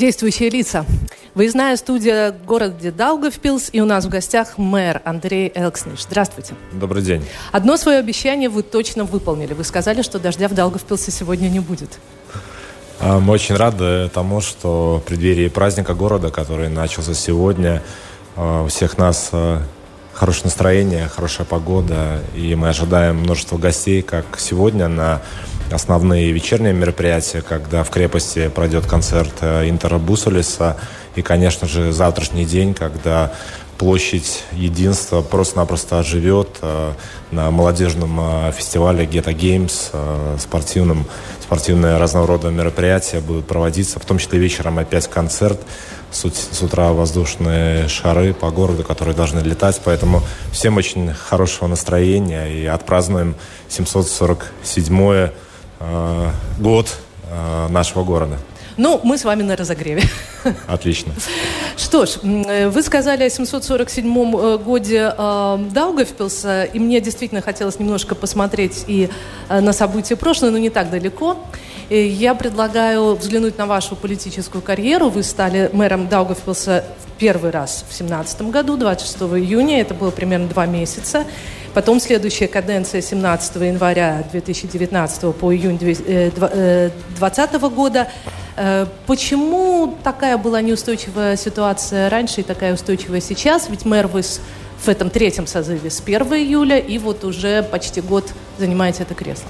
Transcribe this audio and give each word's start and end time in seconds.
Действующие 0.00 0.48
лица. 0.48 0.86
Выездная 1.34 1.76
студия 1.76 2.34
города 2.46 2.90
Даугавпилс, 2.90 3.68
и 3.70 3.82
у 3.82 3.84
нас 3.84 4.06
в 4.06 4.08
гостях 4.08 4.56
мэр 4.56 5.02
Андрей 5.04 5.52
Элксниш. 5.54 6.04
Здравствуйте. 6.04 6.54
Добрый 6.72 7.02
день. 7.02 7.22
Одно 7.52 7.76
свое 7.76 7.98
обещание 7.98 8.48
вы 8.48 8.62
точно 8.62 9.04
выполнили. 9.04 9.52
Вы 9.52 9.62
сказали, 9.62 10.00
что 10.00 10.18
дождя 10.18 10.48
в 10.48 10.54
Даугавпилсе 10.54 11.10
сегодня 11.10 11.50
не 11.50 11.60
будет. 11.60 11.98
А, 12.98 13.20
мы 13.20 13.34
очень 13.34 13.56
рады 13.56 14.08
тому, 14.08 14.40
что 14.40 15.02
в 15.04 15.06
преддверии 15.06 15.48
праздника 15.48 15.92
города, 15.92 16.30
который 16.30 16.70
начался 16.70 17.12
сегодня, 17.12 17.82
а, 18.36 18.62
у 18.62 18.68
всех 18.68 18.96
нас 18.96 19.28
а, 19.32 19.60
хорошее 20.14 20.44
настроение, 20.44 21.08
хорошая 21.08 21.46
погода, 21.46 22.22
и 22.34 22.54
мы 22.54 22.70
ожидаем 22.70 23.16
множество 23.16 23.58
гостей, 23.58 24.00
как 24.00 24.24
сегодня 24.38 24.88
на 24.88 25.20
основные 25.70 26.32
вечерние 26.32 26.72
мероприятия, 26.72 27.42
когда 27.42 27.84
в 27.84 27.90
крепости 27.90 28.48
пройдет 28.48 28.86
концерт 28.86 29.32
э, 29.40 29.68
Интера 29.68 29.98
Бусулиса, 29.98 30.76
и, 31.16 31.22
конечно 31.22 31.66
же, 31.66 31.92
завтрашний 31.92 32.44
день, 32.44 32.74
когда 32.74 33.32
площадь 33.78 34.44
единства 34.52 35.22
просто-напросто 35.22 35.98
оживет 35.98 36.58
э, 36.60 36.92
на 37.30 37.50
молодежном 37.50 38.18
э, 38.20 38.52
фестивале 38.52 39.04
Geta 39.04 39.34
Games, 39.34 40.38
спортивном, 40.38 41.06
спортивные 41.40 41.96
разного 41.98 42.50
мероприятия 42.50 43.20
будут 43.20 43.46
проводиться, 43.46 43.98
в 44.00 44.04
том 44.04 44.18
числе 44.18 44.38
вечером 44.38 44.78
опять 44.78 45.08
концерт, 45.08 45.60
с, 46.10 46.24
с 46.28 46.62
утра 46.62 46.92
воздушные 46.92 47.88
шары 47.88 48.34
по 48.34 48.50
городу, 48.50 48.82
которые 48.82 49.14
должны 49.14 49.38
летать, 49.40 49.80
поэтому 49.84 50.22
всем 50.52 50.76
очень 50.76 51.12
хорошего 51.14 51.68
настроения 51.68 52.46
и 52.46 52.66
отпразднуем 52.66 53.36
747-е 53.68 55.32
э, 55.80 56.30
год 56.58 56.96
э, 57.30 57.68
нашего 57.68 58.04
города. 58.04 58.36
Ну, 58.76 58.98
мы 59.04 59.18
с 59.18 59.24
вами 59.24 59.42
на 59.42 59.56
разогреве. 59.56 60.02
Отлично. 60.66 61.12
Что 61.76 62.06
ж, 62.06 62.16
вы 62.22 62.82
сказали 62.82 63.24
о 63.24 63.30
747 63.30 64.06
э, 64.06 64.58
годе 64.58 65.12
э, 65.16 65.58
Даугавпилса, 65.70 66.64
и 66.64 66.78
мне 66.78 67.00
действительно 67.00 67.42
хотелось 67.42 67.78
немножко 67.78 68.14
посмотреть 68.14 68.84
и 68.86 69.10
э, 69.48 69.60
на 69.60 69.72
события 69.74 70.16
прошлого, 70.16 70.52
но 70.52 70.58
не 70.58 70.70
так 70.70 70.90
далеко. 70.90 71.36
И 71.90 71.98
я 71.98 72.34
предлагаю 72.34 73.16
взглянуть 73.16 73.58
на 73.58 73.66
вашу 73.66 73.96
политическую 73.96 74.62
карьеру. 74.62 75.08
Вы 75.10 75.24
стали 75.24 75.68
мэром 75.72 76.08
Даугавпилса 76.08 76.84
в 77.04 77.18
первый 77.18 77.50
раз 77.50 77.84
в 77.88 77.96
2017 77.98 78.42
году, 78.42 78.76
26 78.76 79.18
июня. 79.44 79.80
Это 79.80 79.92
было 79.92 80.10
примерно 80.10 80.48
два 80.48 80.66
месяца. 80.66 81.26
Потом 81.72 82.00
следующая 82.00 82.48
каденция 82.48 83.00
17 83.00 83.56
января 83.56 84.24
2019 84.32 85.34
по 85.36 85.54
июнь 85.54 85.78
2020 85.78 87.38
э, 87.38 87.58
года. 87.68 88.08
Э, 88.56 88.86
почему 89.06 89.96
такая 90.02 90.36
была 90.36 90.62
неустойчивая 90.62 91.36
ситуация 91.36 92.10
раньше 92.10 92.40
и 92.40 92.44
такая 92.44 92.74
устойчивая 92.74 93.20
сейчас? 93.20 93.68
Ведь 93.68 93.84
мэр 93.84 94.08
вы 94.08 94.22
в 94.22 94.88
этом 94.88 95.10
третьем 95.10 95.46
созыве 95.46 95.90
с 95.90 96.00
1 96.00 96.22
июля 96.34 96.78
и 96.78 96.98
вот 96.98 97.24
уже 97.24 97.62
почти 97.62 98.00
год 98.00 98.32
занимаете 98.58 99.04
это 99.04 99.14
кресло. 99.14 99.46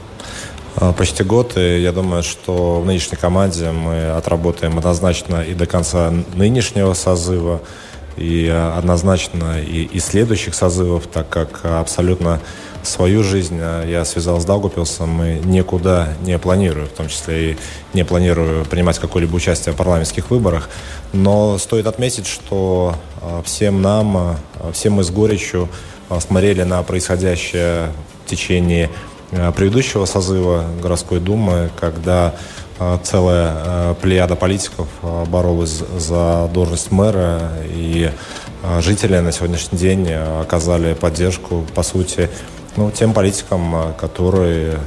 А, 0.77 0.93
почти 0.93 1.25
год, 1.25 1.57
и 1.57 1.81
я 1.81 1.93
думаю, 1.93 2.23
что 2.23 2.81
в 2.81 2.87
нынешней 2.87 3.17
команде 3.17 3.71
мы 3.71 4.11
отработаем 4.11 4.77
однозначно 4.79 5.43
и 5.43 5.55
до 5.55 5.67
конца 5.67 6.13
нынешнего 6.35 6.93
созыва 6.95 7.63
и 8.21 8.47
э, 8.47 8.73
однозначно 8.77 9.61
и, 9.61 9.85
и 9.85 9.99
следующих 9.99 10.55
созывов, 10.55 11.07
так 11.07 11.29
как 11.29 11.65
абсолютно 11.65 12.41
свою 12.83 13.23
жизнь 13.23 13.59
э, 13.59 13.87
я 13.89 14.05
связал 14.05 14.41
с 14.41 14.45
Даугупилсом 14.45 15.23
и 15.25 15.41
никуда 15.41 16.15
не 16.23 16.39
планирую, 16.39 16.87
в 16.87 16.91
том 16.91 17.09
числе 17.09 17.53
и 17.53 17.57
не 17.95 18.05
планирую 18.05 18.67
принимать 18.67 18.99
какое-либо 18.99 19.35
участие 19.35 19.73
в 19.73 19.77
парламентских 19.77 20.31
выборах. 20.31 20.69
Но 21.15 21.57
стоит 21.57 21.87
отметить, 21.87 22.27
что 22.27 22.95
э, 23.23 23.43
всем 23.45 23.81
нам, 23.81 24.37
всем 24.73 24.95
мы 24.95 25.05
с 25.05 25.11
горечью 25.11 25.69
смотрели 26.21 26.63
на 26.63 26.83
происходящее 26.83 27.93
в 28.27 28.31
течение 28.31 28.91
предыдущего 29.57 30.07
созыва 30.07 30.65
городской 30.83 31.21
думы, 31.21 31.71
когда 31.79 32.35
целая 33.03 33.53
а, 33.53 33.95
плеяда 33.95 34.37
политиков 34.37 34.89
а, 35.03 35.25
боролась 35.27 35.83
за 35.99 36.49
должность 36.53 36.91
мэра, 36.91 37.53
и 37.67 38.11
жители 38.81 39.19
на 39.19 39.33
сегодняшний 39.33 39.79
день 39.79 40.13
оказали 40.13 40.95
поддержку, 40.95 41.65
по 41.75 41.83
сути, 41.83 42.29
ну, 42.77 42.91
тем 42.91 43.15
политикам, 43.15 43.95
которые 43.99 44.79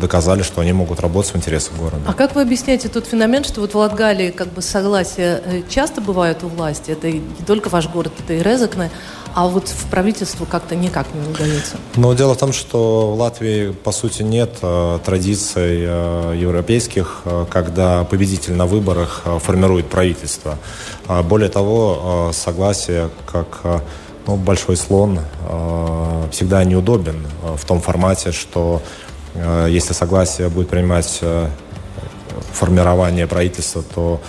доказали, 0.00 0.42
что 0.42 0.60
они 0.60 0.72
могут 0.72 1.00
работать 1.00 1.32
в 1.32 1.36
интересах 1.36 1.76
города. 1.76 2.02
А 2.06 2.12
как 2.12 2.34
вы 2.34 2.42
объясняете 2.42 2.88
тот 2.88 3.06
феномен, 3.06 3.44
что 3.44 3.60
вот 3.60 3.74
в 3.74 3.76
Латгалии 3.76 4.30
как 4.30 4.48
бы 4.48 4.62
согласия 4.62 5.42
э, 5.44 5.62
часто 5.68 6.00
бывают 6.00 6.42
у 6.42 6.48
власти, 6.48 6.90
это 6.90 7.10
не 7.10 7.44
только 7.46 7.68
ваш 7.68 7.88
город, 7.88 8.12
это 8.18 8.34
и 8.34 8.42
Резакне, 8.42 8.90
а 9.34 9.46
вот 9.46 9.68
в 9.68 9.86
правительству 9.90 10.46
как-то 10.46 10.76
никак 10.76 11.06
не 11.14 11.28
удается. 11.28 11.76
Но 11.96 12.12
дело 12.14 12.34
в 12.34 12.38
том, 12.38 12.52
что 12.52 13.12
в 13.14 13.18
Латвии, 13.18 13.72
по 13.72 13.92
сути, 13.92 14.22
нет 14.22 14.58
э, 14.62 14.98
традиций 15.04 15.84
э, 15.84 16.36
европейских, 16.36 17.22
когда 17.50 18.04
победитель 18.04 18.54
на 18.54 18.66
выборах 18.66 19.22
формирует 19.40 19.88
правительство. 19.88 20.58
А 21.06 21.22
более 21.22 21.48
того, 21.48 22.30
согласие 22.32 23.10
как 23.30 23.82
ну, 24.26 24.36
большой 24.36 24.76
слон 24.76 25.18
э, 25.18 26.28
всегда 26.30 26.64
неудобен 26.64 27.26
э, 27.42 27.56
в 27.56 27.64
том 27.64 27.80
формате, 27.80 28.32
что 28.32 28.82
если 29.34 29.92
согласие 29.94 30.48
будет 30.48 30.68
принимать 30.68 31.18
э, 31.22 31.48
формирование 32.52 33.26
правительства, 33.26 33.82
то 33.82 34.20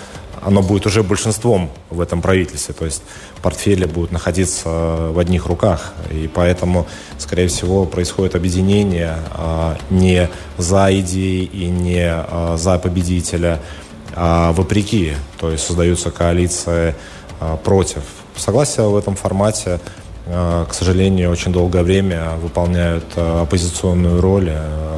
оно 0.42 0.62
будет 0.62 0.86
уже 0.86 1.04
большинством 1.04 1.70
в 1.90 2.02
этом 2.02 2.22
правительстве. 2.22 2.74
То 2.74 2.86
есть 2.86 3.04
портфели 3.42 3.86
будут 3.86 4.12
находиться 4.12 4.68
в 4.68 5.20
одних 5.20 5.46
руках. 5.46 5.94
И 6.12 6.30
поэтому, 6.34 6.86
скорее 7.18 7.48
всего, 7.48 7.86
происходит 7.86 8.36
объединение 8.36 9.18
а, 9.32 9.78
не 9.90 10.30
за 10.58 10.88
идеи 11.00 11.44
и 11.44 11.68
не 11.68 12.26
за 12.58 12.78
победителя, 12.78 13.62
а 14.16 14.52
вопреки. 14.52 15.14
То 15.40 15.52
есть 15.52 15.66
создаются 15.66 16.12
коалиции 16.12 16.94
против. 17.64 18.02
Согласие 18.36 18.88
в 18.88 18.98
этом 18.98 19.16
формате 19.16 19.80
к 20.26 20.70
сожалению, 20.72 21.32
очень 21.32 21.52
долгое 21.52 21.84
время 21.84 22.36
выполняют 22.42 23.04
оппозиционную 23.18 24.22
роль 24.22 24.52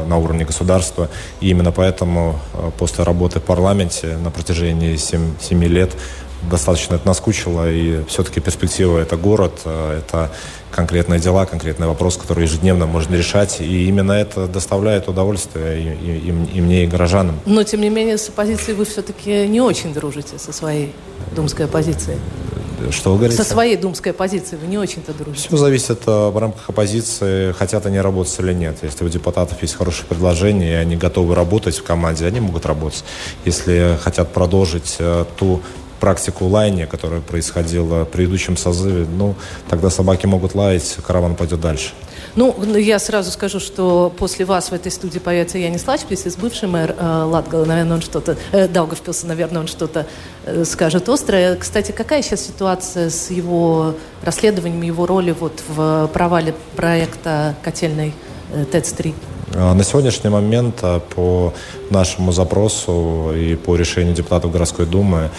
на 0.07 0.17
уровне 0.17 0.45
государства. 0.45 1.09
И 1.41 1.49
именно 1.49 1.71
поэтому 1.71 2.39
после 2.77 3.03
работы 3.03 3.39
в 3.39 3.43
парламенте 3.43 4.17
на 4.17 4.29
протяжении 4.29 4.95
7, 4.95 5.33
7 5.41 5.63
лет 5.63 5.91
достаточно 6.49 6.95
это 6.95 7.07
наскучило, 7.07 7.71
и 7.71 8.03
все-таки 8.05 8.39
перспектива– 8.39 8.97
это 8.99 9.17
город, 9.17 9.61
э, 9.65 9.99
это 9.99 10.31
конкретные 10.71 11.19
дела, 11.19 11.45
конкретный 11.45 11.87
вопрос, 11.87 12.17
который 12.17 12.43
ежедневно 12.43 12.85
можно 12.85 13.15
решать, 13.15 13.61
и 13.61 13.87
именно 13.87 14.11
это 14.11 14.47
доставляет 14.47 15.07
удовольствие 15.07 15.81
и, 15.81 16.27
и, 16.27 16.57
и 16.57 16.61
мне, 16.61 16.83
и 16.83 16.87
горожанам. 16.87 17.39
Но, 17.45 17.63
тем 17.63 17.81
не 17.81 17.89
менее, 17.89 18.17
с 18.17 18.27
оппозицией 18.27 18.75
вы 18.75 18.85
все-таки 18.85 19.47
не 19.47 19.61
очень 19.61 19.93
дружите 19.93 20.37
со 20.37 20.51
своей 20.51 20.93
думской 21.35 21.65
оппозицией. 21.65 22.19
Что 22.91 23.11
вы 23.11 23.17
говорите? 23.17 23.41
Со 23.41 23.49
своей 23.49 23.77
думской 23.77 24.11
оппозицией 24.11 24.61
вы 24.61 24.67
не 24.67 24.77
очень-то 24.77 25.13
дружите. 25.13 25.47
Все 25.47 25.57
зависит 25.57 26.01
э, 26.05 26.29
в 26.29 26.37
рамках 26.37 26.69
оппозиции, 26.69 27.53
хотят 27.53 27.85
они 27.85 27.99
работать 27.99 28.37
или 28.39 28.53
нет. 28.53 28.77
Если 28.81 29.05
у 29.05 29.09
депутатов 29.09 29.61
есть 29.61 29.75
хорошие 29.75 30.05
предложения, 30.05 30.73
и 30.73 30.75
они 30.75 30.97
готовы 30.97 31.35
работать 31.35 31.77
в 31.77 31.83
команде, 31.83 32.25
они 32.25 32.41
могут 32.41 32.65
работать. 32.65 33.03
Если 33.45 33.97
хотят 34.03 34.33
продолжить 34.33 34.97
э, 34.99 35.25
ту 35.37 35.61
практику 35.99 36.45
лаяния, 36.45 36.87
которая 36.87 37.21
происходила 37.21 38.03
в 38.03 38.05
предыдущем 38.05 38.57
созыве, 38.57 39.05
ну, 39.05 39.35
тогда 39.69 39.89
собаки 39.89 40.25
могут 40.25 40.55
лаять, 40.55 40.97
караван 41.05 41.35
пойдет 41.35 41.61
дальше. 41.61 41.91
Ну, 42.35 42.53
я 42.75 42.99
сразу 42.99 43.31
скажу, 43.31 43.59
что 43.59 44.13
после 44.17 44.43
вас 44.45 44.69
в 44.69 44.73
этой 44.73 44.91
студии 44.91 45.19
появится 45.19 45.57
Янис 45.57 45.87
Лачписис, 45.87 46.35
бывший 46.35 46.67
мэр 46.67 46.93
э, 46.97 47.23
Латгала, 47.23 47.63
наверное, 47.63 47.95
он 47.95 48.01
что-то, 48.01 48.37
э, 48.51 48.67
Даугавпилса, 48.67 49.25
наверное, 49.25 49.61
он 49.61 49.67
что-то 49.67 50.05
э, 50.45 50.65
скажет 50.65 51.07
острое. 51.07 51.55
Кстати, 51.55 51.93
какая 51.93 52.21
сейчас 52.21 52.41
ситуация 52.41 53.09
с 53.09 53.29
его 53.29 53.95
расследованием, 54.21 54.81
его 54.81 55.05
роли 55.05 55.31
вот 55.31 55.61
в 55.69 56.09
провале 56.13 56.53
проекта 56.75 57.55
котельной 57.63 58.13
э, 58.53 58.65
ТЭЦ-3? 58.69 59.13
На 59.55 59.83
сегодняшний 59.85 60.29
момент 60.29 60.83
по 61.15 61.53
нашему 61.89 62.33
запросу 62.33 63.31
и 63.33 63.55
по 63.55 63.77
решению 63.77 64.13
депутатов 64.13 64.51
городской 64.51 64.85
думы 64.85 65.29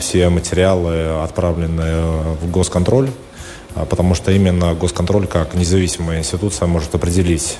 все 0.00 0.28
материалы 0.28 1.22
отправлены 1.22 2.02
в 2.42 2.50
госконтроль 2.50 3.10
потому 3.88 4.14
что 4.14 4.32
именно 4.32 4.74
госконтроль 4.74 5.26
как 5.26 5.54
независимая 5.54 6.18
институция 6.18 6.66
может 6.66 6.94
определить, 6.94 7.58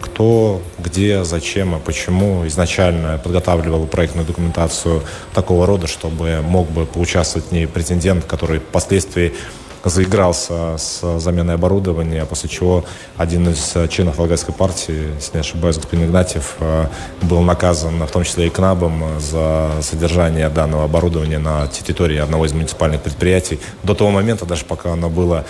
кто, 0.00 0.60
где, 0.78 1.24
зачем 1.24 1.76
и 1.76 1.80
почему 1.80 2.46
изначально 2.48 3.18
подготавливал 3.18 3.86
проектную 3.86 4.26
документацию 4.26 5.02
такого 5.32 5.66
рода, 5.66 5.86
чтобы 5.86 6.40
мог 6.42 6.70
бы 6.70 6.84
поучаствовать 6.84 7.48
в 7.48 7.52
ней 7.52 7.66
претендент, 7.66 8.24
который 8.24 8.58
впоследствии 8.58 9.32
заигрался 9.84 10.76
с 10.78 11.18
заменой 11.18 11.54
оборудования, 11.54 12.24
после 12.24 12.48
чего 12.48 12.84
один 13.16 13.48
из 13.48 13.74
членов 13.90 14.18
Волгоградской 14.18 14.54
партии, 14.54 15.14
если 15.16 15.34
не 15.34 15.40
ошибаюсь, 15.40 15.76
господин 15.76 16.06
Игнатьев, 16.06 16.56
э, 16.60 16.86
был 17.22 17.40
наказан, 17.40 18.02
в 18.02 18.10
том 18.10 18.24
числе 18.24 18.46
и 18.46 18.50
КНАБом, 18.50 19.20
за 19.20 19.70
содержание 19.82 20.48
данного 20.48 20.84
оборудования 20.84 21.38
на 21.38 21.66
территории 21.66 22.18
одного 22.18 22.46
из 22.46 22.52
муниципальных 22.52 23.02
предприятий. 23.02 23.60
До 23.82 23.94
того 23.94 24.10
момента, 24.10 24.46
даже 24.46 24.64
пока 24.64 24.92
оно 24.92 25.08
было 25.08 25.44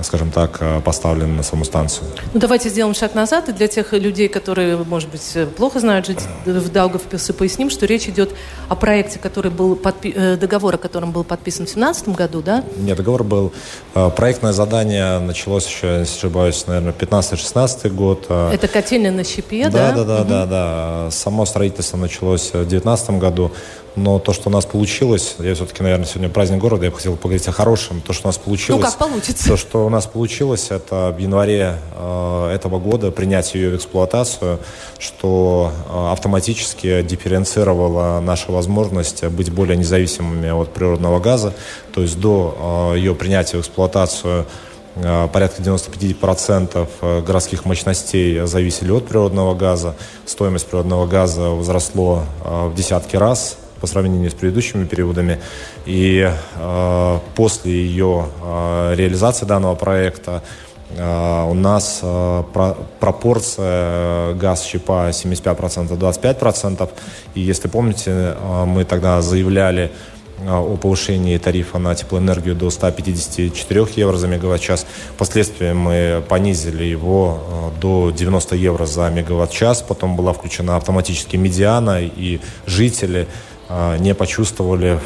скажем 0.00 0.30
так, 0.30 0.58
э, 0.60 0.80
поставлен 0.80 1.36
на 1.36 1.42
саму 1.42 1.64
станцию. 1.64 2.08
Ну, 2.32 2.40
давайте 2.40 2.68
сделаем 2.68 2.94
шаг 2.94 3.14
назад. 3.14 3.48
И 3.48 3.52
для 3.52 3.68
тех 3.68 3.92
людей, 3.92 4.28
которые, 4.28 4.76
может 4.78 5.10
быть, 5.10 5.36
плохо 5.56 5.80
знают 5.80 6.06
жить 6.06 6.20
в 6.46 6.68
Даугавпилсе, 6.70 7.32
поясним, 7.32 7.70
что 7.70 7.86
речь 7.86 8.08
идет 8.08 8.30
о 8.68 8.76
проекте, 8.76 9.18
который 9.18 9.50
был 9.50 9.76
подпи... 9.76 10.12
Э, 10.16 10.36
договор, 10.36 10.74
о 10.74 10.78
котором 10.78 11.12
был 11.12 11.24
подписан 11.24 11.66
в 11.66 11.72
2017 11.72 12.08
году, 12.10 12.42
да? 12.42 12.64
Нет, 12.76 12.96
договор 12.96 13.22
был... 13.24 13.52
Э, 13.94 14.10
проектное 14.10 14.52
задание 14.52 15.18
началось 15.18 15.66
еще, 15.66 15.98
если 16.00 16.16
ошибаюсь, 16.18 16.66
наверное, 16.66 16.92
15-16 16.92 17.90
год. 17.90 18.26
Это 18.30 18.68
котельная 18.68 19.10
на 19.10 19.24
щепе, 19.24 19.68
да? 19.68 19.92
Да, 19.92 19.92
да, 19.92 20.04
да, 20.04 20.20
угу. 20.20 20.28
да, 20.28 20.46
да. 20.46 21.10
Само 21.10 21.44
строительство 21.44 21.96
началось 21.96 22.48
в 22.48 22.52
2019 22.52 23.10
году. 23.10 23.52
Но 23.94 24.18
то, 24.18 24.32
что 24.32 24.48
у 24.48 24.52
нас 24.52 24.64
получилось, 24.64 25.36
я 25.38 25.54
все-таки, 25.54 25.82
наверное, 25.82 26.06
сегодня 26.06 26.30
праздник 26.30 26.58
города, 26.58 26.84
я 26.84 26.90
бы 26.90 26.96
хотел 26.96 27.14
поговорить 27.16 27.46
о 27.48 27.52
хорошем. 27.52 28.00
То, 28.00 28.14
что 28.14 28.26
у 28.26 28.28
нас 28.28 28.38
получилось... 28.38 28.80
Ну, 28.82 28.86
как 28.86 28.96
получится. 28.96 29.48
То, 29.48 29.56
что 29.58 29.84
у 29.84 29.90
нас 29.90 30.06
получилось, 30.06 30.68
это 30.70 31.14
в 31.14 31.18
январе 31.20 31.78
э, 31.94 32.52
этого 32.54 32.78
года 32.78 33.10
принять 33.10 33.54
ее 33.54 33.70
в 33.70 33.76
эксплуатацию, 33.76 34.60
что 34.98 35.72
э, 35.90 36.12
автоматически 36.12 37.02
дифференцировало 37.02 38.20
нашу 38.20 38.52
возможность 38.52 39.24
быть 39.26 39.52
более 39.52 39.76
независимыми 39.76 40.48
от 40.48 40.72
природного 40.72 41.20
газа. 41.20 41.52
То 41.92 42.00
есть 42.00 42.18
до 42.18 42.92
э, 42.94 42.98
ее 42.98 43.14
принятия 43.14 43.58
в 43.58 43.60
эксплуатацию 43.60 44.46
э, 44.94 45.28
порядка 45.30 45.60
95% 45.60 46.88
э, 47.02 47.20
городских 47.20 47.66
мощностей 47.66 48.46
зависели 48.46 48.90
от 48.90 49.06
природного 49.06 49.54
газа. 49.54 49.96
Стоимость 50.24 50.66
природного 50.66 51.06
газа 51.06 51.50
возросло 51.50 52.24
э, 52.42 52.68
в 52.68 52.74
десятки 52.74 53.16
раз 53.16 53.58
по 53.82 53.88
сравнению 53.88 54.30
с 54.30 54.34
предыдущими 54.34 54.84
периодами. 54.84 55.40
И 55.86 56.30
э, 56.54 57.18
после 57.34 57.72
ее 57.72 58.26
э, 58.40 58.94
реализации 58.94 59.44
данного 59.44 59.74
проекта 59.74 60.40
э, 60.96 61.44
у 61.50 61.54
нас 61.54 61.98
э, 62.00 62.44
про, 62.52 62.76
пропорция 63.00 64.34
газ-щепа 64.34 65.10
75% 65.10 65.98
25%. 65.98 66.88
И 67.34 67.40
если 67.40 67.66
помните, 67.66 68.36
мы 68.66 68.84
тогда 68.84 69.20
заявляли 69.20 69.90
о 70.48 70.76
повышении 70.76 71.38
тарифа 71.38 71.78
на 71.78 71.94
теплоэнергию 71.94 72.54
до 72.54 72.70
154 72.70 73.86
евро 73.96 74.16
за 74.16 74.26
мегаватт-час. 74.26 74.86
Впоследствии 75.14 75.72
мы 75.72 76.22
понизили 76.28 76.84
его 76.84 77.70
до 77.80 78.10
90 78.10 78.56
евро 78.56 78.86
за 78.86 79.10
мегаватт-час. 79.10 79.82
Потом 79.82 80.16
была 80.16 80.32
включена 80.32 80.76
автоматически 80.76 81.36
медиана, 81.36 82.00
и 82.02 82.40
жители 82.66 83.28
не 83.98 84.14
почувствовали 84.14 84.98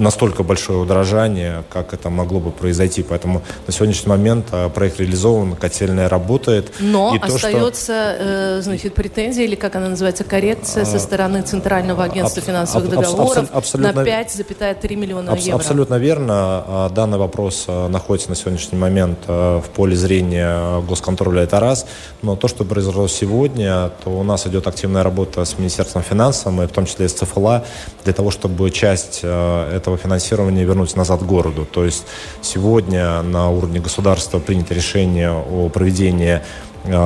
настолько 0.00 0.42
большое 0.42 0.78
удорожание, 0.78 1.64
как 1.70 1.94
это 1.94 2.10
могло 2.10 2.40
бы 2.40 2.50
произойти. 2.50 3.02
Поэтому 3.02 3.42
на 3.66 3.72
сегодняшний 3.72 4.08
момент 4.08 4.46
а, 4.52 4.68
проект 4.68 5.00
реализован, 5.00 5.54
котельная 5.56 6.08
работает. 6.08 6.72
Но 6.80 7.14
и 7.14 7.18
остается, 7.18 7.82
что... 7.82 8.16
э, 8.20 8.60
значит, 8.62 8.94
претензия, 8.94 9.44
или 9.44 9.54
как 9.54 9.76
она 9.76 9.88
называется, 9.88 10.24
коррекция 10.24 10.82
а, 10.82 10.86
со 10.86 10.98
стороны 10.98 11.42
Центрального 11.42 12.04
агентства 12.04 12.40
аб, 12.40 12.46
финансовых 12.46 12.92
аб, 12.92 12.94
договоров 12.94 13.48
абсолютно, 13.52 14.02
на 14.02 14.06
5,3 14.06 14.96
миллиона 14.96 15.32
аб, 15.32 15.38
евро. 15.38 15.56
Абсолютно 15.56 15.94
верно. 15.96 16.34
А, 16.66 16.88
данный 16.90 17.18
вопрос 17.18 17.66
находится 17.68 18.30
на 18.30 18.36
сегодняшний 18.36 18.78
момент 18.78 19.18
в 19.26 19.64
поле 19.74 19.96
зрения 19.96 20.80
госконтроля, 20.82 21.42
это 21.42 21.60
раз. 21.60 21.86
Но 22.22 22.36
то, 22.36 22.48
что 22.48 22.64
произошло 22.64 23.08
сегодня, 23.08 23.90
то 24.04 24.10
у 24.10 24.22
нас 24.22 24.46
идет 24.46 24.66
активная 24.66 25.02
работа 25.02 25.44
с 25.44 25.58
Министерством 25.58 26.02
финансов, 26.02 26.58
и 26.60 26.66
в 26.66 26.72
том 26.72 26.86
числе 26.86 27.08
с 27.08 27.14
ЦФЛА, 27.14 27.64
для 28.04 28.12
того, 28.12 28.30
чтобы 28.30 28.70
часть 28.70 29.20
этого 29.22 29.89
этого 29.90 29.96
финансирования 29.96 30.64
вернуть 30.64 30.96
назад 30.96 31.22
городу. 31.22 31.66
То 31.70 31.84
есть 31.84 32.06
сегодня 32.42 33.22
на 33.22 33.50
уровне 33.50 33.80
государства 33.80 34.38
принято 34.38 34.74
решение 34.74 35.30
о 35.30 35.68
проведении 35.68 36.40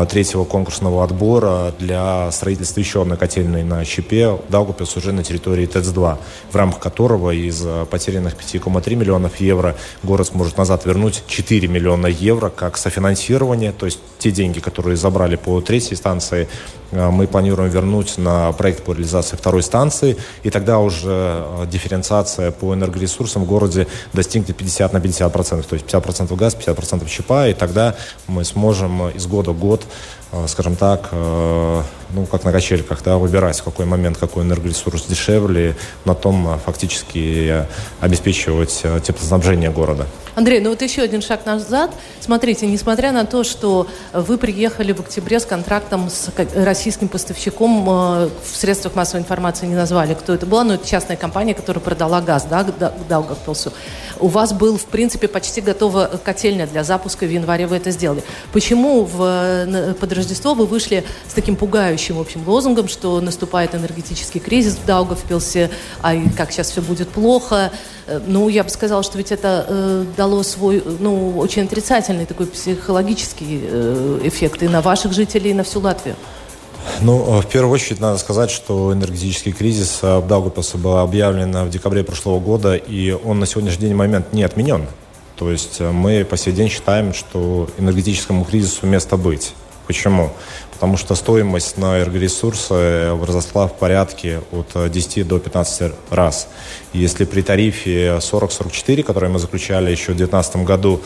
третьего 0.09 0.45
конкурсного 0.45 1.03
отбора 1.03 1.73
для 1.79 2.31
строительства 2.31 2.81
еще 2.81 3.03
одной 3.03 3.17
котельной 3.17 3.65
на 3.65 3.85
Щепе 3.85 4.39
Даугупилс 4.49 4.97
уже 4.97 5.13
на 5.13 5.25
территории 5.25 5.67
ТЭЦ-2, 5.67 6.17
в 6.51 6.57
рамках 6.57 6.81
которого 6.81 7.33
из 7.33 7.63
э, 7.65 7.87
потерянных 7.91 8.35
5,3 8.35 8.95
миллионов 8.95 9.41
евро 9.41 9.75
город 10.03 10.29
сможет 10.29 10.59
назад 10.59 10.87
вернуть 10.87 11.25
4 11.27 11.67
миллиона 11.69 12.07
евро 12.07 12.51
как 12.51 12.77
софинансирование, 12.77 13.73
то 13.73 13.87
есть 13.87 13.99
те 14.19 14.31
деньги, 14.31 14.61
которые 14.61 14.97
забрали 14.97 15.37
по 15.37 15.61
третьей 15.61 15.97
станции, 15.97 16.49
э, 16.93 17.11
мы 17.11 17.27
планируем 17.27 17.71
вернуть 17.71 18.17
на 18.17 18.53
проект 18.53 18.85
по 18.85 18.93
реализации 18.93 19.37
второй 19.37 19.63
станции, 19.63 20.17
и 20.45 20.51
тогда 20.51 20.79
уже 20.79 21.45
дифференциация 21.71 22.53
по 22.53 22.75
энергоресурсам 22.75 23.45
в 23.45 23.47
городе 23.47 23.87
достигнет 24.13 24.57
50 24.57 24.93
на 24.93 25.01
50 25.01 25.33
процентов, 25.33 25.67
то 25.67 25.75
есть 25.75 25.85
50 25.87 26.03
процентов 26.05 26.39
газ, 26.39 26.55
50 26.55 26.77
процентов 26.77 27.09
щепа, 27.09 27.49
и 27.49 27.55
тогда 27.55 27.97
мы 28.29 28.45
сможем 28.45 29.09
из 29.09 29.27
года 29.27 29.51
в 29.51 29.59
год, 29.65 29.83
э, 30.33 30.47
скажем 30.49 30.77
так, 30.77 31.09
э, 31.13 31.83
ну, 32.15 32.27
как 32.27 32.45
на 32.45 32.53
качельках, 32.53 33.03
да, 33.03 33.19
выбирать, 33.19 33.59
в 33.59 33.65
какой 33.65 33.87
момент 33.87 34.17
какой 34.17 34.45
энергоресурс 34.45 35.07
дешевле, 35.07 35.77
на 36.05 36.15
том 36.15 36.49
э, 36.49 36.59
фактически 36.65 37.67
обеспечивать 38.01 38.85
теплоснабжение 39.03 39.71
города. 39.71 40.07
Андрей, 40.37 40.59
ну 40.59 40.71
вот 40.71 40.83
еще 40.83 41.03
один 41.03 41.23
шаг 41.23 41.47
назад. 41.47 41.93
Смотрите, 42.21 42.67
несмотря 42.67 43.13
на 43.13 43.25
то, 43.25 43.45
что 43.45 43.87
вы 44.13 44.37
приехали 44.37 44.93
в 44.93 44.99
октябре 44.99 45.39
с 45.39 45.47
контрактом 45.47 46.11
с 46.11 46.33
российским 46.57 47.07
поставщиком, 47.07 47.85
в 47.85 48.31
средствах 48.53 48.97
массовой 48.97 49.21
информации 49.21 49.67
не 49.67 49.77
назвали, 49.77 50.15
кто 50.15 50.35
это 50.35 50.45
была, 50.45 50.65
но 50.65 50.75
это 50.75 50.89
частная 50.89 51.17
компания, 51.17 51.55
которая 51.55 51.81
продала 51.81 52.21
газ, 52.21 52.49
да, 52.51 52.65
Даугавпилсу. 53.09 53.73
У 54.19 54.27
вас 54.27 54.53
был, 54.53 54.77
в 54.77 54.87
принципе, 54.87 55.29
почти 55.29 55.61
готова 55.61 56.11
котельня 56.25 56.67
для 56.67 56.83
запуска, 56.83 57.27
в 57.27 57.31
январе 57.31 57.69
вы 57.69 57.77
это 57.77 57.93
сделали. 57.93 58.25
Почему 58.53 59.05
в, 59.05 59.95
под 60.01 60.13
Рождество 60.13 60.55
вы 60.55 60.67
вышли 60.67 61.05
с 61.29 61.35
таким 61.35 61.55
пугающим, 61.55 62.04
в 62.13 62.21
общем, 62.21 62.47
лозунгом, 62.47 62.89
что 62.89 63.21
наступает 63.21 63.75
энергетический 63.75 64.41
кризис 64.41 64.75
в 64.75 64.85
Даугавпилсе, 64.85 65.71
а 66.03 66.15
как 66.37 66.53
сейчас 66.53 66.71
все 66.71 66.83
будет 66.83 67.09
плохо? 67.09 67.73
Э, 68.07 68.21
ну, 68.27 68.49
я 68.49 68.65
бы 68.65 68.71
сказала, 68.71 69.03
что 69.03 69.19
ведь 69.19 69.33
это 69.33 69.67
э, 69.69 70.05
дало 70.17 70.43
свой, 70.43 70.83
ну, 71.01 71.37
очень 71.39 71.63
отрицательный 71.63 72.27
такой 72.27 72.47
психологический 72.47 73.61
э, 73.63 74.21
эффект 74.25 74.63
и 74.63 74.69
на 74.69 74.81
ваших 74.81 75.13
жителей, 75.13 75.51
и 75.51 75.55
на 75.55 75.65
всю 75.65 75.81
Латвию. 75.81 76.17
Ну, 77.01 77.41
в 77.41 77.47
первую 77.47 77.73
очередь 77.73 78.01
надо 78.01 78.19
сказать, 78.19 78.51
что 78.51 78.93
энергетический 78.93 79.53
кризис 79.53 80.01
в 80.03 80.27
Даугавпилсе 80.27 80.77
был 80.77 80.99
объявлен 80.99 81.65
в 81.65 81.71
декабре 81.71 82.05
прошлого 82.05 82.41
года, 82.41 82.75
и 82.75 83.13
он 83.13 83.41
на 83.41 83.47
сегодняшний 83.47 83.89
день 83.89 83.97
момент 83.97 84.35
не 84.35 84.43
отменен. 84.43 84.87
То 85.37 85.51
есть 85.51 85.81
мы 85.81 86.25
по 86.25 86.37
сей 86.37 86.53
день 86.53 86.69
считаем, 86.69 87.15
что 87.15 87.69
энергетическому 87.79 88.45
кризису 88.45 88.87
место 88.87 89.17
быть. 89.17 89.55
Почему? 89.87 90.33
Потому 90.73 90.97
что 90.97 91.15
стоимость 91.15 91.79
на 91.79 91.99
энергоресурсы 91.99 93.11
возросла 93.13 93.69
в 93.69 93.75
порядке 93.75 94.41
от 94.53 94.91
10 94.91 95.27
до 95.27 95.39
15 95.39 95.93
раз. 96.11 96.49
Если 96.93 97.25
при 97.25 97.43
тарифе 97.43 98.19
40-44, 98.19 99.03
который 99.03 99.29
мы 99.29 99.39
заключали 99.39 99.91
еще 99.91 100.13
в 100.13 100.17
2019 100.17 100.57
году, 100.65 101.01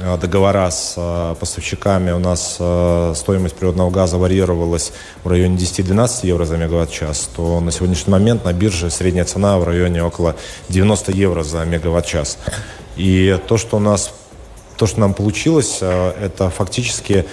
Э, 0.00 0.16
договора 0.16 0.70
с 0.70 0.94
э, 0.96 1.34
поставщиками 1.40 2.12
у 2.12 2.18
нас 2.18 2.56
э, 2.60 3.14
стоимость 3.16 3.56
природного 3.56 3.90
газа 3.90 4.16
варьировалась 4.16 4.92
в 5.24 5.28
районе 5.28 5.56
10-12 5.56 6.26
евро 6.26 6.44
за 6.44 6.56
мегаватт-час, 6.56 7.30
то 7.34 7.60
на 7.60 7.72
сегодняшний 7.72 8.12
момент 8.12 8.44
на 8.44 8.52
бирже 8.52 8.90
средняя 8.90 9.24
цена 9.24 9.58
в 9.58 9.64
районе 9.64 10.04
около 10.04 10.36
90 10.68 11.12
евро 11.12 11.42
за 11.42 11.64
мегаватт-час. 11.64 12.38
И 12.96 13.38
то, 13.48 13.56
что 13.56 13.78
у 13.78 13.80
нас, 13.80 14.12
то, 14.76 14.86
что 14.86 15.00
нам 15.00 15.14
получилось, 15.14 15.78
это 15.80 16.50
фактически 16.50 17.24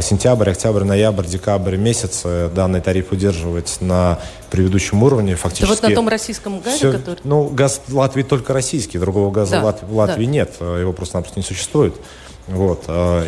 сентябрь, 0.00 0.50
октябрь, 0.50 0.84
ноябрь, 0.84 1.26
декабрь 1.26 1.76
месяц 1.76 2.22
данный 2.54 2.80
тариф 2.80 3.12
удерживать 3.12 3.78
на 3.80 4.18
предыдущем 4.50 5.02
уровне. 5.02 5.36
Фактически, 5.36 5.72
Это 5.72 5.82
вот 5.82 5.88
на 5.90 5.94
том 5.94 6.08
российском 6.08 6.60
газе, 6.60 6.76
все, 6.76 6.92
который... 6.92 7.20
Ну, 7.24 7.48
газ 7.48 7.80
Латвии 7.88 8.22
только 8.22 8.52
российский, 8.52 8.98
другого 8.98 9.30
газа 9.30 9.52
да, 9.52 9.60
в 9.60 9.64
Латвии, 9.64 9.86
в 9.86 9.96
Латвии 9.96 10.24
да. 10.26 10.30
нет, 10.30 10.52
его 10.60 10.92
просто-напросто 10.92 11.38
не 11.40 11.44
существует. 11.44 11.94
Вот. 12.50 12.84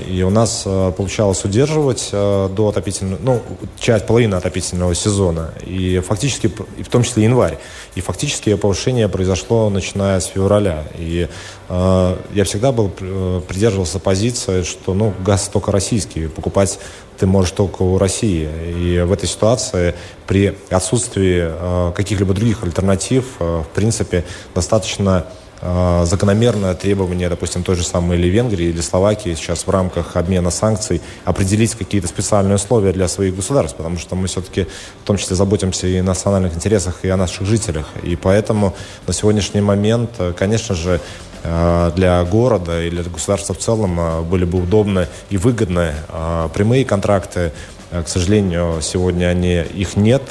И 0.09 0.23
у 0.23 0.31
нас 0.31 0.63
получалось 0.97 1.45
удерживать 1.45 2.09
до 2.13 2.69
отопительного, 2.69 3.19
ну, 3.23 3.43
часть, 3.79 4.07
половины 4.07 4.35
отопительного 4.35 4.95
сезона. 4.95 5.51
И 5.65 6.01
фактически, 6.01 6.51
и 6.77 6.83
в 6.83 6.89
том 6.89 7.03
числе 7.03 7.25
январь. 7.25 7.59
И 7.95 8.01
фактически 8.01 8.55
повышение 8.55 9.09
произошло 9.09 9.71
начиная 9.71 10.19
с 10.19 10.27
февраля. 10.27 10.85
И 10.99 11.29
э, 11.69 12.17
я 12.33 12.45
всегда 12.45 12.73
был, 12.73 12.89
придерживался 12.89 13.99
позиции, 13.99 14.63
что 14.63 14.95
ну, 14.95 15.13
газ 15.25 15.49
только 15.53 15.73
российский, 15.73 16.29
покупать 16.29 16.79
ты 17.19 17.27
можешь 17.27 17.53
только 17.53 17.83
у 17.83 17.99
России. 17.99 18.49
И 18.77 19.01
в 19.01 19.13
этой 19.13 19.29
ситуации 19.29 19.95
при 20.27 20.57
отсутствии 20.71 21.43
э, 21.45 21.93
каких-либо 21.95 22.35
других 22.35 22.65
альтернатив, 22.65 23.37
э, 23.39 23.63
в 23.63 23.75
принципе, 23.75 24.25
достаточно 24.55 25.27
э, 25.27 25.42
закономерное 25.63 26.75
требование, 26.75 27.29
допустим, 27.29 27.63
той 27.63 27.77
же 27.77 27.85
самой 27.85 28.19
или 28.19 28.29
Венгрии, 28.29 28.67
или 28.67 28.81
Словакии 28.81 29.35
сейчас 29.35 29.67
в 29.67 29.71
рамках 29.71 30.17
обмена 30.17 30.51
санкций 30.51 31.01
определить 31.25 31.75
какие-то 31.75 32.09
специальные 32.09 32.57
условия 32.57 32.93
для 32.93 33.07
своих 33.07 33.37
государств, 33.37 33.77
потому 33.77 33.97
что 33.99 34.17
мы 34.17 34.27
все-таки 34.27 34.67
в 35.03 35.07
том 35.07 35.17
числе 35.17 35.37
заботимся 35.37 35.87
и 35.87 35.99
о 35.99 36.03
национальных 36.03 36.55
интересах, 36.55 37.05
и 37.05 37.09
о 37.09 37.17
наших 37.17 37.47
жителях. 37.47 37.87
И 38.03 38.17
поэтому 38.17 38.75
на 39.07 39.13
сегодняшний 39.13 39.61
момент, 39.61 40.11
конечно 40.37 40.75
же, 40.75 41.01
Э, 41.45 41.91
для 41.97 42.23
города 42.25 42.81
или 42.81 43.03
для 43.03 43.11
государства 43.11 43.55
в 43.55 43.59
целом 43.59 43.99
э, 43.99 44.23
были 44.23 44.45
бы 44.45 44.63
удобны 44.63 45.09
и 45.29 45.37
выгодны 45.37 45.93
э, 46.09 46.49
прямые 46.55 46.85
контракты. 46.85 47.53
К 47.93 48.09
сожалению, 48.09 48.81
сегодня 48.81 49.27
они, 49.27 49.57
их 49.57 49.97
нет. 49.97 50.23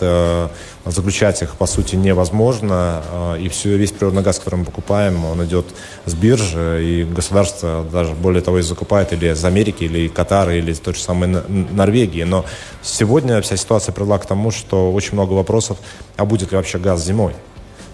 Заключать 0.84 1.44
их, 1.44 1.58
по 1.58 1.68
сути, 1.68 1.96
невозможно. 1.96 3.03
И 3.39 3.50
все, 3.50 3.77
весь 3.77 3.91
природный 3.91 4.24
газ, 4.24 4.39
который 4.39 4.56
мы 4.56 4.65
покупаем, 4.65 5.24
он 5.25 5.46
идет 5.46 5.68
с 6.06 6.15
биржи. 6.15 6.80
И 6.84 7.03
государство 7.03 7.86
даже, 7.91 8.13
более 8.13 8.41
того, 8.41 8.58
и 8.58 8.63
закупает 8.63 9.13
или 9.13 9.32
из 9.32 9.46
Америки, 9.46 9.84
или 9.84 10.08
Катара, 10.08 10.56
или 10.56 10.72
из 10.72 10.80
той 10.80 10.96
же 10.96 11.01
самой 11.01 11.27
Норвегии. 11.48 12.24
Но 12.24 12.46
сегодня 12.82 13.39
вся 13.41 13.58
ситуация 13.58 13.94
привела 13.94 14.18
к 14.18 14.25
тому, 14.25 14.50
что 14.50 14.91
очень 14.91 15.13
много 15.13 15.34
вопросов, 15.34 15.77
а 16.18 16.25
будет 16.25 16.51
ли 16.51 16.58
вообще 16.58 16.80
газ 16.80 17.06
зимой? 17.06 17.36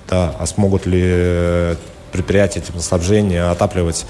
Да, 0.10 0.34
а 0.40 0.46
смогут 0.46 0.86
ли 0.86 1.76
предприятия 2.14 2.62
теплоснабжения 2.62 3.52
отапливать 3.52 4.06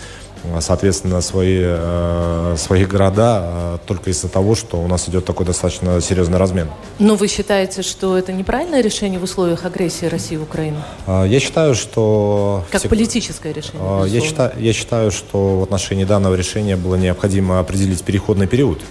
соответственно, 0.60 1.22
свои, 1.22 1.60
э, 1.62 2.56
свои 2.58 2.86
города 2.86 3.42
э, 3.44 3.78
только 3.86 4.10
из-за 4.10 4.30
того, 4.30 4.56
что 4.56 4.78
у 4.78 4.88
нас 4.88 5.08
идет 5.10 5.26
такой 5.26 5.46
достаточно 5.46 6.00
серьезный 6.02 6.38
размен. 6.38 6.68
Но 7.00 7.16
вы 7.16 7.28
считаете, 7.28 7.82
что 7.82 8.18
это 8.18 8.34
неправильное 8.34 8.82
решение 8.82 9.20
в 9.20 9.24
условиях 9.24 9.66
агрессии 9.66 10.06
России 10.06 10.36
в 10.36 10.44
Украину? 10.44 10.84
А, 11.06 11.24
я 11.26 11.40
считаю, 11.40 11.76
что... 11.76 12.64
Как 12.72 12.82
политическое 12.84 13.54
решение, 13.54 13.82
а, 13.82 14.06
я 14.06 14.22
считаю, 14.22 14.52
я 14.58 14.74
считаю, 14.74 15.12
что 15.12 15.60
в 15.60 15.64
отношении 15.64 16.06
данного 16.06 16.36
решения 16.36 16.76
было 16.76 16.96
необходимо 16.96 17.60
определить 17.60 18.04
переходный 18.04 18.48
период 18.48 18.82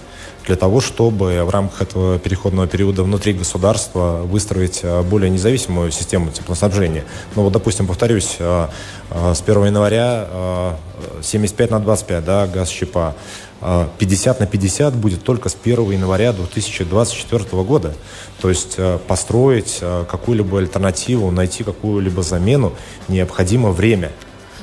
для 0.47 0.55
того, 0.55 0.79
чтобы 0.79 1.43
в 1.43 1.49
рамках 1.49 1.81
этого 1.81 2.17
переходного 2.17 2.67
периода 2.67 3.03
внутри 3.03 3.33
государства 3.33 4.21
выстроить 4.23 4.79
э, 4.81 5.01
более 5.03 5.29
независимую 5.29 5.91
систему 5.91 6.31
теплоснабжения. 6.31 7.03
Ну 7.35 7.43
вот, 7.43 7.51
допустим, 7.51 7.85
повторюсь, 7.85 8.37
э, 8.39 8.67
э, 9.11 9.33
с 9.35 9.41
1 9.41 9.65
января 9.65 10.77
75 11.21 11.71
на 11.71 11.79
25, 11.79 12.25
да, 12.25 12.47
газ 12.47 12.69
щепа, 12.69 13.15
50 13.59 14.39
на 14.39 14.47
50 14.47 14.95
будет 14.95 15.23
только 15.23 15.49
с 15.49 15.57
1 15.61 15.91
января 15.91 16.31
2024 16.31 17.63
года. 17.63 17.93
То 18.41 18.49
есть 18.49 18.77
построить 19.07 19.81
какую-либо 20.09 20.59
альтернативу, 20.59 21.31
найти 21.31 21.63
какую-либо 21.63 22.21
замену 22.23 22.73
необходимо 23.07 23.71
время. 23.71 24.11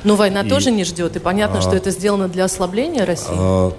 Но 0.05 0.15
война 0.15 0.41
и, 0.41 0.49
тоже 0.49 0.71
не 0.71 0.83
ждет, 0.83 1.15
и 1.15 1.19
понятно, 1.19 1.59
а, 1.59 1.61
что 1.61 1.75
это 1.75 1.91
сделано 1.91 2.27
для 2.27 2.45
ослабления 2.45 3.05
России. 3.05 3.27
А, 3.31 3.73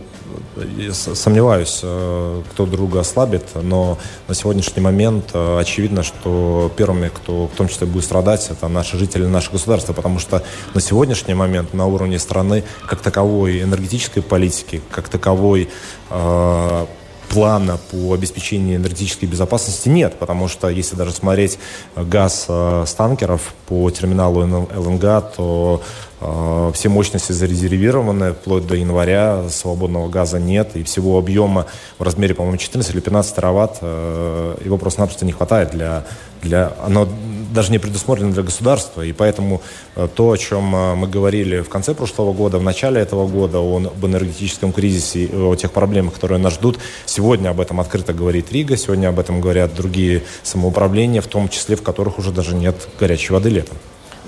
сомневаюсь, 0.93 1.81
э, 1.83 2.43
кто 2.51 2.67
друга 2.67 3.01
ослабит, 3.01 3.45
но 3.55 3.99
на 4.29 4.35
сегодняшний 4.35 4.83
момент 4.83 5.31
э, 5.35 5.59
очевидно, 5.59 6.03
что 6.03 6.71
первыми, 6.77 7.09
кто 7.09 7.47
в 7.47 7.57
том 7.57 7.69
числе 7.69 7.87
будет 7.87 8.05
страдать, 8.05 8.49
это 8.51 8.69
наши 8.69 8.97
жители 8.97 9.27
нашего 9.27 9.55
государства, 9.55 9.93
потому 9.93 10.19
что 10.19 10.43
на 10.75 10.81
сегодняшний 10.81 11.35
момент 11.35 11.75
на 11.75 11.87
уровне 11.87 12.19
страны 12.19 12.65
как 12.87 13.01
таковой 13.01 13.63
энергетической 13.63 14.23
политики, 14.23 14.83
как 14.91 15.09
таковой 15.09 15.69
э, 16.11 16.87
плана 17.29 17.79
по 17.91 18.15
обеспечению 18.15 18.77
энергетической 18.77 19.27
безопасности 19.27 19.89
нет, 19.89 20.15
потому 20.19 20.49
что 20.49 20.69
если 20.69 20.97
даже 20.97 21.13
смотреть 21.13 21.59
газ 21.97 22.47
э, 22.49 22.85
с 22.87 22.95
танкеров 22.95 23.55
по 23.67 23.91
терминалу 23.91 24.41
ЛНГ, 24.41 25.03
то 25.37 25.83
э, 26.21 26.71
все 26.75 26.89
мощности 26.89 27.33
зарезервированы 27.33 28.33
вплоть 28.33 28.67
до 28.67 28.75
января, 28.75 29.49
свободного 29.49 30.09
газа 30.09 30.39
нет, 30.39 30.77
и 30.77 30.83
всего 30.83 31.19
объема 31.19 31.67
в 31.99 32.03
размере, 32.03 32.35
по-моему, 32.35 32.59
14 32.59 32.95
или 32.95 33.01
15 33.01 33.37
тераватт 33.37 33.79
э, 33.81 34.57
его 34.65 34.79
просто-напросто 34.79 35.27
не 35.27 35.33
хватает 35.33 35.71
для, 35.71 36.05
для... 36.43 36.73
Оно 36.85 37.09
даже 37.53 37.73
не 37.73 37.79
предусмотрено 37.79 38.33
для 38.33 38.43
государства. 38.43 39.03
И 39.03 39.13
поэтому 39.13 39.63
э, 39.95 40.09
то, 40.15 40.31
о 40.31 40.37
чем 40.37 40.75
э, 40.75 40.95
мы 40.95 41.09
говорили 41.09 41.61
в 41.61 41.69
конце 41.69 41.95
прошлого 41.95 42.33
года, 42.33 42.59
в 42.59 42.63
начале 42.63 43.01
этого 43.01 43.27
года, 43.27 43.61
о, 43.61 43.77
об 43.77 44.05
энергетическом 44.05 44.73
кризисе, 44.73 45.29
о 45.33 45.55
тех 45.57 45.73
проблемах, 45.73 46.15
которые 46.15 46.39
нас 46.39 46.55
ждут, 46.55 46.79
сегодня 47.05 47.51
об 47.51 47.61
этом 47.61 47.81
открыто 47.81 48.13
говорит 48.13 48.53
Рига, 48.53 48.77
сегодня 48.77 49.09
об 49.09 49.19
этом 49.19 49.41
говорят 49.41 49.75
другие 49.75 50.23
самоуправления, 50.43 51.21
в 51.21 51.27
том 51.27 51.49
числе 51.49 51.77
в 51.77 51.83
которых 51.83 52.19
уже 52.19 52.33
даже 52.33 52.55
нет 52.55 52.89
горячей 52.99 53.33
воды 53.33 53.51
летом. 53.51 53.77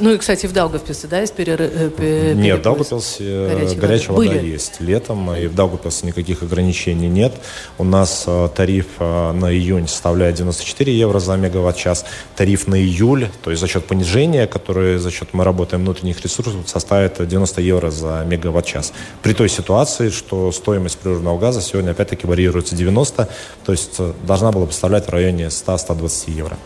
Ну 0.01 0.13
и, 0.13 0.19
кстати, 0.19 0.47
в 0.47 0.53
Даугавпилсе, 0.53 1.09
да, 1.09 1.21
есть 1.21 1.35
перерыв? 1.35 1.71
Э. 1.99 2.33
Нет, 2.35 2.61
в 2.61 2.63
Даугавпилсе 2.63 3.25
э, 3.25 3.49
горячая, 3.49 3.81
горячая 3.81 4.17
вода 4.17 4.31
Были? 4.31 4.47
есть 4.47 4.81
летом, 4.81 5.35
и 5.35 5.47
в 5.47 5.55
Даугавпилсе 5.55 6.07
никаких 6.07 6.43
ограничений 6.43 7.09
нет. 7.09 7.33
У 7.79 7.85
нас 7.85 8.25
э, 8.27 8.49
тариф 8.55 8.87
на 8.99 9.53
июнь 9.53 9.89
составляет 9.89 10.37
94 10.37 10.97
евро 10.97 11.19
за 11.19 11.37
мегаватт-час. 11.37 12.05
Тариф 12.37 12.67
на 12.69 12.81
июль, 12.81 13.29
то 13.43 13.51
есть 13.51 13.61
за 13.61 13.67
счет 13.67 13.85
понижения, 13.87 14.47
которое 14.47 14.99
за 14.99 15.11
счет 15.11 15.31
мы 15.33 15.45
работаем 15.45 15.83
внутренних 15.83 16.21
ресурсов, 16.23 16.69
составит 16.69 17.27
90 17.27 17.61
евро 17.61 17.91
за 17.91 18.25
мегаватт-час. 18.27 18.93
При 19.23 19.33
той 19.35 19.49
ситуации, 19.49 20.11
что 20.11 20.53
стоимость 20.53 20.99
природного 20.99 21.39
газа 21.39 21.61
сегодня 21.61 21.91
опять-таки 21.91 22.27
варьируется 22.27 22.77
90, 22.77 23.29
то 23.65 23.73
есть 23.73 24.01
должна 24.25 24.53
была 24.53 24.67
представлять 24.67 25.07
в 25.07 25.11
районе 25.11 25.47
100-120 25.47 26.31
евро. 26.31 26.57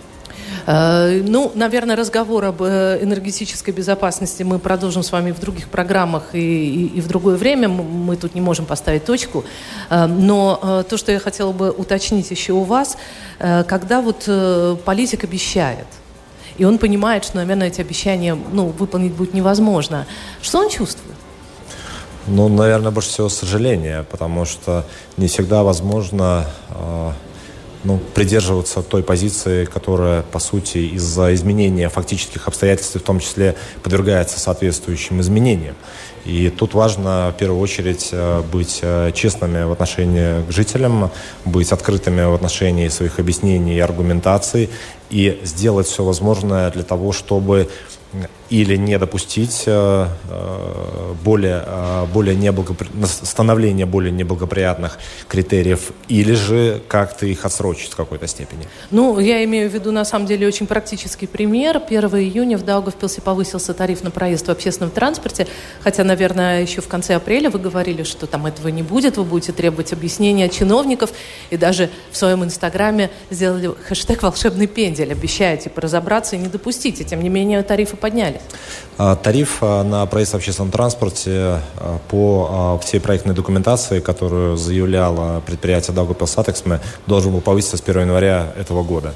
Э, 0.67 1.21
ну, 1.25 1.51
наверное, 1.55 1.97
разговор 1.97 2.45
об 2.45 2.63
э, 2.63 2.99
энергетической 3.03 3.71
безопасности 3.71 4.43
мы 4.43 4.59
продолжим 4.59 5.03
с 5.03 5.11
вами 5.11 5.33
в 5.33 5.41
других 5.41 5.69
программах 5.69 6.35
и, 6.35 6.39
и, 6.39 6.87
и 6.99 7.01
в 7.01 7.09
другое 7.09 7.37
время. 7.37 7.69
Мы 7.69 8.17
тут 8.17 8.35
не 8.35 8.41
можем 8.41 8.67
поставить 8.67 9.05
точку. 9.05 9.45
Э, 9.91 10.07
но 10.07 10.85
то, 10.89 10.97
что 10.97 11.13
я 11.13 11.19
хотела 11.19 11.53
бы 11.53 11.71
уточнить 11.71 12.31
еще 12.31 12.53
у 12.53 12.63
вас, 12.63 12.97
когда 13.39 14.01
вот 14.01 14.29
политик 14.85 15.25
обещает, 15.25 15.87
и 16.59 16.65
он 16.65 16.79
понимает, 16.79 17.25
что, 17.25 17.37
наверное, 17.37 17.69
эти 17.69 17.81
обещания 17.81 18.37
ну, 18.53 18.67
выполнить 18.67 19.13
будет 19.13 19.35
невозможно, 19.35 20.07
что 20.43 20.59
он 20.59 20.69
чувствует? 20.69 21.17
Ну, 22.27 22.49
наверное, 22.49 22.93
больше 22.93 23.09
всего 23.09 23.29
сожаление, 23.29 24.05
потому 24.11 24.45
что 24.45 24.85
не 25.17 25.27
всегда 25.27 25.63
возможно 25.63 26.47
ну, 27.85 27.99
придерживаться 28.15 28.83
той 28.83 29.03
позиции, 29.03 29.65
которая, 29.65 30.23
по 30.23 30.39
сути, 30.39 30.79
из-за 30.79 31.35
изменения 31.35 31.89
фактических 31.89 32.47
обстоятельств, 32.49 32.97
в 32.97 33.01
том 33.01 33.21
числе, 33.21 33.57
подвергается 33.83 34.39
соответствующим 34.39 35.21
изменениям. 35.21 35.75
И 36.25 36.51
тут 36.51 36.75
важно, 36.75 37.33
в 37.35 37.39
первую 37.39 37.61
очередь, 37.61 38.11
э, 38.13 38.43
быть 38.53 38.79
э, 38.83 39.11
честными 39.13 39.65
в 39.65 39.73
отношении 39.73 40.47
к 40.47 40.53
жителям, 40.53 41.11
быть 41.45 41.73
открытыми 41.73 42.23
в 42.23 42.35
отношении 42.35 42.89
своих 42.89 43.19
объяснений 43.19 43.75
и 43.75 43.81
аргументаций, 43.81 44.71
и 45.11 45.41
сделать 45.43 45.89
все 45.89 46.05
возможное 46.05 46.71
для 46.71 46.85
того, 46.85 47.13
чтобы 47.13 47.69
или 48.53 48.77
не 48.77 48.99
допустить 48.99 49.63
э, 49.65 50.07
э, 50.29 51.15
более, 51.25 51.65
э, 51.67 52.07
более 52.13 52.37
неблагопри... 52.37 52.87
становления 53.07 53.87
более 53.87 54.13
неблагоприятных 54.13 54.99
критериев, 55.27 55.93
или 56.09 56.35
же 56.35 56.83
как-то 56.87 57.25
их 57.25 57.47
отсрочить 57.47 57.93
в 57.93 57.97
какой-то 57.97 58.27
степени? 58.27 58.69
Ну, 58.91 59.19
я 59.19 59.43
имею 59.45 59.71
в 59.71 59.73
виду, 59.75 59.91
на 59.91 60.05
самом 60.05 60.27
деле, 60.27 60.47
очень 60.47 60.67
практический 60.67 61.27
пример. 61.27 61.81
1 61.87 62.01
июня 62.19 62.59
в 62.59 62.65
Даугавпилсе 62.65 63.23
повысился 63.23 63.73
тариф 63.73 64.05
на 64.05 64.11
проезд 64.11 64.49
в 64.49 64.51
общественном 64.51 64.91
транспорте, 64.91 65.47
хотя, 65.81 66.05
наверное, 66.05 66.61
еще 66.61 66.83
в 66.83 66.89
конце 66.89 67.15
апреля 67.15 67.49
вы 67.49 67.59
говорили, 67.59 68.03
что 68.03 68.27
там 68.27 68.45
этого 68.45 68.69
не 68.69 68.83
будет, 68.83 69.17
вы 69.17 69.25
будете 69.25 69.53
требовать 69.53 69.95
объяснения 69.95 70.45
от 70.45 70.53
чиновников, 70.53 71.13
и 71.49 71.57
даже 71.57 71.89
в 72.11 72.19
своем 72.19 72.45
инстаграме 72.45 73.11
сделали 73.31 73.71
хэштег 73.89 74.23
«волшебный 74.23 74.67
пендель», 74.67 75.11
обещая, 75.11 75.57
типа, 75.57 75.81
разобраться 75.81 76.37
и 76.37 76.39
не 76.39 76.49
допустить, 76.49 77.01
и 77.01 77.05
тем 77.07 77.23
не 77.23 77.31
менее 77.31 77.63
тарифы 77.63 77.97
подняли. 77.97 78.42
А, 78.99 79.17
тариф 79.17 79.59
а, 79.63 79.83
на 79.83 80.05
проезд 80.07 80.33
в 80.33 80.37
общественном 80.37 80.71
транспорте 80.71 81.31
а, 81.31 81.99
по 82.09 82.79
всей 82.83 83.01
проектной 83.01 83.35
документации, 83.35 84.01
которую 84.01 84.57
заявляло 84.57 85.41
предприятие 85.41 85.95
Даугавпилс 85.95 86.31
Сатексме, 86.31 86.81
должен 87.07 87.33
был 87.33 87.41
повыситься 87.41 87.77
с 87.77 87.81
1 87.81 88.03
января 88.03 88.53
этого 88.59 88.83
года. 88.83 89.15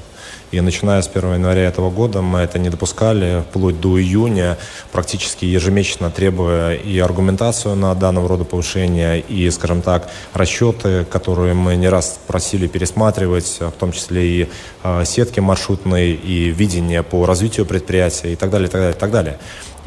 И 0.51 0.61
начиная 0.61 1.01
с 1.01 1.09
1 1.13 1.33
января 1.33 1.63
этого 1.63 1.89
года 1.89 2.21
мы 2.21 2.39
это 2.39 2.57
не 2.57 2.69
допускали 2.69 3.43
вплоть 3.49 3.81
до 3.81 3.99
июня, 3.99 4.57
практически 4.91 5.43
ежемесячно 5.43 6.09
требуя 6.09 6.73
и 6.73 6.97
аргументацию 6.99 7.75
на 7.75 7.93
данного 7.95 8.29
рода 8.29 8.45
повышение, 8.45 9.19
и, 9.19 9.49
скажем 9.51 9.81
так, 9.81 10.09
расчеты, 10.33 11.05
которые 11.05 11.53
мы 11.53 11.75
не 11.75 11.89
раз 11.89 12.19
просили 12.27 12.67
пересматривать, 12.67 13.57
в 13.59 13.71
том 13.71 13.91
числе 13.91 14.27
и 14.27 14.49
э, 14.83 15.03
сетки 15.05 15.41
маршрутные, 15.41 16.13
и 16.13 16.49
видение 16.49 17.03
по 17.03 17.25
развитию 17.25 17.65
предприятия 17.65 18.31
и 18.31 18.35
так 18.35 18.49
далее, 18.49 18.67
и 18.67 18.71
так 18.71 18.81
далее, 18.81 18.95
и 18.95 18.99
так 18.99 19.11
далее. 19.11 19.37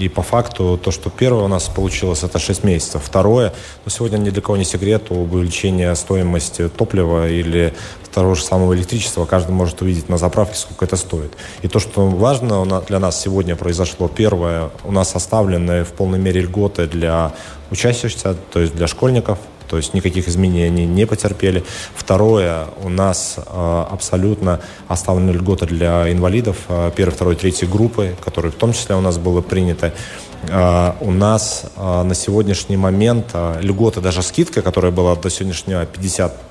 И 0.00 0.08
по 0.08 0.22
факту 0.22 0.80
то, 0.82 0.90
что 0.90 1.10
первое 1.10 1.44
у 1.44 1.48
нас 1.48 1.68
получилось, 1.68 2.22
это 2.22 2.38
6 2.38 2.64
месяцев. 2.64 3.02
Второе, 3.04 3.52
ну, 3.84 3.90
сегодня 3.90 4.16
ни 4.16 4.30
для 4.30 4.40
кого 4.40 4.56
не 4.56 4.64
секрет, 4.64 5.10
увеличение 5.10 5.94
стоимости 5.94 6.70
топлива 6.70 7.28
или 7.28 7.74
того 8.10 8.34
же 8.34 8.42
самого 8.42 8.74
электричества 8.74 9.26
каждый 9.26 9.52
может 9.52 9.82
увидеть 9.82 10.08
на 10.08 10.16
заправке, 10.16 10.56
сколько 10.56 10.86
это 10.86 10.96
стоит. 10.96 11.32
И 11.60 11.68
то, 11.68 11.78
что 11.78 12.08
важно 12.08 12.80
для 12.88 12.98
нас 12.98 13.20
сегодня 13.20 13.56
произошло, 13.56 14.08
первое, 14.08 14.70
у 14.84 14.90
нас 14.90 15.14
оставлены 15.14 15.84
в 15.84 15.92
полной 15.92 16.18
мере 16.18 16.40
льготы 16.40 16.86
для 16.86 17.32
учащихся, 17.70 18.34
то 18.52 18.58
есть 18.58 18.74
для 18.74 18.86
школьников, 18.86 19.38
то 19.70 19.76
есть 19.76 19.94
никаких 19.94 20.28
изменений 20.28 20.84
не 20.84 21.06
потерпели. 21.06 21.62
Второе, 21.94 22.66
у 22.82 22.88
нас 22.88 23.36
э, 23.38 23.84
абсолютно 23.90 24.60
оставлены 24.88 25.30
льготы 25.30 25.66
для 25.66 26.10
инвалидов 26.10 26.56
э, 26.68 26.90
первой, 26.96 27.12
второй, 27.12 27.36
третьей 27.36 27.68
группы, 27.68 28.16
которые 28.24 28.50
в 28.50 28.56
том 28.56 28.72
числе 28.72 28.96
у 28.96 29.00
нас 29.00 29.16
было 29.16 29.42
принято. 29.42 29.92
Э, 30.48 30.94
у 31.00 31.12
нас 31.12 31.66
на 31.76 32.14
сегодняшний 32.14 32.76
момент 32.76 33.26
льготы, 33.60 34.00
даже 34.00 34.22
скидка, 34.22 34.60
которая 34.60 34.90
была 34.90 35.14
до 35.14 35.30
сегодняшнего 35.30 35.86
50 35.86 36.49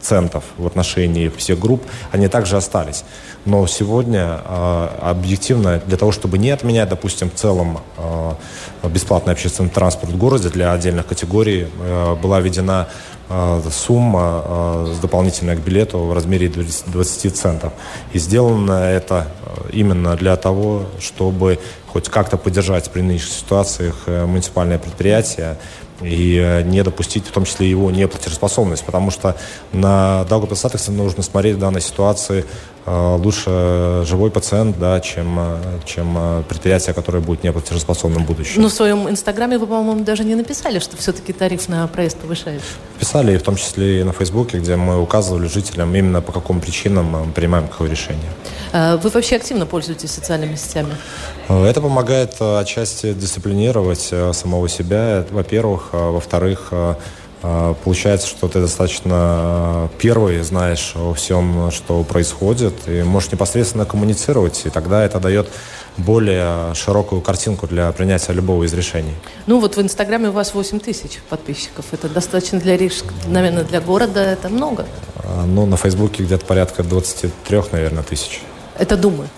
центов 0.00 0.44
в 0.56 0.66
отношении 0.66 1.28
всех 1.28 1.58
групп, 1.58 1.82
они 2.12 2.28
также 2.28 2.56
остались. 2.56 3.04
Но 3.44 3.66
сегодня 3.66 4.40
э, 4.44 4.88
объективно 5.00 5.80
для 5.86 5.96
того, 5.96 6.12
чтобы 6.12 6.38
не 6.38 6.50
отменять, 6.50 6.88
допустим, 6.88 7.30
в 7.30 7.34
целом 7.34 7.80
э, 7.96 8.32
бесплатный 8.84 9.32
общественный 9.32 9.70
транспорт 9.70 10.12
в 10.12 10.18
городе 10.18 10.48
для 10.48 10.72
отдельных 10.72 11.06
категорий, 11.06 11.68
э, 11.80 12.14
была 12.16 12.40
введена 12.40 12.88
э, 13.28 13.62
сумма 13.70 14.42
э, 14.44 14.94
с 14.96 14.98
дополнительной 14.98 15.56
к 15.56 15.60
билету 15.60 15.98
в 15.98 16.12
размере 16.12 16.48
20 16.48 17.36
центов. 17.36 17.72
И 18.12 18.18
сделано 18.18 18.72
это 18.72 19.28
именно 19.72 20.16
для 20.16 20.36
того, 20.36 20.86
чтобы 21.00 21.58
хоть 21.86 22.08
как-то 22.08 22.36
поддержать 22.36 22.90
при 22.90 23.00
нынешних 23.00 23.32
ситуациях 23.32 24.06
муниципальное 24.06 24.78
предприятие, 24.78 25.56
и 26.00 26.62
не 26.66 26.82
допустить 26.82 27.26
в 27.26 27.32
том 27.32 27.44
числе 27.44 27.68
его 27.68 27.90
неплатежеспособность, 27.90 28.84
потому 28.84 29.10
что 29.10 29.36
на 29.72 30.24
Даугавпилс 30.24 30.88
нужно 30.88 31.22
смотреть 31.22 31.56
в 31.56 31.58
данной 31.58 31.80
ситуации 31.80 32.44
Э, 32.44 32.77
лучше 32.88 34.04
живой 34.06 34.30
пациент, 34.30 34.78
да, 34.78 35.00
чем, 35.00 35.38
э, 35.38 35.78
чем 35.84 36.16
э, 36.16 36.42
предприятие, 36.48 36.94
которое 36.94 37.20
будет 37.20 37.44
неплатежеспособным 37.44 38.24
в 38.24 38.26
будущем. 38.26 38.54
Но 38.56 38.62
ну, 38.62 38.68
в 38.68 38.72
своем 38.72 39.08
инстаграме 39.08 39.58
вы, 39.58 39.66
по-моему, 39.66 40.04
даже 40.04 40.24
не 40.24 40.34
написали, 40.34 40.78
что 40.78 40.96
все-таки 40.96 41.32
тариф 41.32 41.68
на 41.68 41.86
проезд 41.86 42.16
повышается. 42.18 42.66
Писали, 42.98 43.36
в 43.36 43.42
том 43.42 43.56
числе 43.56 44.00
и 44.00 44.04
на 44.04 44.12
Фейсбуке, 44.12 44.58
где 44.58 44.76
мы 44.76 45.00
указывали 45.00 45.48
жителям 45.48 45.94
именно 45.94 46.20
по 46.20 46.32
каким 46.32 46.60
причинам 46.60 47.06
мы 47.06 47.32
принимаем 47.32 47.68
какое 47.68 47.90
решение. 47.90 48.30
Вы 48.72 49.10
вообще 49.10 49.36
активно 49.36 49.66
пользуетесь 49.66 50.10
социальными 50.10 50.56
сетями? 50.56 50.94
Это 51.48 51.80
помогает 51.80 52.40
отчасти 52.40 53.12
дисциплинировать 53.12 54.12
самого 54.32 54.68
себя, 54.68 55.24
во-первых. 55.30 55.90
Во-вторых, 55.92 56.72
получается, 57.40 58.26
что 58.26 58.48
ты 58.48 58.60
достаточно 58.60 59.14
а, 59.14 59.88
первый 59.98 60.40
знаешь 60.42 60.92
о 60.96 61.14
всем, 61.14 61.70
что 61.70 62.02
происходит, 62.02 62.74
и 62.86 63.02
можешь 63.02 63.32
непосредственно 63.32 63.84
коммуницировать, 63.84 64.62
и 64.66 64.70
тогда 64.70 65.04
это 65.04 65.20
дает 65.20 65.48
более 65.96 66.74
широкую 66.74 67.20
картинку 67.20 67.66
для 67.66 67.90
принятия 67.92 68.32
любого 68.32 68.64
из 68.64 68.72
решений. 68.72 69.14
Ну 69.46 69.60
вот 69.60 69.76
в 69.76 69.80
Инстаграме 69.82 70.28
у 70.28 70.32
вас 70.32 70.54
8 70.54 70.80
тысяч 70.80 71.18
подписчиков. 71.28 71.86
Это 71.92 72.08
достаточно 72.08 72.58
для 72.58 72.76
Рижска, 72.76 73.12
наверное, 73.26 73.64
для 73.64 73.80
города 73.80 74.20
это 74.20 74.48
много. 74.48 74.86
А, 75.16 75.44
ну, 75.44 75.66
на 75.66 75.76
Фейсбуке 75.76 76.24
где-то 76.24 76.44
порядка 76.44 76.82
23, 76.82 77.62
наверное, 77.72 78.02
тысяч. 78.02 78.42
Это 78.78 78.96
Думы? 78.96 79.28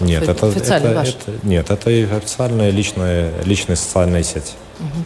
Нет, 0.00 0.22
это, 0.22 0.46
это, 0.46 0.58
это, 0.58 0.74
это, 0.88 1.16
нет, 1.42 1.70
это 1.70 1.90
официальная 2.16 2.70
личная, 2.70 3.30
личная 3.44 3.76
социальная 3.76 4.22
сеть. 4.22 4.54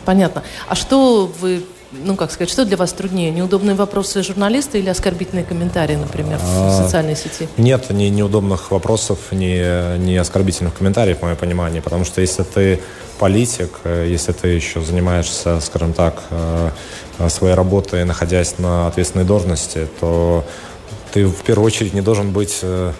Понятно. 0.05 0.43
А 0.67 0.75
что 0.75 1.31
вы 1.41 1.63
ну, 1.91 2.17
как 2.17 2.31
сказать, 2.31 2.51
что 2.51 2.67
для 2.67 2.77
вас 2.77 2.93
труднее? 2.93 3.31
Неудобные 3.31 3.75
вопросы 3.75 4.23
журналиста 4.23 4.77
или 4.77 4.91
оскорбительные 4.91 5.45
комментарии, 5.45 5.97
например, 5.97 6.39
в 6.39 6.43
а, 6.43 6.83
социальной 6.83 7.17
сети? 7.17 7.49
Нет, 7.57 7.89
ни 7.91 8.05
неудобных 8.05 8.71
вопросов, 8.71 9.19
ни, 9.31 9.97
ни 9.97 10.15
оскорбительных 10.17 10.75
комментариев, 10.75 11.19
в 11.19 11.23
моем 11.23 11.37
понимании. 11.37 11.81
Потому 11.81 12.05
что 12.05 12.21
если 12.21 12.43
ты 12.43 12.81
политик, 13.19 13.71
э, 13.85 14.07
если 14.07 14.33
ты 14.33 14.49
еще 14.49 14.83
занимаешься, 14.83 15.61
скажем 15.61 15.95
так, 15.95 16.23
э, 16.31 16.71
своей 17.29 17.55
работой, 17.55 18.05
находясь 18.05 18.59
на 18.59 18.89
ответственной 18.89 19.25
должности, 19.25 19.89
то 19.99 20.45
ты 21.13 21.25
в 21.25 21.43
первую 21.43 21.67
очередь 21.67 21.95
не 21.95 22.03
должен 22.03 22.33
быть 22.33 22.59
э, 22.63 22.93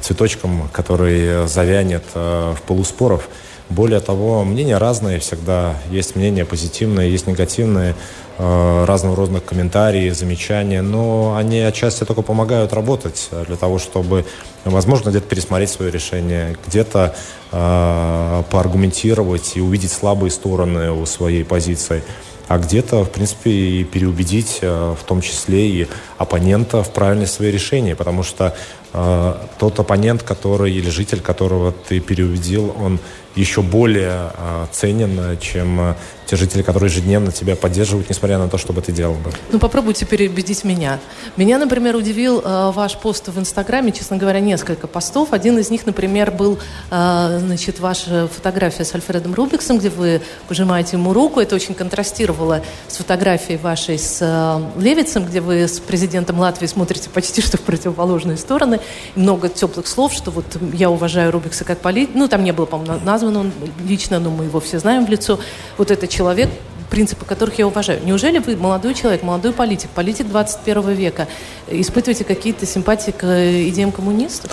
цветочком, 0.00 0.68
который 0.72 1.46
завянет 1.46 2.02
в 2.14 2.58
полуспоров. 2.66 3.28
Более 3.70 4.00
того, 4.00 4.44
мнения 4.44 4.78
разные 4.78 5.18
всегда. 5.18 5.74
Есть 5.90 6.16
мнения 6.16 6.44
позитивные, 6.44 7.10
есть 7.10 7.26
негативные. 7.26 7.94
Э, 8.36 8.84
разного 8.84 9.14
рода 9.14 9.38
комментарии, 9.38 10.10
замечания, 10.10 10.82
но 10.82 11.36
они 11.36 11.60
отчасти 11.60 12.02
только 12.04 12.22
помогают 12.22 12.72
работать 12.72 13.30
для 13.46 13.54
того, 13.54 13.78
чтобы, 13.78 14.24
возможно, 14.64 15.10
где-то 15.10 15.28
пересмотреть 15.28 15.70
свое 15.70 15.92
решение, 15.92 16.56
где-то 16.66 17.14
э, 17.52 18.42
поаргументировать 18.50 19.52
и 19.54 19.60
увидеть 19.60 19.92
слабые 19.92 20.32
стороны 20.32 20.90
у 20.90 21.06
своей 21.06 21.44
позиции 21.44 22.02
а 22.46 22.58
где-то, 22.58 23.04
в 23.04 23.10
принципе, 23.10 23.50
и 23.50 23.84
переубедить, 23.84 24.58
э, 24.60 24.94
в 25.00 25.02
том 25.04 25.20
числе 25.20 25.66
и 25.66 25.88
оппонента 26.18 26.82
в 26.82 26.92
правильность 26.92 27.34
своих 27.34 27.54
решений, 27.54 27.94
потому 27.94 28.22
что 28.22 28.54
э, 28.92 29.34
тот 29.58 29.78
оппонент, 29.80 30.22
который 30.22 30.72
или 30.72 30.90
житель, 30.90 31.20
которого 31.20 31.72
ты 31.72 32.00
переубедил, 32.00 32.74
он 32.80 32.98
еще 33.36 33.62
более 33.62 34.30
э, 34.36 34.66
ценен, 34.72 35.38
чем 35.40 35.80
э, 35.80 35.94
те 36.26 36.36
жители, 36.36 36.62
которые 36.62 36.90
ежедневно 36.90 37.32
тебя 37.32 37.56
поддерживают, 37.56 38.08
несмотря 38.08 38.38
на 38.38 38.48
то, 38.48 38.58
что 38.58 38.72
бы 38.72 38.80
ты 38.80 38.92
делал 38.92 39.14
бы. 39.14 39.30
Ну, 39.50 39.58
попробуйте 39.58 40.06
переубедить 40.06 40.64
меня. 40.64 40.98
Меня, 41.36 41.58
например, 41.58 41.96
удивил 41.96 42.40
э, 42.40 42.72
ваш 42.72 42.96
пост 42.96 43.28
в 43.28 43.38
Инстаграме, 43.38 43.92
честно 43.92 44.16
говоря, 44.16 44.40
несколько 44.40 44.86
постов. 44.86 45.32
Один 45.32 45.58
из 45.58 45.70
них, 45.70 45.84
например, 45.86 46.30
был, 46.30 46.58
э, 46.90 47.38
значит, 47.40 47.80
ваша 47.80 48.28
фотография 48.28 48.84
с 48.84 48.94
Альфредом 48.94 49.34
Рубиксом, 49.34 49.78
где 49.78 49.90
вы 49.90 50.22
пожимаете 50.48 50.96
ему 50.96 51.12
руку. 51.12 51.40
Это 51.40 51.54
очень 51.54 51.74
контрастировало 51.74 52.62
с 52.88 52.96
фотографией 52.96 53.58
вашей 53.58 53.98
с 53.98 54.18
э, 54.20 54.80
Левицем, 54.80 55.24
где 55.26 55.40
вы 55.40 55.66
с 55.68 55.80
президентом 55.80 56.03
Латвии 56.38 56.66
смотрите 56.66 57.10
почти 57.10 57.42
что 57.42 57.56
в 57.56 57.60
противоположные 57.60 58.36
стороны. 58.36 58.80
Много 59.16 59.48
теплых 59.48 59.86
слов, 59.86 60.12
что 60.12 60.30
вот 60.30 60.44
я 60.72 60.90
уважаю 60.90 61.32
Рубикса 61.32 61.64
как 61.64 61.80
политика. 61.80 62.12
Ну, 62.16 62.28
там 62.28 62.44
не 62.44 62.52
было, 62.52 62.66
по-моему, 62.66 63.00
назван 63.04 63.36
он 63.36 63.52
лично, 63.86 64.18
но 64.18 64.30
мы 64.30 64.44
его 64.44 64.60
все 64.60 64.78
знаем 64.78 65.06
в 65.06 65.10
лицо. 65.10 65.38
Вот 65.78 65.90
это 65.90 66.06
человек, 66.06 66.50
принципы 66.90 67.24
которых 67.24 67.58
я 67.58 67.66
уважаю. 67.66 68.00
Неужели 68.04 68.38
вы, 68.38 68.56
молодой 68.56 68.94
человек, 68.94 69.22
молодой 69.22 69.52
политик, 69.52 69.90
политик 69.90 70.28
21 70.28 70.92
века, 70.92 71.26
испытываете 71.68 72.24
какие-то 72.24 72.66
симпатии 72.66 73.10
к 73.10 73.24
идеям 73.68 73.92
коммунистов? 73.92 74.52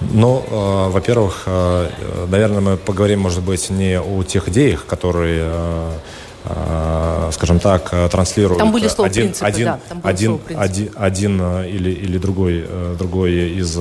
Ну, 0.00 0.44
э, 0.48 0.88
во-первых, 0.90 1.42
э, 1.46 1.88
наверное, 2.28 2.60
мы 2.60 2.76
поговорим, 2.76 3.20
может 3.20 3.42
быть, 3.42 3.70
не 3.70 4.00
о 4.00 4.22
тех 4.22 4.48
идеях, 4.48 4.86
которые 4.86 5.42
э, 5.42 5.92
э 5.92 6.19
скажем 7.32 7.58
так, 7.60 7.88
э, 7.92 8.08
транслируют 8.08 8.58
там 8.58 8.72
были 8.72 8.86
один, 8.86 9.24
принципы, 9.24 9.46
один, 9.46 9.64
да, 9.66 9.80
там 9.88 10.00
один, 10.02 10.40
один, 10.56 10.90
один 10.96 11.40
э, 11.40 11.68
или, 11.68 11.90
или 11.90 12.18
другой, 12.18 12.66
другой 12.98 13.58
из 13.58 13.78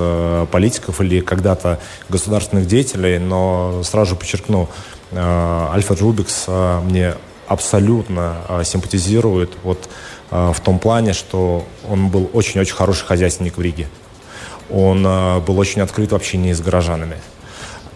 политиков 0.50 1.00
или 1.02 1.22
когда-то 1.22 1.80
государственных 2.10 2.68
деятелей, 2.68 3.18
но 3.18 3.82
сразу 3.84 4.12
же 4.12 4.16
подчеркну, 4.16 4.70
Альфред 5.12 6.02
Рубикс 6.02 6.46
мне 6.84 7.16
абсолютно 7.48 8.36
симпатизирует 8.64 9.52
вот 9.64 9.90
в 10.30 10.58
том 10.64 10.78
плане, 10.78 11.14
что 11.14 11.66
он 11.90 12.10
был 12.10 12.30
очень-очень 12.34 12.76
хороший 12.76 13.08
хозяйственник 13.08 13.58
в 13.58 13.62
Риге. 13.62 13.88
Он 14.70 15.02
был 15.02 15.58
очень 15.58 15.82
открыт 15.82 16.12
в 16.12 16.16
общении 16.16 16.54
с 16.54 16.62
горожанами. 16.62 17.18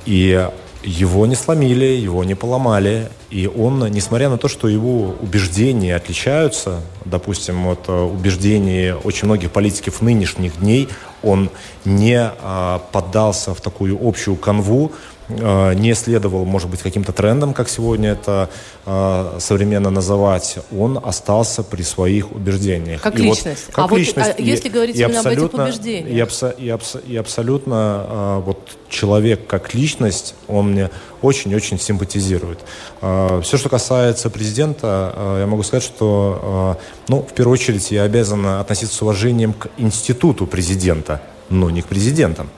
И 0.06 0.50
его 0.84 1.26
не 1.26 1.36
сломили, 1.36 1.86
его 1.86 2.24
не 2.24 2.36
поломали. 2.36 3.10
И 3.30 3.48
он, 3.48 3.80
несмотря 3.92 4.30
на 4.30 4.38
то, 4.38 4.48
что 4.48 4.68
его 4.68 5.16
убеждения 5.22 5.96
отличаются, 5.96 6.82
допустим, 7.06 7.68
от 7.68 7.88
э, 7.88 7.92
убеждений 7.92 8.94
очень 8.94 9.26
многих 9.26 9.52
политиков 9.52 10.02
нынешних 10.02 10.60
дней, 10.60 10.90
он 11.24 11.50
не 11.86 12.20
а, 12.20 12.80
поддался 12.92 13.54
в 13.54 13.62
такую 13.62 13.98
общую 14.02 14.36
канву, 14.36 14.92
не 15.30 15.94
следовал, 15.96 16.46
может 16.46 16.70
быть, 16.70 16.82
каким-то 16.82 17.12
трендам, 17.12 17.54
как 17.54 17.70
сегодня 17.70 18.12
это 18.12 18.50
э, 18.86 19.38
современно 19.40 19.90
называть, 19.90 20.58
он 20.78 21.00
остался 21.02 21.64
при 21.64 21.82
своих 21.82 22.32
убеждениях. 22.32 23.02
Как 23.02 23.18
и 23.18 23.24
личность. 23.24 23.66
Вот, 23.68 23.76
как 23.76 23.92
а 23.92 23.96
личность. 23.96 24.28
Вот, 24.28 24.40
а 24.40 24.42
если 24.42 24.70
говорить 24.70 24.96
и 24.96 25.00
именно 25.02 25.20
об 25.20 25.28
этих 25.28 25.54
убеждениях? 25.54 26.14
И, 26.14 26.20
абсо, 26.20 26.50
и, 26.50 26.70
абсо, 26.70 27.00
и 27.00 27.16
абсолютно 27.16 28.06
э, 28.08 28.42
вот 28.46 28.70
человек 28.90 29.48
как 29.48 29.74
личность, 29.74 30.36
он 30.48 30.72
мне 30.72 30.90
очень-очень 31.22 31.80
симпатизирует. 31.80 32.60
Э, 33.02 33.42
все, 33.44 33.58
что 33.58 33.70
касается 33.70 34.30
президента, 34.30 35.14
э, 35.16 35.38
я 35.42 35.48
могу 35.48 35.64
сказать, 35.64 35.84
что, 35.84 36.78
э, 36.80 36.84
ну, 37.08 37.22
в 37.22 37.34
первую 37.34 37.54
очередь, 37.54 37.92
я 37.92 38.04
обязан 38.04 38.46
относиться 38.46 38.96
с 38.96 39.02
уважением 39.02 39.54
к 39.54 39.70
институту 39.78 40.48
президента, 40.48 41.22
но 41.50 41.70
не 41.70 41.82
к 41.82 41.88
президентам 41.88 42.50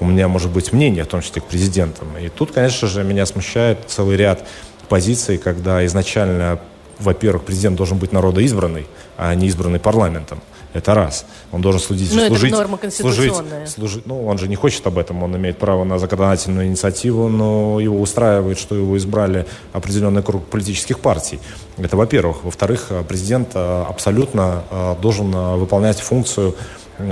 у 0.00 0.06
меня 0.06 0.28
может 0.28 0.50
быть 0.50 0.72
мнение, 0.72 1.04
в 1.04 1.08
том 1.08 1.20
числе 1.20 1.42
к 1.42 1.44
президентам. 1.44 2.08
И 2.18 2.28
тут, 2.28 2.52
конечно 2.52 2.88
же, 2.88 3.04
меня 3.04 3.26
смущает 3.26 3.78
целый 3.86 4.16
ряд 4.16 4.46
позиций, 4.88 5.38
когда 5.38 5.84
изначально, 5.86 6.58
во-первых, 6.98 7.44
президент 7.44 7.76
должен 7.76 7.98
быть 7.98 8.12
народоизбранный, 8.12 8.86
а 9.16 9.34
не 9.34 9.46
избранный 9.46 9.78
парламентом. 9.78 10.40
Это 10.72 10.94
раз. 10.94 11.26
Он 11.50 11.60
должен 11.62 11.80
следить, 11.80 12.14
Но 12.14 12.26
служить, 12.28 12.52
это 12.52 12.62
норма 12.62 12.78
служить, 12.90 13.34
служить. 13.66 14.06
Ну, 14.06 14.24
он 14.24 14.38
же 14.38 14.46
не 14.46 14.54
хочет 14.54 14.86
об 14.86 14.98
этом, 14.98 15.22
он 15.22 15.36
имеет 15.36 15.58
право 15.58 15.82
на 15.82 15.98
законодательную 15.98 16.68
инициативу, 16.68 17.28
но 17.28 17.80
его 17.80 18.00
устраивает, 18.00 18.56
что 18.56 18.76
его 18.76 18.96
избрали 18.96 19.46
определенный 19.72 20.22
круг 20.22 20.46
политических 20.46 21.00
партий. 21.00 21.40
Это 21.76 21.96
во-первых. 21.96 22.44
Во-вторых, 22.44 22.92
президент 23.08 23.50
э, 23.54 23.84
абсолютно 23.88 24.62
э, 24.70 24.94
должен 25.02 25.34
э, 25.34 25.56
выполнять 25.56 25.98
функцию 25.98 26.54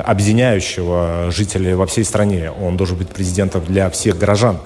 объединяющего 0.05 1.31
жителей 1.31 1.74
во 1.74 1.87
всей 1.87 2.05
стране. 2.05 2.51
Он 2.51 2.77
должен 2.77 2.96
быть 2.96 3.09
президентом 3.09 3.64
для 3.64 3.90
всех 3.90 4.18
горожан 4.18 4.61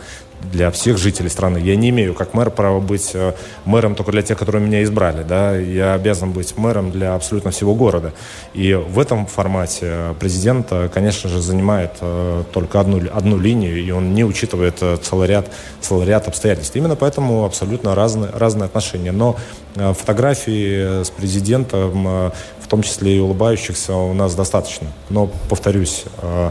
для 0.50 0.70
всех 0.70 0.98
жителей 0.98 1.28
страны. 1.28 1.58
Я 1.58 1.76
не 1.76 1.90
имею, 1.90 2.14
как 2.14 2.34
мэр, 2.34 2.50
права 2.50 2.80
быть 2.80 3.10
э, 3.14 3.32
мэром 3.64 3.94
только 3.94 4.12
для 4.12 4.22
тех, 4.22 4.38
которые 4.38 4.64
меня 4.64 4.82
избрали. 4.82 5.22
Да? 5.22 5.56
Я 5.56 5.94
обязан 5.94 6.32
быть 6.32 6.56
мэром 6.56 6.90
для 6.90 7.14
абсолютно 7.14 7.50
всего 7.50 7.74
города. 7.74 8.12
И 8.54 8.74
в 8.74 8.98
этом 8.98 9.26
формате 9.26 10.14
президент, 10.18 10.72
конечно 10.92 11.30
же, 11.30 11.40
занимает 11.40 11.92
э, 12.00 12.44
только 12.52 12.80
одну, 12.80 13.00
одну 13.12 13.38
линию, 13.38 13.78
и 13.78 13.90
он 13.90 14.14
не 14.14 14.24
учитывает 14.24 14.76
э, 14.80 14.96
целый 15.02 15.28
ряд, 15.28 15.50
целый 15.80 16.06
ряд 16.06 16.28
обстоятельств. 16.28 16.74
Именно 16.74 16.96
поэтому 16.96 17.44
абсолютно 17.44 17.94
разные, 17.94 18.30
разные 18.32 18.66
отношения. 18.66 19.12
Но 19.12 19.36
фотографии 19.74 21.02
с 21.02 21.10
президентом 21.10 22.32
том 22.72 22.82
числе 22.82 23.18
и 23.18 23.20
улыбающихся, 23.20 23.92
у 23.92 24.14
нас 24.14 24.34
достаточно. 24.34 24.88
Но, 25.10 25.28
повторюсь, 25.50 26.04
э, 26.22 26.50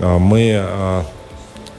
э, 0.00 0.18
мы 0.18 0.60
э, 0.60 1.02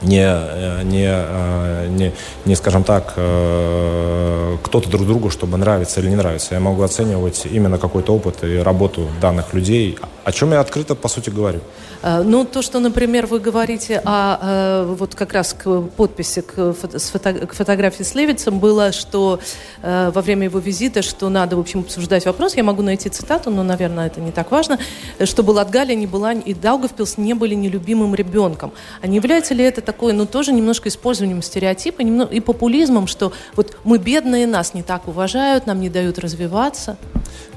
не, 0.02 0.84
не, 0.84 1.88
не, 1.88 2.12
не, 2.44 2.54
скажем 2.54 2.84
так, 2.84 3.12
кто-то 3.12 4.88
друг 4.90 5.06
другу, 5.06 5.30
чтобы 5.30 5.56
нравится 5.56 6.00
или 6.00 6.08
не 6.08 6.16
нравится. 6.16 6.54
Я 6.54 6.60
могу 6.60 6.82
оценивать 6.82 7.46
именно 7.50 7.78
какой-то 7.78 8.14
опыт 8.14 8.44
и 8.44 8.58
работу 8.58 9.08
данных 9.20 9.54
людей, 9.54 9.98
о 10.24 10.32
чем 10.32 10.52
я 10.52 10.60
открыто, 10.60 10.94
по 10.94 11.08
сути, 11.08 11.30
говорю. 11.30 11.60
Ну, 12.02 12.44
то, 12.44 12.62
что, 12.62 12.80
например, 12.80 13.26
вы 13.26 13.38
говорите 13.38 14.02
о, 14.04 14.84
вот 14.98 15.14
как 15.14 15.32
раз 15.32 15.54
к 15.54 15.82
подписи 15.96 16.40
к, 16.40 16.72
фото, 16.72 17.32
к 17.46 17.52
фотографии 17.54 18.02
с 18.02 18.14
Левицем 18.14 18.58
было, 18.58 18.90
что 18.90 19.38
во 19.82 20.20
время 20.20 20.44
его 20.44 20.58
визита, 20.58 21.02
что 21.02 21.28
надо, 21.28 21.56
в 21.56 21.60
общем, 21.60 21.80
обсуждать 21.80 22.26
вопрос. 22.26 22.56
Я 22.56 22.64
могу 22.64 22.82
найти 22.82 23.08
цитату, 23.08 23.50
но, 23.50 23.62
наверное, 23.62 24.08
это 24.08 24.20
не 24.20 24.32
так 24.32 24.50
важно, 24.50 24.78
чтобы 25.24 25.52
Латгалия 25.52 25.94
не 25.94 26.08
была 26.08 26.32
и 26.32 26.54
Даугавпилс 26.54 27.18
не 27.18 27.34
были 27.34 27.54
нелюбимым 27.54 28.14
ребенком. 28.14 28.72
А 29.00 29.06
не 29.06 29.16
является 29.16 29.54
ли 29.54 29.64
это 29.64 29.80
такой, 29.92 30.12
ну, 30.14 30.26
тоже 30.26 30.52
немножко 30.52 30.88
использованием 30.88 31.42
стереотипа 31.42 32.02
и 32.02 32.40
популизмом, 32.40 33.06
что 33.06 33.32
вот 33.54 33.76
мы 33.84 33.98
бедные, 33.98 34.46
нас 34.46 34.74
не 34.74 34.82
так 34.82 35.06
уважают, 35.06 35.66
нам 35.66 35.80
не 35.80 35.90
дают 35.90 36.18
развиваться? 36.18 36.96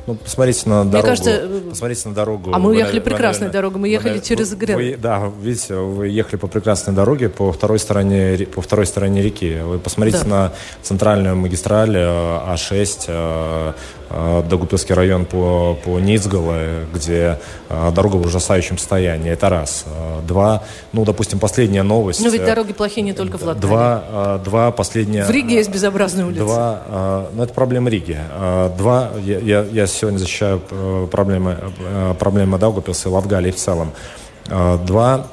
Ну, 0.08 0.16
посмотрите 0.16 0.70
на 0.70 0.86
дорогу. 0.86 0.98
Мне 0.98 1.02
кажется, 1.02 1.32
э, 1.32 1.62
посмотрите 1.70 2.10
на 2.10 2.14
дорогу. 2.14 2.52
А 2.54 2.60
мы 2.60 2.72
вы, 2.72 2.78
ехали 2.78 3.00
прекрасной 3.00 3.50
дорогой, 3.50 3.82
мы 3.82 3.88
ехали 3.88 4.20
вы, 4.20 4.22
через 4.22 4.54
Грен. 4.54 5.00
да, 5.02 5.32
видите, 5.42 5.76
вы 5.76 6.10
ехали 6.10 6.36
по 6.36 6.48
прекрасной 6.48 6.94
дороге 6.94 7.30
по 7.30 7.52
второй 7.52 7.80
стороне, 7.80 8.46
по 8.54 8.62
второй 8.62 8.86
стороне 8.86 9.24
реки. 9.24 9.62
Вы 9.64 9.80
посмотрите 9.80 10.20
да. 10.20 10.28
на 10.28 10.54
центральную 10.84 11.36
магистраль 11.36 11.96
э, 11.96 12.00
А6, 12.00 13.06
э, 13.08 13.74
Дагупилский 14.10 14.94
район 14.96 15.26
по, 15.26 15.78
по 15.84 16.00
Ницгало, 16.00 16.86
где 16.94 17.40
дорога 17.70 18.18
в 18.18 18.26
ужасающем 18.26 18.78
состоянии. 18.78 19.32
Это 19.32 19.50
раз. 19.50 19.86
Два, 20.28 20.64
ну, 20.94 21.06
допустим, 21.06 21.40
последняя 21.40 21.84
новость. 21.84 22.22
Но 22.22 22.30
ведь 22.30 22.46
дороги 22.46 22.74
плохие 22.74 23.04
не 23.04 23.14
только 23.14 23.38
в 23.38 23.44
Латвии. 23.44 23.62
Два, 23.62 24.40
два 24.44 24.72
последние... 24.72 25.26
В 25.26 25.30
Риге 25.30 25.56
есть 25.56 25.70
безобразные 25.70 26.26
улицы. 26.26 26.42
Два, 26.42 27.28
ну, 27.34 27.44
это 27.44 27.54
проблема 27.54 27.90
Риги. 27.90 28.18
Два, 28.78 29.10
я, 29.24 29.40
я, 29.40 29.64
я 29.64 29.88
сегодня 29.88 30.18
защищаю 30.18 30.62
э, 30.70 31.08
проблемы, 31.12 31.58
э, 31.80 32.14
проблемы 32.20 32.58
Даугапилса 32.58 33.10
и 33.10 33.12
Латгалии 33.12 33.52
в 33.52 33.56
целом. 33.56 33.92
Э, 34.48 34.78
два, 34.86 35.28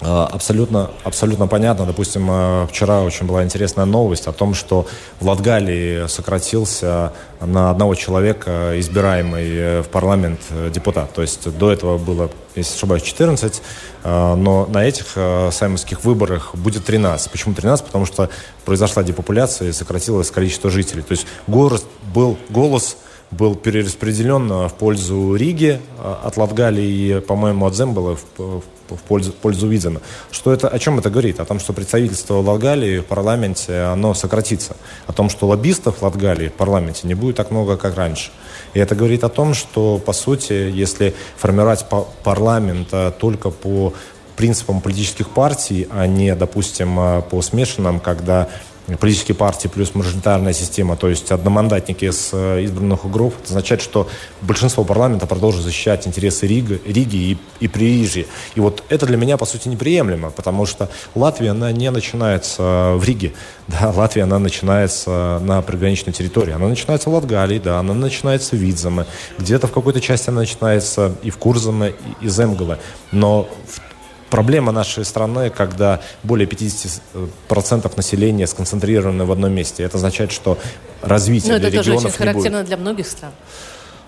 Абсолютно, 0.00 0.90
абсолютно 1.02 1.48
понятно. 1.48 1.84
Допустим, 1.84 2.66
вчера 2.68 3.02
очень 3.02 3.26
была 3.26 3.42
интересная 3.42 3.84
новость 3.84 4.28
о 4.28 4.32
том, 4.32 4.54
что 4.54 4.86
в 5.18 5.26
Латгалии 5.26 6.06
сократился 6.06 7.12
на 7.40 7.70
одного 7.70 7.96
человека 7.96 8.78
избираемый 8.78 9.82
в 9.82 9.88
парламент 9.88 10.40
депутат. 10.72 11.12
То 11.14 11.22
есть 11.22 11.50
до 11.58 11.72
этого 11.72 11.98
было, 11.98 12.30
если 12.54 12.76
ошибаюсь, 12.76 13.02
14, 13.02 13.60
но 14.04 14.68
на 14.70 14.84
этих 14.84 15.16
саймовских 15.52 16.04
выборах 16.04 16.54
будет 16.54 16.84
13. 16.84 17.32
Почему 17.32 17.54
13? 17.54 17.84
Потому 17.84 18.06
что 18.06 18.30
произошла 18.64 19.02
депопуляция 19.02 19.70
и 19.70 19.72
сократилось 19.72 20.30
количество 20.30 20.70
жителей. 20.70 21.02
То 21.02 21.12
есть 21.12 21.26
голос 21.48 21.84
был 22.14 22.38
голос 22.50 22.98
был 23.30 23.54
перераспределен 23.54 24.68
в 24.68 24.74
пользу 24.74 25.34
Риги 25.34 25.80
а, 25.98 26.20
от 26.24 26.36
Латгалии 26.36 27.18
и, 27.18 27.20
по-моему, 27.20 27.66
от 27.66 27.76
Зембала 27.76 28.16
в, 28.16 28.62
в, 28.88 29.00
пользу, 29.06 29.32
в 29.32 29.34
пользу 29.34 29.68
Видзена. 29.68 30.00
Что 30.30 30.52
это, 30.52 30.68
о 30.68 30.78
чем 30.78 30.98
это 30.98 31.10
говорит? 31.10 31.40
О 31.40 31.44
том, 31.44 31.60
что 31.60 31.72
представительство 31.72 32.34
Латгалии 32.34 33.00
в 33.00 33.04
парламенте, 33.04 33.80
оно 33.82 34.14
сократится. 34.14 34.76
О 35.06 35.12
том, 35.12 35.28
что 35.28 35.46
лоббистов 35.46 36.02
Латгалии 36.02 36.48
в 36.48 36.54
парламенте 36.54 37.06
не 37.06 37.14
будет 37.14 37.36
так 37.36 37.50
много, 37.50 37.76
как 37.76 37.96
раньше. 37.96 38.30
И 38.74 38.80
это 38.80 38.94
говорит 38.94 39.24
о 39.24 39.28
том, 39.28 39.54
что, 39.54 39.98
по 39.98 40.12
сути, 40.12 40.52
если 40.52 41.14
формировать 41.36 41.84
парламент 42.24 42.88
только 43.18 43.50
по 43.50 43.92
принципам 44.38 44.80
политических 44.80 45.30
партий, 45.30 45.88
а 45.90 46.06
не, 46.06 46.34
допустим, 46.36 46.96
а, 46.98 47.22
по 47.22 47.42
смешанным, 47.42 47.98
когда 47.98 48.48
политические 48.96 49.34
партии 49.34 49.68
плюс 49.68 49.94
мажоритарная 49.94 50.52
система, 50.52 50.96
то 50.96 51.08
есть 51.08 51.30
одномандатники 51.30 52.10
с 52.10 52.30
э, 52.32 52.62
избранных 52.62 53.04
округов, 53.04 53.34
это 53.38 53.48
означает, 53.48 53.82
что 53.82 54.08
большинство 54.40 54.84
парламента 54.84 55.26
продолжит 55.26 55.62
защищать 55.62 56.06
интересы 56.06 56.46
Риги, 56.46 56.80
Риги 56.86 57.16
и, 57.16 57.38
и 57.60 57.68
Пририжья. 57.68 58.24
И 58.54 58.60
вот 58.60 58.82
это 58.88 59.06
для 59.06 59.16
меня, 59.16 59.36
по 59.36 59.44
сути, 59.44 59.68
неприемлемо, 59.68 60.30
потому 60.30 60.64
что 60.64 60.88
Латвия, 61.14 61.50
она 61.50 61.70
не 61.72 61.90
начинается 61.90 62.94
в 62.96 63.04
Риге, 63.04 63.34
да, 63.68 63.90
Латвия, 63.90 64.22
она 64.22 64.38
начинается 64.38 65.38
на 65.42 65.60
приграничной 65.62 66.12
территории, 66.12 66.52
она 66.52 66.68
начинается 66.68 67.10
в 67.10 67.14
Латгалии, 67.14 67.58
да, 67.58 67.78
она 67.80 67.94
начинается 67.94 68.56
в 68.56 68.58
Видзаме, 68.58 69.04
где-то 69.38 69.66
в 69.66 69.72
какой-то 69.72 70.00
части 70.00 70.30
она 70.30 70.40
начинается 70.40 71.14
и 71.22 71.30
в 71.30 71.36
Курзаме, 71.36 71.94
и, 72.22 72.26
и 72.26 72.28
Земгале, 72.28 72.78
но 73.12 73.48
в 73.66 73.87
проблема 74.30 74.72
нашей 74.72 75.04
страны, 75.04 75.50
когда 75.50 76.00
более 76.22 76.48
50% 76.48 77.92
населения 77.96 78.46
сконцентрировано 78.46 79.24
в 79.24 79.32
одном 79.32 79.52
месте. 79.52 79.82
Это 79.82 79.96
означает, 79.96 80.32
что 80.32 80.58
развитие 81.02 81.52
Но 81.52 81.58
для 81.58 81.68
это 81.68 81.78
регионов 81.78 82.02
тоже 82.02 82.08
очень 82.08 82.18
характерно 82.18 82.58
будет. 82.58 82.66
для 82.66 82.76
многих 82.76 83.06
стран. 83.06 83.32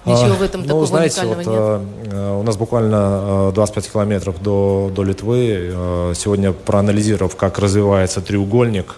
Ничего 0.06 0.34
в 0.34 0.42
этом 0.42 0.62
ну, 0.62 0.66
такого 0.66 0.86
знаете, 0.86 1.20
уникального 1.26 1.82
вот, 1.82 2.04
нет. 2.04 2.12
Э, 2.14 2.40
у 2.40 2.42
нас 2.42 2.56
буквально 2.56 3.52
25 3.54 3.84
э, 3.86 3.90
километров 3.90 4.42
до, 4.42 4.90
до 4.94 5.02
Литвы. 5.02 5.72
Э, 5.72 6.12
сегодня 6.16 6.52
проанализировав, 6.52 7.36
как 7.36 7.58
развивается 7.58 8.22
треугольник 8.22 8.96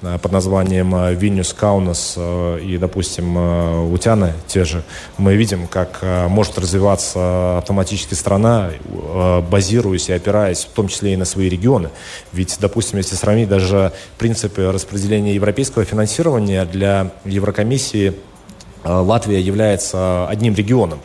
под 0.00 0.30
названием 0.30 1.16
Вильнюс, 1.16 1.52
Каунас 1.52 2.16
и, 2.16 2.78
допустим, 2.78 3.92
Утяны 3.92 4.32
те 4.46 4.64
же, 4.64 4.84
мы 5.16 5.34
видим, 5.34 5.66
как 5.66 6.04
может 6.28 6.56
развиваться 6.56 7.58
автоматически 7.58 8.14
страна, 8.14 8.70
базируясь 9.50 10.08
и 10.08 10.12
опираясь 10.12 10.66
в 10.66 10.68
том 10.68 10.86
числе 10.86 11.14
и 11.14 11.16
на 11.16 11.24
свои 11.24 11.48
регионы. 11.48 11.90
Ведь, 12.32 12.58
допустим, 12.60 12.98
если 12.98 13.16
сравнить 13.16 13.48
даже 13.48 13.92
принципы 14.18 14.70
распределения 14.70 15.34
европейского 15.34 15.84
финансирования 15.84 16.64
для 16.64 17.10
Еврокомиссии– 17.24 18.14
Латвия 18.84 19.40
является 19.40 20.26
одним 20.28 20.54
регионом. 20.54 21.00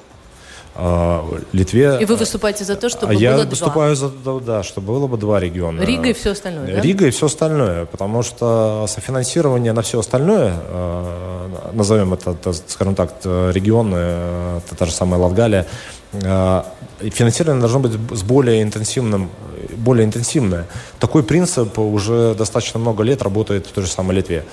Литве... 1.52 2.00
И 2.02 2.06
вы 2.06 2.16
выступаете 2.16 2.64
за 2.64 2.76
то, 2.76 2.90
чтобы 2.90 3.14
я 3.14 3.36
было 3.36 3.46
выступаю 3.46 3.96
за 3.96 4.10
да, 4.40 4.64
чтобы 4.64 4.94
было 4.94 5.06
бы 5.06 5.18
два 5.18 5.40
региона. 5.40 5.80
Рига 5.82 6.10
и 6.10 6.14
все 6.14 6.32
остальное, 6.32 6.66
да? 6.66 6.82
Рига 6.82 7.06
и 7.06 7.12
все 7.12 7.28
остальное, 7.28 7.86
потому 7.86 8.24
что 8.24 8.88
софинансирование 8.88 9.72
на 9.74 9.84
все 9.84 10.00
остальное, 10.00 10.56
назовем 11.74 12.16
это, 12.16 12.36
скажем 12.68 12.96
так, 12.96 13.14
регионы, 13.24 13.96
это 13.96 14.76
та 14.76 14.86
же 14.88 14.92
самая 14.92 15.22
Латгалия, 15.22 15.68
финансирование 16.12 17.60
должно 17.60 17.80
быть 17.80 17.92
с 18.12 18.24
более 18.24 18.64
интенсивным, 18.64 19.30
более 19.78 20.06
интенсивное. 20.06 20.66
Такой 20.98 21.22
принцип 21.22 21.78
уже 21.78 22.34
достаточно 22.34 22.80
много 22.80 23.04
лет 23.04 23.22
работает 23.22 23.68
в 23.68 23.72
той 23.74 23.84
же 23.84 23.92
самой 23.92 24.16
Литве 24.16 24.44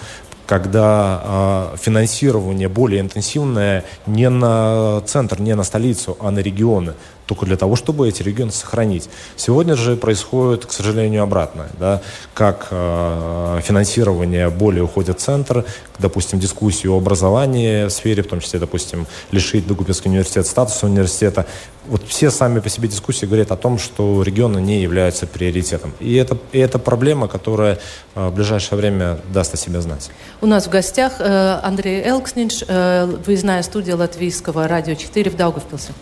когда 0.51 1.71
э, 1.73 1.77
финансирование 1.77 2.69
более 2.69 3.01
интенсивное 3.01 3.85
не 4.07 4.29
на 4.29 5.01
центр, 5.07 5.41
не 5.41 5.55
на 5.55 5.63
столицу, 5.63 6.17
а 6.19 6.33
на 6.33 6.41
регионы 6.41 6.95
только 7.31 7.47
для 7.47 7.57
того, 7.57 7.77
чтобы 7.77 8.09
эти 8.09 8.25
регионы 8.25 8.51
сохранить. 8.51 9.09
Сегодня 9.37 9.77
же 9.77 9.95
происходит, 9.95 10.67
к 10.67 10.73
сожалению, 10.73 11.23
обратное. 11.23 11.69
Да? 11.79 12.03
Как 12.35 12.67
э, 12.73 13.61
финансирование 13.63 14.51
более 14.51 14.83
уходит 14.83 15.21
в 15.21 15.23
центр, 15.23 15.65
допустим, 16.01 16.41
дискуссии 16.41 16.89
о 16.89 16.97
образовании 16.97 17.85
в 17.85 17.91
сфере, 17.91 18.25
в 18.25 18.27
том 18.27 18.41
числе, 18.41 18.59
допустим, 18.59 19.07
лишить 19.31 19.69
Дагупинский 19.69 20.11
университет 20.11 20.45
статуса 20.45 20.87
университета. 20.87 21.47
Вот 21.87 22.03
все 22.09 22.33
сами 22.33 22.59
по 22.59 22.69
себе 22.69 22.89
дискуссии 22.89 23.27
говорят 23.27 23.53
о 23.53 23.57
том, 23.57 23.79
что 23.79 24.25
регионы 24.25 24.59
не 24.61 24.83
являются 24.83 25.29
приоритетом. 25.29 25.93
И 26.01 26.17
это, 26.17 26.37
и 26.51 26.59
это 26.59 26.81
проблема, 26.81 27.29
которая 27.29 27.79
э, 28.17 28.29
в 28.29 28.35
ближайшее 28.35 28.77
время 28.77 29.19
даст 29.33 29.55
о 29.55 29.57
себе 29.57 29.81
знать. 29.81 30.11
У 30.41 30.47
нас 30.47 30.67
в 30.67 30.71
гостях 30.71 31.21
э, 31.21 31.61
Андрей 31.63 32.03
Элкснич, 32.05 32.65
э, 32.67 33.07
выездная 33.25 33.63
студия 33.63 33.95
Латвийского 33.95 34.67
радио 34.67 34.97
4 34.97 35.31
в 35.31 35.37
Даугавпилсе. 35.37 35.93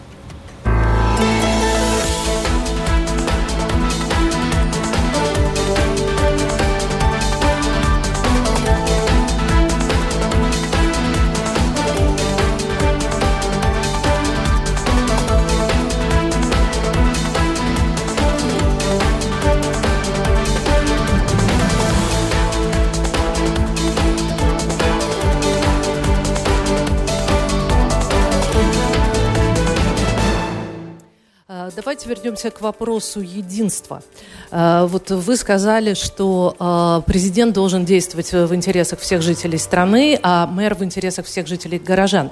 Давайте 31.79 32.09
вернемся 32.09 32.51
к 32.51 32.61
вопросу 32.61 33.21
единства. 33.21 34.03
Э, 34.51 34.87
вот 34.89 35.13
вы 35.13 35.37
сказали, 35.37 35.95
что 35.95 36.57
э, 36.59 37.03
президент 37.07 37.55
должен 37.55 37.85
действовать 37.85 38.33
в 38.33 38.53
интересах 38.53 38.99
всех 38.99 39.23
жителей 39.23 39.59
страны, 39.59 40.19
а 40.25 40.49
мэр 40.49 40.75
в 40.75 40.83
интересах 40.83 41.27
всех 41.27 41.47
жителей 41.47 41.79
горожан. 41.79 42.31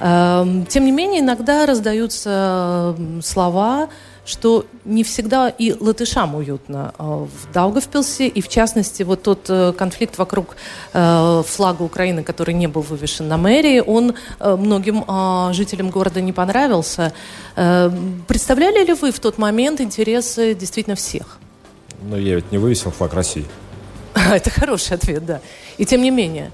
Эм, 0.00 0.64
тем 0.64 0.86
не 0.86 0.92
менее, 0.92 1.20
иногда 1.20 1.66
раздаются 1.66 2.96
слова, 3.22 3.88
что 4.26 4.66
не 4.84 5.04
всегда 5.04 5.48
и 5.48 5.72
латышам 5.72 6.34
уютно 6.34 6.92
э, 6.98 7.02
в 7.02 7.52
Даугавпилсе, 7.52 8.26
и 8.26 8.40
в 8.42 8.48
частности 8.48 9.04
вот 9.04 9.22
тот 9.22 9.46
э, 9.48 9.72
конфликт 9.72 10.18
вокруг 10.18 10.56
э, 10.92 11.42
флага 11.46 11.82
Украины, 11.82 12.24
который 12.24 12.52
не 12.52 12.66
был 12.66 12.82
вывешен 12.82 13.28
на 13.28 13.36
мэрии, 13.38 13.80
он 13.80 14.14
многим 14.40 15.04
жителям 15.54 15.90
города 15.90 16.20
не 16.20 16.32
понравился. 16.32 17.12
Представляли 17.54 18.84
ли 18.84 18.94
вы 18.94 19.12
в 19.12 19.20
тот 19.20 19.38
момент 19.38 19.80
интересы 19.80 20.54
действительно 20.54 20.96
всех? 20.96 21.38
Ну, 22.02 22.16
я 22.16 22.34
ведь 22.36 22.50
не 22.50 22.58
вывесил 22.58 22.90
флаг 22.90 23.14
России. 23.14 23.46
Это 24.14 24.50
хороший 24.50 24.94
ответ, 24.94 25.24
да. 25.24 25.40
И 25.78 25.84
тем 25.84 26.02
не 26.02 26.10
менее. 26.10 26.50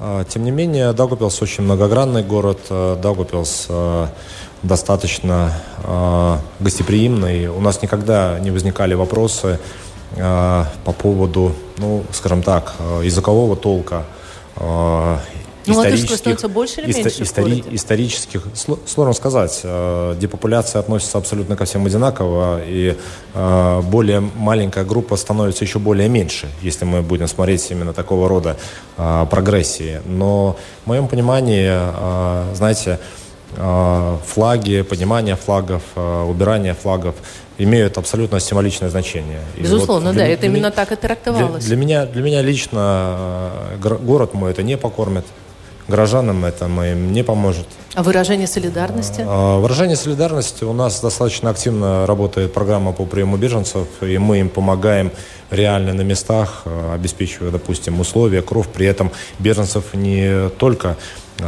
А, 0.00 0.24
тем 0.24 0.44
не 0.44 0.50
менее, 0.50 0.92
Даугавпилс 0.92 1.42
очень 1.42 1.64
многогранный 1.64 2.22
город. 2.22 2.60
Даугавпилс 2.68 3.68
достаточно 4.62 5.52
э, 5.84 6.36
гостеприимный. 6.60 7.46
У 7.48 7.60
нас 7.60 7.82
никогда 7.82 8.38
не 8.40 8.50
возникали 8.50 8.94
вопросы 8.94 9.58
э, 10.16 10.64
по 10.84 10.92
поводу, 10.92 11.52
ну, 11.78 12.04
скажем 12.12 12.42
так, 12.42 12.74
э, 12.78 13.02
языкового 13.04 13.56
толка. 13.56 14.04
Э, 14.56 15.18
ну, 15.66 15.74
исторических, 15.74 16.16
становится 16.16 16.48
больше 16.48 16.80
или 16.80 16.92
меньше 16.92 17.22
истори, 17.22 17.64
исторических, 17.70 18.46
сложно 18.86 19.12
сказать. 19.12 19.60
Э, 19.64 20.16
депопуляция 20.18 20.80
относится 20.80 21.18
абсолютно 21.18 21.56
ко 21.56 21.64
всем 21.66 21.84
одинаково, 21.86 22.60
и 22.64 22.96
э, 23.34 23.80
более 23.82 24.20
маленькая 24.20 24.84
группа 24.84 25.16
становится 25.16 25.64
еще 25.64 25.78
более 25.78 26.08
меньше, 26.08 26.48
если 26.62 26.84
мы 26.84 27.02
будем 27.02 27.28
смотреть 27.28 27.70
именно 27.70 27.92
такого 27.92 28.28
рода 28.28 28.56
э, 28.96 29.26
прогрессии. 29.30 30.00
Но 30.06 30.56
в 30.84 30.88
моем 30.88 31.06
понимании, 31.06 31.68
знаете, 32.54 32.92
Э, 32.92 33.27
флаги, 33.54 34.82
поднимание 34.82 35.36
флагов, 35.36 35.82
э, 35.96 36.22
убирание 36.28 36.74
флагов 36.74 37.14
имеют 37.56 37.98
абсолютно 37.98 38.40
символичное 38.40 38.90
значение. 38.90 39.40
Безусловно, 39.56 40.08
вот 40.08 40.14
для, 40.14 40.24
да, 40.24 40.30
это 40.30 40.42
для, 40.42 40.50
именно 40.50 40.70
так 40.70 40.92
и 40.92 40.96
трактовалось. 40.96 41.64
Для, 41.64 41.76
для, 41.76 41.84
меня, 41.84 42.06
для 42.06 42.22
меня 42.22 42.42
лично 42.42 43.16
э, 43.82 43.96
город 44.00 44.34
мой 44.34 44.52
это 44.52 44.62
не 44.62 44.76
покормит, 44.76 45.24
горожанам 45.88 46.44
это 46.44 46.68
моим 46.68 47.12
не 47.12 47.24
поможет. 47.24 47.66
А 47.94 48.02
выражение 48.02 48.46
солидарности? 48.46 49.22
Выражение 49.22 49.96
солидарности 49.96 50.62
у 50.62 50.72
нас 50.72 51.00
достаточно 51.00 51.50
активно 51.50 52.06
работает 52.06 52.52
программа 52.52 52.92
по 52.92 53.06
приему 53.06 53.38
беженцев, 53.38 53.88
и 54.02 54.18
мы 54.18 54.40
им 54.40 54.50
помогаем 54.50 55.10
реально 55.50 55.94
на 55.94 56.02
местах, 56.02 56.64
обеспечивая, 56.92 57.50
допустим, 57.50 57.98
условия, 57.98 58.42
кровь. 58.42 58.68
При 58.68 58.86
этом 58.86 59.10
беженцев 59.40 59.94
не 59.94 60.48
только 60.58 60.96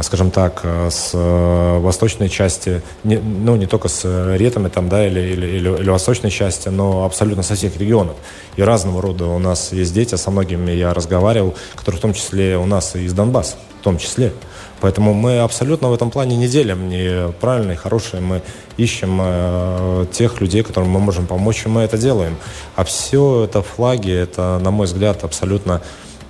скажем 0.01 0.31
так, 0.31 0.61
э, 0.63 0.89
с 0.89 1.11
э, 1.13 1.79
восточной 1.79 2.29
части, 2.29 2.81
не, 3.03 3.17
ну, 3.17 3.55
не 3.55 3.65
только 3.65 3.87
с 3.89 4.35
ретами 4.37 4.69
там, 4.69 4.89
да, 4.89 5.05
или, 5.05 5.19
или, 5.19 5.45
или, 5.45 5.69
или 5.69 5.89
восточной 5.89 6.31
части, 6.31 6.69
но 6.69 7.03
абсолютно 7.03 7.43
со 7.43 7.55
всех 7.55 7.77
регионов. 7.77 8.15
И 8.55 8.61
разного 8.61 9.01
рода 9.01 9.25
у 9.25 9.39
нас 9.39 9.73
есть 9.73 9.93
дети, 9.93 10.15
со 10.15 10.31
многими 10.31 10.71
я 10.71 10.93
разговаривал, 10.93 11.55
которые 11.75 11.99
в 11.99 12.01
том 12.01 12.13
числе 12.13 12.57
у 12.57 12.65
нас 12.65 12.95
из 12.95 13.13
Донбасса, 13.13 13.57
в 13.79 13.83
том 13.83 13.97
числе. 13.97 14.31
Поэтому 14.79 15.13
мы 15.13 15.39
абсолютно 15.39 15.89
в 15.89 15.93
этом 15.93 16.09
плане 16.09 16.35
не 16.35 16.47
делим 16.47 16.89
не 16.89 17.31
правильные, 17.39 17.77
хорошие. 17.77 18.21
Мы 18.21 18.41
ищем 18.77 19.19
э, 19.21 20.05
тех 20.11 20.41
людей, 20.41 20.63
которым 20.63 20.89
мы 20.89 20.99
можем 20.99 21.27
помочь, 21.27 21.65
и 21.65 21.69
мы 21.69 21.81
это 21.81 21.97
делаем. 21.97 22.35
А 22.75 22.83
все 22.83 23.43
это 23.43 23.61
флаги, 23.61 24.11
это, 24.11 24.59
на 24.59 24.71
мой 24.71 24.87
взгляд, 24.87 25.23
абсолютно 25.23 25.81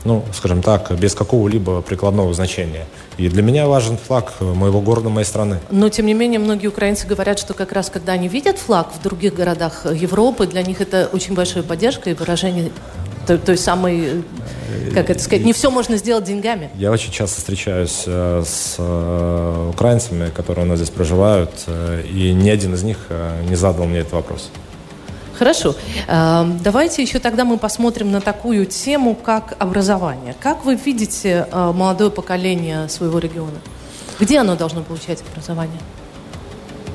ну, 0.04 0.24
скажем 0.34 0.62
так, 0.62 0.92
без 0.98 1.14
какого-либо 1.14 1.82
прикладного 1.82 2.34
значения. 2.34 2.86
И 3.18 3.30
для 3.30 3.44
меня 3.44 3.68
важен 3.68 3.98
флаг 3.98 4.34
моего 4.40 4.82
города, 4.82 5.10
моей 5.10 5.26
страны. 5.26 5.60
Но, 5.70 5.90
тем 5.90 6.06
не 6.06 6.14
менее, 6.14 6.40
многие 6.40 6.68
украинцы 6.68 7.08
говорят, 7.08 7.40
что 7.40 7.54
как 7.54 7.72
раз 7.72 7.90
когда 7.90 8.14
они 8.14 8.28
видят 8.28 8.58
флаг 8.58 8.88
в 8.98 9.02
других 9.04 9.34
городах 9.34 9.86
Европы, 9.86 10.48
для 10.48 10.64
них 10.64 10.82
это 10.82 11.10
очень 11.12 11.36
большая 11.36 11.64
поддержка 11.64 12.10
и 12.10 12.14
выражение 12.14 12.72
той, 13.28 13.38
той 13.38 13.58
самой, 13.58 14.24
как 14.94 15.10
это 15.10 15.22
сказать, 15.22 15.46
не 15.46 15.54
все 15.54 15.70
можно 15.70 15.98
сделать 15.98 16.24
деньгами. 16.26 16.70
Я 16.76 16.92
очень 16.92 17.12
часто 17.12 17.40
встречаюсь 17.40 18.04
э, 18.06 18.44
с 18.46 18.76
э, 18.78 19.70
украинцами, 19.74 20.30
которые 20.30 20.66
у 20.66 20.68
нас 20.68 20.80
здесь 20.80 20.90
проживают, 20.90 21.52
э, 21.68 22.04
и 22.12 22.34
ни 22.34 22.50
один 22.50 22.74
из 22.74 22.84
них 22.84 22.98
не 23.50 23.56
задал 23.56 23.86
мне 23.86 24.00
этот 24.00 24.14
вопрос. 24.14 24.50
Хорошо. 25.42 25.74
Эм, 26.08 26.60
давайте 26.60 27.02
еще 27.02 27.18
тогда 27.18 27.46
мы 27.46 27.58
посмотрим 27.58 28.12
на 28.12 28.22
такую 28.22 28.68
тему, 28.68 29.16
как 29.16 29.56
образование. 29.58 30.36
Как 30.40 30.66
вы 30.66 30.76
видите 30.76 31.48
э, 31.52 31.72
молодое 31.74 32.12
поколение 32.12 32.88
своего 32.90 33.18
региона? 33.18 33.58
Где 34.20 34.38
оно 34.38 34.56
должно 34.56 34.84
получать 34.84 35.24
образование? 35.32 35.80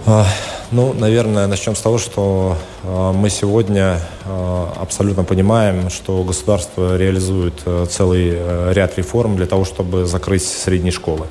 А, 0.06 0.24
ну, 0.70 0.92
наверное, 0.92 1.48
начнем 1.48 1.74
с 1.74 1.80
того, 1.80 1.98
что 1.98 2.56
э, 2.85 3.12
мы 3.16 3.30
сегодня 3.30 3.98
э, 4.24 4.66
абсолютно 4.80 5.24
понимаем, 5.24 5.90
что 5.90 6.22
государство 6.22 6.96
реализует 6.96 7.64
целый 7.90 8.72
ряд 8.72 8.96
реформ 8.96 9.35
для 9.35 9.46
того, 9.46 9.64
чтобы 9.64 10.06
закрыть 10.06 10.44
средние 10.44 10.92
школы. 10.92 11.26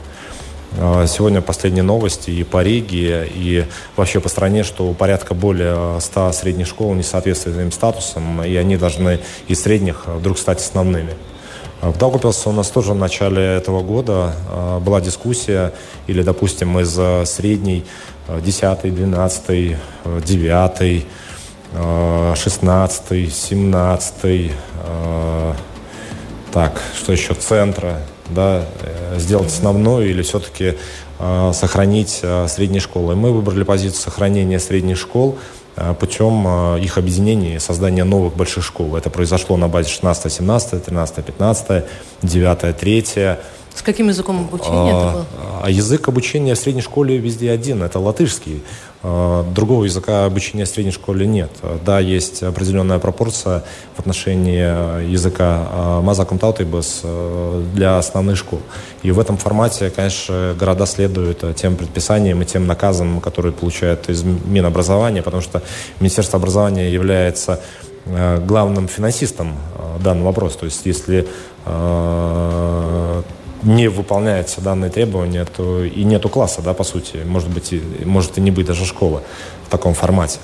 А, 0.77 1.07
сегодня 1.07 1.41
последние 1.41 1.83
новости 1.83 2.31
и 2.31 2.43
по 2.43 2.61
Риге, 2.61 3.29
и 3.33 3.65
вообще 3.95 4.19
по 4.19 4.27
стране, 4.27 4.63
что 4.63 4.91
порядка 4.93 5.33
более 5.33 6.01
100 6.01 6.33
средних 6.33 6.67
школ 6.67 6.93
не 6.95 7.03
соответствуют 7.03 7.55
своим 7.55 7.71
статусам, 7.71 8.43
и 8.43 8.53
они 8.55 8.75
должны 8.75 9.19
из 9.47 9.61
средних 9.63 10.05
вдруг 10.07 10.37
стать 10.37 10.59
основными. 10.59 11.13
А, 11.81 11.91
в 11.91 11.97
Даугавпилсе 11.97 12.49
у 12.49 12.51
нас 12.51 12.67
тоже 12.69 12.91
в 12.91 12.97
начале 12.97 13.41
этого 13.41 13.81
года 13.83 14.33
а, 14.49 14.79
была 14.81 14.99
дискуссия, 14.99 15.71
или, 16.07 16.21
допустим, 16.23 16.77
из 16.79 16.93
средней 17.29 17.85
10, 18.27 18.93
12, 18.93 19.77
9, 20.25 21.05
16, 22.35 23.33
17, 23.33 24.51
так, 26.51 26.81
что 26.97 27.11
еще, 27.11 27.33
центра, 27.33 27.99
да, 28.29 28.65
сделать 29.17 29.47
основной 29.47 30.09
или 30.09 30.21
все-таки 30.21 30.75
сохранить 31.53 32.21
средние 32.47 32.81
школы. 32.81 33.15
Мы 33.15 33.31
выбрали 33.31 33.63
позицию 33.63 34.01
сохранения 34.01 34.59
средних 34.59 34.97
школ 34.97 35.37
путем 35.99 36.77
их 36.77 36.97
объединения 36.97 37.55
и 37.55 37.59
создания 37.59 38.03
новых 38.03 38.35
больших 38.35 38.63
школ. 38.63 38.95
Это 38.95 39.09
произошло 39.09 39.57
на 39.57 39.67
базе 39.67 39.89
16, 39.89 40.31
17, 40.31 40.85
13, 40.85 41.25
15, 41.25 41.83
9, 42.21 42.77
3, 42.77 43.05
с 43.75 43.81
каким 43.81 44.07
языком 44.07 44.47
обучения 44.47 44.93
а, 44.93 44.97
это 44.97 45.11
было? 45.11 45.25
А 45.63 45.69
язык 45.69 46.07
обучения 46.07 46.55
в 46.55 46.57
средней 46.57 46.81
школе 46.81 47.17
везде 47.17 47.51
один, 47.51 47.83
это 47.83 47.99
латышский. 47.99 48.63
А, 49.03 49.43
другого 49.51 49.83
языка 49.83 50.25
обучения 50.25 50.63
в 50.63 50.69
средней 50.69 50.93
школе 50.93 51.27
нет. 51.27 51.51
Да, 51.85 51.99
есть 51.99 52.41
определенная 52.41 52.99
пропорция 52.99 53.65
в 53.95 53.99
отношении 53.99 55.11
языка 55.11 55.67
а, 55.69 56.01
мазаком 56.01 56.39
таутайбас 56.39 57.01
для 57.73 57.97
основных 57.97 58.37
школ. 58.37 58.61
И 59.03 59.11
в 59.11 59.19
этом 59.19 59.35
формате, 59.35 59.91
конечно, 59.93 60.55
города 60.57 60.85
следуют 60.85 61.43
тем 61.57 61.75
предписаниям 61.75 62.41
и 62.41 62.45
тем 62.45 62.67
наказам, 62.67 63.19
которые 63.19 63.51
получают 63.51 64.09
из 64.09 64.23
Минобразования, 64.23 65.21
потому 65.21 65.43
что 65.43 65.61
Министерство 65.99 66.39
образования 66.39 66.89
является 66.89 67.59
а, 68.05 68.39
главным 68.39 68.87
финансистом 68.87 69.57
данного 70.01 70.27
вопроса. 70.27 70.59
То 70.59 70.65
есть 70.65 70.85
если 70.85 71.27
не 73.65 73.87
выполняются 73.89 74.61
данные 74.61 74.91
требования, 74.91 75.45
то 75.45 75.83
и 75.83 76.03
нету 76.03 76.29
класса, 76.29 76.61
да, 76.61 76.73
по 76.73 76.83
сути. 76.83 77.17
Может 77.25 77.49
быть, 77.49 77.73
и, 77.73 77.81
может 78.05 78.37
и 78.37 78.41
не 78.41 78.51
быть 78.51 78.67
даже 78.67 78.85
школы 78.85 79.21
в 79.67 79.69
таком 79.69 79.93
формате. 79.93 80.39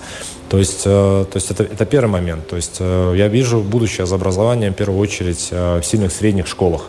То 0.49 0.57
есть, 0.57 0.81
э, 0.86 1.25
то 1.31 1.36
есть 1.36 1.51
это, 1.51 1.63
это 1.63 1.86
первый 1.86 2.10
момент. 2.10 2.47
То 2.47 2.55
есть 2.55 2.77
э, 2.79 3.13
я 3.15 3.27
вижу 3.27 3.62
будущее 3.62 4.05
за 4.05 4.15
образованием 4.15 4.73
в 4.73 4.75
первую 4.75 4.99
очередь 4.99 5.47
э, 5.51 5.79
в 5.79 5.86
сильных 5.86 6.12
средних 6.12 6.47
школах. 6.47 6.88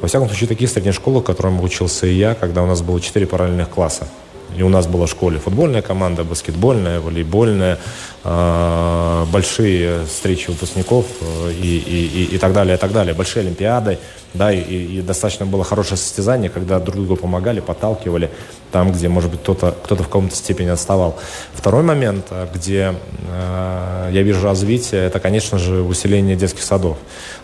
Во 0.00 0.08
всяком 0.08 0.28
случае, 0.28 0.48
таких 0.48 0.70
средних 0.70 0.94
школах, 0.94 1.22
в 1.22 1.26
которых 1.26 1.62
учился 1.62 2.06
и 2.06 2.14
я, 2.14 2.34
когда 2.34 2.62
у 2.62 2.66
нас 2.66 2.82
было 2.82 3.00
четыре 3.00 3.26
параллельных 3.26 3.68
класса. 3.68 4.08
И 4.56 4.62
у 4.62 4.68
нас 4.68 4.86
была 4.86 5.06
в 5.06 5.10
школе 5.10 5.38
футбольная 5.38 5.82
команда, 5.82 6.24
баскетбольная, 6.24 7.00
волейбольная, 7.00 7.78
э, 8.24 9.24
большие 9.30 10.04
встречи 10.06 10.48
выпускников 10.48 11.06
э, 11.20 11.52
и, 11.52 11.78
и, 11.78 12.06
и, 12.06 12.34
и 12.34 12.38
так 12.38 12.52
далее, 12.52 12.76
и 12.76 12.78
так 12.78 12.92
далее. 12.92 13.14
Большие 13.14 13.42
олимпиады, 13.42 13.98
да, 14.34 14.52
и, 14.52 14.60
и 14.60 15.02
достаточно 15.02 15.46
было 15.46 15.64
хорошее 15.64 15.96
состязание, 15.96 16.48
когда 16.48 16.78
друг 16.78 16.96
другу 16.96 17.16
помогали, 17.16 17.60
подталкивали 17.60 18.30
там, 18.72 18.92
где, 18.92 19.08
может 19.08 19.30
быть, 19.30 19.40
кто-то 19.40 19.74
кто 19.82 19.96
в 19.96 20.04
каком-то 20.04 20.34
степени 20.34 20.68
отставал. 20.68 21.18
Второй 21.54 21.82
момент, 21.82 22.26
э, 22.30 22.46
где 22.54 22.94
э, 23.28 24.10
я 24.12 24.22
вижу 24.22 24.42
развитие, 24.42 25.02
это, 25.06 25.20
конечно 25.20 25.58
же, 25.58 25.82
усиление 25.82 26.36
детских 26.36 26.62
садов. 26.62 26.96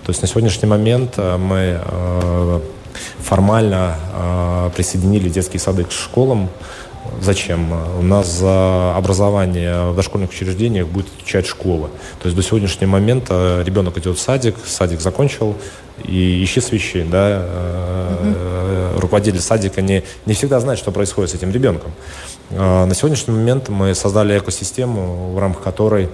То 0.04 0.10
есть 0.10 0.22
на 0.22 0.28
сегодняшний 0.28 0.68
момент 0.68 1.14
э, 1.16 1.36
мы 1.36 1.80
э, 1.84 2.60
формально 3.18 3.96
э, 4.12 4.70
присоединили 4.76 5.28
детские 5.28 5.60
сады 5.60 5.84
к 5.84 5.92
школам, 5.92 6.48
Зачем? 7.20 7.72
У 7.98 8.02
нас 8.02 8.30
за 8.30 8.96
образование 8.96 9.90
в 9.90 9.96
дошкольных 9.96 10.30
учреждениях 10.30 10.86
будет 10.86 11.06
отвечать 11.14 11.46
школа. 11.46 11.90
То 12.20 12.26
есть 12.26 12.36
до 12.36 12.42
сегодняшнего 12.42 12.90
момента 12.90 13.62
ребенок 13.64 13.98
идет 13.98 14.16
в 14.16 14.20
садик, 14.20 14.56
садик 14.64 15.00
закончил, 15.00 15.56
и 16.04 16.42
ищи 16.42 16.60
свищи. 16.60 17.02
Да? 17.02 17.46
Угу. 18.22 19.00
Руководитель 19.00 19.40
садика 19.40 19.82
не, 19.82 20.04
не 20.26 20.34
всегда 20.34 20.60
знает, 20.60 20.78
что 20.78 20.90
происходит 20.90 21.30
с 21.30 21.34
этим 21.34 21.50
ребенком. 21.50 21.92
Э, 22.50 22.84
на 22.84 22.94
сегодняшний 22.94 23.34
момент 23.34 23.68
мы 23.68 23.94
создали 23.94 24.38
экосистему, 24.38 25.32
в 25.32 25.38
рамках 25.38 25.62
которой 25.62 26.08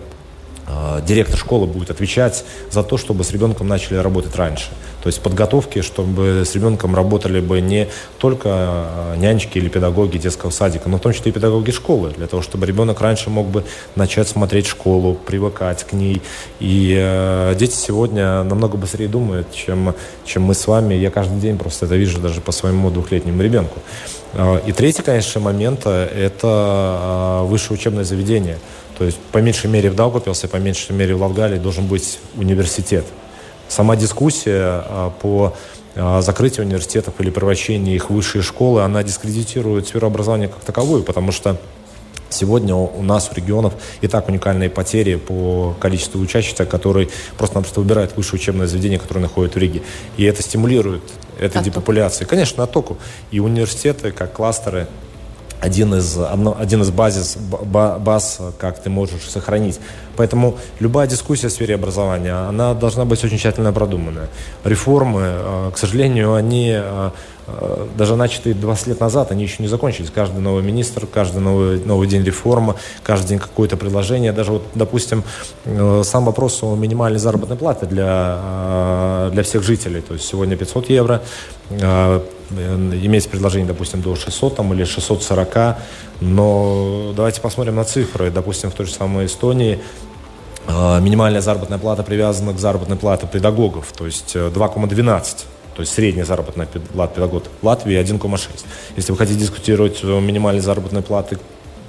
директор 1.07 1.39
школы 1.39 1.67
будет 1.67 1.91
отвечать 1.91 2.45
за 2.71 2.83
то, 2.83 2.97
чтобы 2.97 3.25
с 3.25 3.31
ребенком 3.33 3.69
начали 3.69 3.97
работать 3.97 4.37
раньше. 4.37 4.69
То 5.03 5.07
есть 5.07 5.21
подготовки, 5.23 5.81
чтобы 5.81 6.43
с 6.45 6.55
ребенком 6.55 6.95
работали 6.95 7.41
бы 7.41 7.61
не 7.61 7.89
только 8.19 8.49
а, 8.51 9.17
нянечки 9.17 9.59
или 9.59 9.69
педагоги 9.69 10.19
детского 10.19 10.51
садика, 10.51 10.89
но 10.89 10.99
в 10.99 11.01
том 11.01 11.13
числе 11.13 11.31
и 11.31 11.33
педагоги 11.33 11.71
школы, 11.71 12.11
для 12.11 12.27
того, 12.27 12.43
чтобы 12.43 12.67
ребенок 12.67 13.01
раньше 13.01 13.31
мог 13.31 13.47
бы 13.47 13.65
начать 13.95 14.29
смотреть 14.29 14.67
школу, 14.67 15.15
привыкать 15.15 15.85
к 15.85 15.93
ней. 15.93 16.21
И 16.59 16.97
э, 16.99 17.55
дети 17.57 17.77
сегодня 17.77 18.43
намного 18.43 18.77
быстрее 18.77 19.09
думают, 19.09 19.53
чем, 19.53 19.95
чем 20.25 20.43
мы 20.43 20.55
с 20.55 20.67
вами. 20.67 20.95
Я 20.95 21.11
каждый 21.11 21.39
день 21.39 21.59
просто 21.59 21.87
это 21.87 21.95
вижу 21.95 22.21
даже 22.21 22.41
по 22.41 22.51
своему 22.51 22.91
двухлетнему 22.91 23.41
ребенку. 23.41 23.79
А, 24.35 24.59
и 24.59 24.73
третий, 24.73 25.03
конечно, 25.03 25.41
момент 25.41 25.83
э,– 25.85 26.05
это 26.17 27.43
высшее 27.45 27.79
учебное 27.79 28.05
заведение. 28.05 28.59
То 28.99 29.05
есть, 29.05 29.19
по 29.33 29.39
меньшей 29.39 29.71
мере 29.71 29.91
в 29.91 29.95
Даугавпилсе, 29.95 30.49
по 30.49 30.57
меньшей 30.57 30.93
мере 30.93 31.15
в 31.15 31.23
Латгалии 31.23 31.59
должен 31.59 31.87
быть 31.87 32.19
университет. 32.37 33.05
Сама 33.69 33.97
дискуссия 33.97 34.83
а, 34.85 35.13
по 35.23 35.55
а, 35.95 36.21
закрытию 36.21 36.67
университетов 36.67 37.15
или 37.19 37.31
превращению 37.31 37.95
их 37.95 38.11
в 38.11 38.15
высшие 38.15 38.43
школы, 38.43 38.83
она 38.83 39.03
дискредитирует 39.03 39.89
сферу 39.89 40.09
образования 40.09 40.49
как 40.49 40.61
таковую, 40.61 41.05
потому 41.05 41.33
что 41.33 41.59
Сегодня 42.31 42.75
у 42.75 43.03
нас, 43.03 43.31
у 43.33 43.35
регионов, 43.35 43.73
и 44.03 44.07
так 44.07 44.29
уникальные 44.29 44.69
потери 44.69 45.15
по 45.17 45.75
количеству 45.81 46.21
учащихся, 46.21 46.67
которые 46.67 47.09
просто-напросто 47.39 47.81
выбирают 47.81 48.17
высшее 48.17 48.39
учебное 48.39 48.67
заведение, 48.67 48.99
которое 48.99 49.21
находится 49.21 49.59
в 49.59 49.63
Риге. 49.63 49.83
И 50.19 50.25
это 50.25 50.43
стимулирует 50.43 51.03
этой 51.39 51.63
депопуляции. 51.63 52.27
Конечно, 52.27 52.65
оттоку. 52.65 52.99
И 53.31 53.41
университеты, 53.41 54.13
как 54.13 54.35
кластеры, 54.35 54.89
один 55.61 55.95
из, 55.95 56.17
один 56.19 56.83
из 56.83 56.91
базис, 56.91 57.37
баз, 57.37 58.41
как 58.59 58.81
ты 58.81 58.91
можешь 58.91 59.29
сохранить. 59.29 59.81
Поэтому 60.17 60.57
любая 60.81 61.07
дискуссия 61.07 61.49
в 61.49 61.53
сфере 61.53 61.75
образования, 61.75 62.35
она 62.49 62.75
должна 62.75 63.05
быть 63.05 63.23
очень 63.25 63.39
тщательно 63.39 63.73
продуманная. 63.73 64.29
Реформы, 64.65 65.23
э, 65.25 65.71
к 65.73 65.79
сожалению, 65.79 66.35
они 66.35 66.73
э, 66.75 67.11
э, 67.47 67.87
даже 67.97 68.17
начатые 68.17 68.55
20 68.55 68.87
лет 68.89 69.01
назад, 69.01 69.31
они 69.31 69.45
еще 69.45 69.63
не 69.63 69.69
закончились. 69.69 70.11
Каждый 70.11 70.41
новый 70.41 70.65
министр, 70.65 71.07
каждый 71.07 71.41
новый, 71.41 71.85
новый 71.85 72.09
день 72.09 72.25
реформы, 72.25 72.75
каждый 73.05 73.29
день 73.29 73.39
какое-то 73.39 73.77
предложение. 73.77 74.33
Даже 74.33 74.53
вот, 74.53 74.63
допустим, 74.75 75.23
сам 76.03 76.25
вопрос 76.25 76.63
о 76.63 76.75
минимальной 76.75 77.21
заработной 77.21 77.57
плате 77.57 77.87
для, 77.87 79.31
для 79.33 79.43
всех 79.43 79.63
жителей. 79.63 80.01
То 80.01 80.15
есть 80.15 80.27
сегодня 80.27 80.57
500 80.57 80.91
евро, 80.91 81.23
имеется 82.51 83.29
предложение, 83.29 83.67
допустим, 83.67 84.03
до 84.03 84.17
600 84.17 84.57
там, 84.57 84.73
или 84.73 84.85
640, 84.85 85.77
но 86.21 87.13
давайте 87.15 87.41
посмотрим 87.41 87.77
на 87.77 87.85
цифры. 87.85 88.31
Допустим, 88.31 88.71
в 88.71 88.75
той 88.75 88.87
же 88.87 88.93
самой 88.93 89.27
Эстонии 89.27 89.81
а, 90.67 91.01
минимальная 91.01 91.41
заработная 91.41 91.79
плата 91.79 92.03
привязана 92.03 92.53
к 92.53 92.59
заработной 92.59 92.97
плате 92.97 93.27
педагогов, 93.31 93.93
то 93.97 94.07
есть 94.07 94.37
2,12. 94.37 95.23
Э, 95.23 95.23
то 95.75 95.83
есть 95.83 95.95
средняя 95.95 96.25
заработная 96.27 96.67
плата 96.67 97.15
педагогов 97.15 97.49
в 97.63 97.67
Латвии 97.67 97.97
1,6. 97.97 98.49
Если 98.97 99.13
вы 99.13 99.19
хотите 99.19 99.39
дискутировать 99.39 100.03
о 100.03 100.21
минимальной 100.21 100.61
заработной 100.61 101.03
платы 101.03 101.39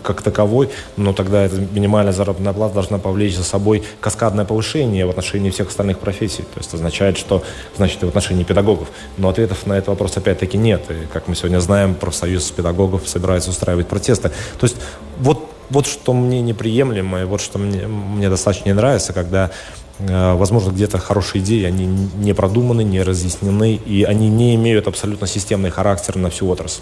как 0.01 0.21
таковой, 0.21 0.69
но 0.97 1.13
тогда 1.13 1.43
эта 1.43 1.55
минимальная 1.55 2.13
заработная 2.13 2.53
плата 2.53 2.73
должна 2.73 2.97
повлечь 2.97 3.35
за 3.35 3.43
собой 3.43 3.83
каскадное 3.99 4.45
повышение 4.45 5.05
в 5.05 5.09
отношении 5.09 5.49
всех 5.49 5.69
остальных 5.69 5.99
профессий. 5.99 6.43
То 6.43 6.59
есть 6.59 6.73
означает, 6.73 7.17
что 7.17 7.43
значит 7.77 8.01
и 8.03 8.05
в 8.05 8.09
отношении 8.09 8.43
педагогов. 8.43 8.89
Но 9.17 9.29
ответов 9.29 9.65
на 9.65 9.73
этот 9.73 9.89
вопрос 9.89 10.17
опять-таки 10.17 10.57
нет. 10.57 10.83
И, 10.89 11.07
как 11.11 11.27
мы 11.27 11.35
сегодня 11.35 11.59
знаем, 11.59 11.95
профсоюз 11.95 12.51
педагогов 12.51 13.07
собирается 13.07 13.49
устраивать 13.49 13.87
протесты. 13.87 14.29
То 14.59 14.65
есть 14.65 14.77
вот, 15.19 15.49
вот 15.69 15.85
что 15.85 16.13
мне 16.13 16.41
неприемлемо, 16.41 17.21
и 17.21 17.25
вот 17.25 17.41
что 17.41 17.59
мне, 17.59 17.87
мне 17.87 18.29
достаточно 18.29 18.69
не 18.69 18.73
нравится, 18.73 19.13
когда 19.13 19.51
э, 19.99 20.33
возможно, 20.33 20.71
где-то 20.71 20.97
хорошие 20.97 21.43
идеи, 21.43 21.65
они 21.65 21.85
не 21.85 22.33
продуманы, 22.33 22.83
не 22.83 23.03
разъяснены, 23.03 23.75
и 23.75 24.03
они 24.03 24.29
не 24.29 24.55
имеют 24.55 24.87
абсолютно 24.87 25.27
системный 25.27 25.69
характер 25.69 26.15
на 26.15 26.29
всю 26.29 26.47
отрасль. 26.49 26.81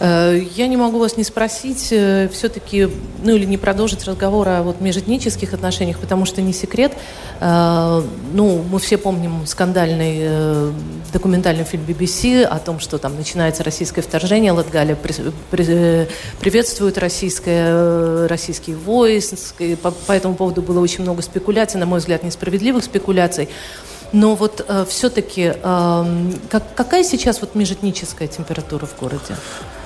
Э, 0.00 0.40
я 0.54 0.66
не 0.68 0.76
могу 0.76 0.98
вас 0.98 1.16
не 1.16 1.24
спросить 1.24 1.88
э, 1.90 2.28
все-таки, 2.32 2.88
ну 3.22 3.34
или 3.34 3.44
не 3.44 3.56
продолжить 3.56 4.04
разговор 4.04 4.48
о 4.48 4.62
вот 4.62 4.80
межэтнических 4.80 5.54
отношениях, 5.54 5.98
потому 5.98 6.24
что 6.24 6.40
не 6.40 6.52
секрет. 6.52 6.92
Э, 7.40 8.02
ну, 8.32 8.64
мы 8.70 8.78
все 8.78 8.98
помним 8.98 9.46
скандальный 9.46 10.72
документальный 11.12 11.64
фильм 11.64 11.84
BBC 11.84 12.44
о 12.44 12.58
том, 12.58 12.80
что 12.80 12.98
там 12.98 13.16
начинается 13.16 13.64
российское 13.64 14.02
вторжение, 14.02 14.52
Латгалия 14.52 14.94
при, 14.94 15.14
при, 15.50 16.08
приветствует 16.40 16.98
российское, 16.98 18.26
российский 18.26 18.74
войск. 18.74 19.54
По, 19.82 19.90
по 19.90 20.12
этому 20.12 20.34
поводу 20.34 20.62
было 20.62 20.80
очень 20.80 21.02
много 21.02 21.22
спекуляций, 21.22 21.80
на 21.80 21.86
мой 21.86 22.00
взгляд, 22.00 22.22
несправедливых 22.22 22.84
спекуляций. 22.84 23.48
Но 24.12 24.34
вот 24.34 24.64
э, 24.66 24.84
все-таки 24.88 25.52
э, 25.54 26.32
как, 26.50 26.74
какая 26.74 27.04
сейчас 27.04 27.40
вот 27.40 27.54
межэтническая 27.54 28.28
температура 28.28 28.86
в 28.86 28.98
городе? 28.98 29.34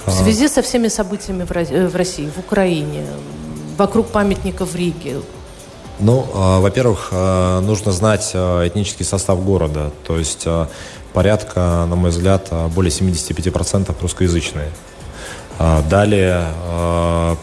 В 0.04 0.08
а. 0.08 0.10
связи 0.10 0.48
со 0.48 0.62
всеми 0.62 0.88
событиями 0.88 1.44
в, 1.44 1.52
э, 1.52 1.86
в 1.86 1.96
России, 1.96 2.28
в 2.28 2.38
Украине, 2.38 3.04
вокруг 3.76 4.08
памятника 4.08 4.66
в 4.66 4.74
Риге, 4.74 5.20
ну, 6.00 6.26
э, 6.34 6.60
во-первых, 6.60 7.10
э, 7.12 7.60
нужно 7.60 7.92
знать 7.92 8.34
этнический 8.34 9.04
состав 9.04 9.44
города. 9.44 9.92
То 10.04 10.18
есть 10.18 10.48
порядка, 11.12 11.86
на 11.88 11.94
мой 11.94 12.10
взгляд, 12.10 12.48
более 12.74 12.90
75% 12.90 13.94
русскоязычные. 14.00 14.70
Далее 15.88 16.46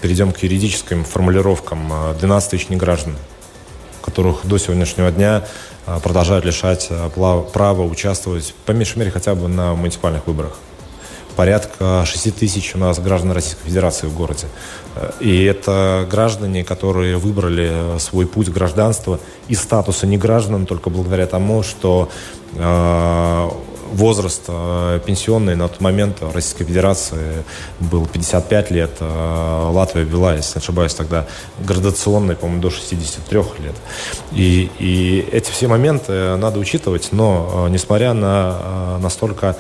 перейдем 0.02 0.34
к 0.34 0.40
юридическим 0.40 1.06
формулировкам. 1.06 1.94
12 2.20 2.50
тысяч 2.50 2.70
неграждан 2.70 3.16
которых 4.02 4.46
до 4.46 4.58
сегодняшнего 4.58 5.12
дня 5.12 5.46
продолжают 6.02 6.44
лишать 6.44 6.90
права 7.54 7.84
участвовать, 7.84 8.56
по 8.66 8.72
меньшей 8.72 8.98
мере, 8.98 9.12
хотя 9.12 9.36
бы 9.36 9.48
на 9.48 9.76
муниципальных 9.76 10.26
выборах 10.26 10.58
порядка 11.40 12.04
6 12.06 12.36
тысяч 12.36 12.76
у 12.76 12.80
нас 12.80 13.00
граждан 13.00 13.32
Российской 13.32 13.64
Федерации 13.64 14.08
в 14.08 14.14
городе. 14.14 14.48
И 15.22 15.46
это 15.46 16.06
граждане, 16.12 16.66
которые 16.66 17.16
выбрали 17.16 17.98
свой 17.98 18.28
путь 18.28 18.50
гражданства 18.50 19.22
и 19.48 19.56
статуса 19.56 20.06
не 20.06 20.18
граждан 20.18 20.66
только 20.66 20.90
благодаря 20.90 21.28
тому, 21.28 21.64
что 21.64 22.10
э, 22.56 23.50
возраст 23.94 24.44
э, 24.50 25.00
пенсионный 25.06 25.56
на 25.56 25.70
тот 25.70 25.80
момент 25.80 26.20
в 26.20 26.36
Российской 26.36 26.66
Федерации 26.66 27.46
был 27.80 28.06
55 28.06 28.72
лет. 28.72 28.92
Э, 29.00 29.70
Латвия 29.72 30.04
ввела, 30.04 30.36
если 30.36 30.60
не 30.60 30.62
ошибаюсь, 30.62 30.94
тогда 30.94 31.26
градационный, 31.60 32.36
по-моему, 32.36 32.62
до 32.62 32.70
63 32.70 33.40
лет. 33.60 33.76
И, 34.34 34.70
и 34.78 35.26
эти 35.32 35.50
все 35.52 35.70
моменты 35.70 36.36
надо 36.36 36.60
учитывать, 36.60 37.14
но 37.14 37.68
э, 37.68 37.70
несмотря 37.70 38.14
на 38.14 38.98
настолько 39.00 39.56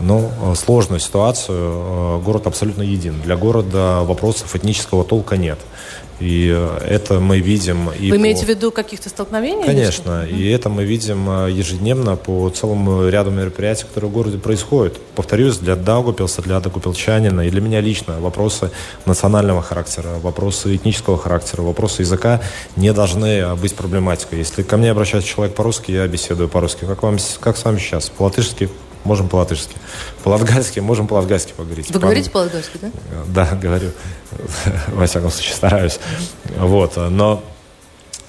ну, 0.00 0.30
сложную 0.56 1.00
ситуацию, 1.00 2.20
город 2.20 2.46
абсолютно 2.46 2.82
един. 2.82 3.20
Для 3.22 3.36
города 3.36 4.02
вопросов 4.02 4.54
этнического 4.54 5.04
толка 5.04 5.36
нет. 5.36 5.58
И 6.20 6.52
э, 6.54 6.78
это 6.88 7.18
мы 7.18 7.40
видим... 7.40 7.90
И 7.90 8.10
Вы 8.10 8.18
по... 8.18 8.20
имеете 8.20 8.46
в 8.46 8.48
виду 8.48 8.70
каких-то 8.70 9.08
столкновений? 9.08 9.64
Конечно. 9.64 10.24
И 10.24 10.48
это 10.48 10.68
мы 10.68 10.84
видим 10.84 11.28
э, 11.28 11.50
ежедневно 11.50 12.16
по 12.16 12.48
целому 12.50 13.08
ряду 13.08 13.30
мероприятий, 13.30 13.84
которые 13.84 14.10
в 14.10 14.14
городе 14.14 14.38
происходят. 14.38 15.00
Повторюсь, 15.16 15.58
для 15.58 15.74
Даугупилса, 15.74 16.42
для 16.42 16.60
Даугупилчанина 16.60 17.46
и 17.46 17.50
для 17.50 17.60
меня 17.60 17.80
лично 17.80 18.20
вопросы 18.20 18.70
национального 19.06 19.60
характера, 19.60 20.10
вопросы 20.22 20.76
этнического 20.76 21.18
характера, 21.18 21.62
вопросы 21.62 22.02
языка 22.02 22.40
не 22.76 22.92
должны 22.92 23.38
э, 23.38 23.54
быть 23.56 23.74
проблематикой. 23.74 24.38
Если 24.38 24.62
ко 24.62 24.76
мне 24.76 24.92
обращается 24.92 25.28
человек 25.28 25.56
по-русски, 25.56 25.90
я 25.90 26.06
беседую 26.06 26.48
по-русски. 26.48 26.84
Как, 26.84 27.02
вам, 27.02 27.16
как 27.40 27.56
с 27.56 27.64
вами 27.64 27.78
сейчас? 27.78 28.08
По-латышски? 28.10 28.70
Можем 29.04 29.28
по-латышски. 29.28 29.76
По-латгальски 30.22 30.80
можем 30.80 31.06
по-латгальски 31.06 31.52
поговорить. 31.52 31.90
Вы 31.90 32.00
говорите 32.00 32.30
по-латгальски, 32.30 32.78
да? 32.80 32.90
Да, 33.26 33.54
говорю. 33.56 33.90
Во 34.88 35.06
всяком 35.06 35.30
случае, 35.30 35.54
стараюсь. 35.54 35.98
Вот, 36.56 36.96
но 36.96 37.42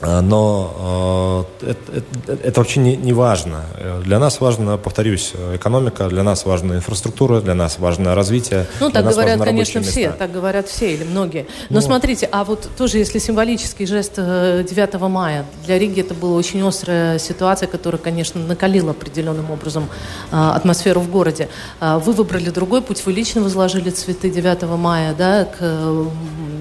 но 0.02 1.46
э, 1.62 1.72
это, 1.72 2.04
это, 2.28 2.48
это 2.48 2.60
вообще 2.60 2.80
не, 2.82 2.98
не 2.98 3.14
важно. 3.14 3.64
Для 4.04 4.20
нас 4.20 4.42
важно, 4.42 4.78
повторюсь, 4.78 5.34
экономика, 5.54 6.10
для 6.10 6.24
нас 6.24 6.46
важна 6.46 6.76
инфраструктура, 6.76 7.40
для 7.40 7.56
нас 7.56 7.80
важно 7.80 8.14
развитие. 8.14 8.68
Ну, 8.82 8.90
так 8.90 9.06
говорят, 9.06 9.42
конечно, 9.42 9.82
все, 9.82 10.12
так 10.12 10.32
говорят 10.32 10.68
все 10.68 10.94
или 10.94 11.06
многие. 11.06 11.48
Но 11.70 11.76
ну, 11.76 11.82
смотрите, 11.82 12.28
а 12.32 12.44
вот 12.44 12.70
тоже, 12.78 12.98
если 12.98 13.20
символический 13.20 13.86
жест 13.86 14.16
9 14.16 14.68
э, 14.76 14.98
мая, 15.08 15.46
для 15.66 15.80
Риги 15.80 16.02
это 16.02 16.14
была 16.14 16.38
очень 16.38 16.62
острая 16.68 17.18
ситуация, 17.18 17.68
которая, 17.68 18.00
конечно, 18.00 18.42
накалила 18.42 18.92
определенным 18.92 19.50
образом 19.50 19.88
э, 20.32 20.36
атмосферу 20.36 21.00
в 21.00 21.10
городе. 21.10 21.48
Вы 21.80 22.12
выбрали 22.12 22.50
другой 22.50 22.82
путь, 22.82 23.02
вы 23.06 23.14
лично 23.14 23.42
возложили 23.42 23.90
цветы 23.90 24.30
9 24.30 24.64
мая 24.78 25.14
да, 25.18 25.46
к 25.46 26.10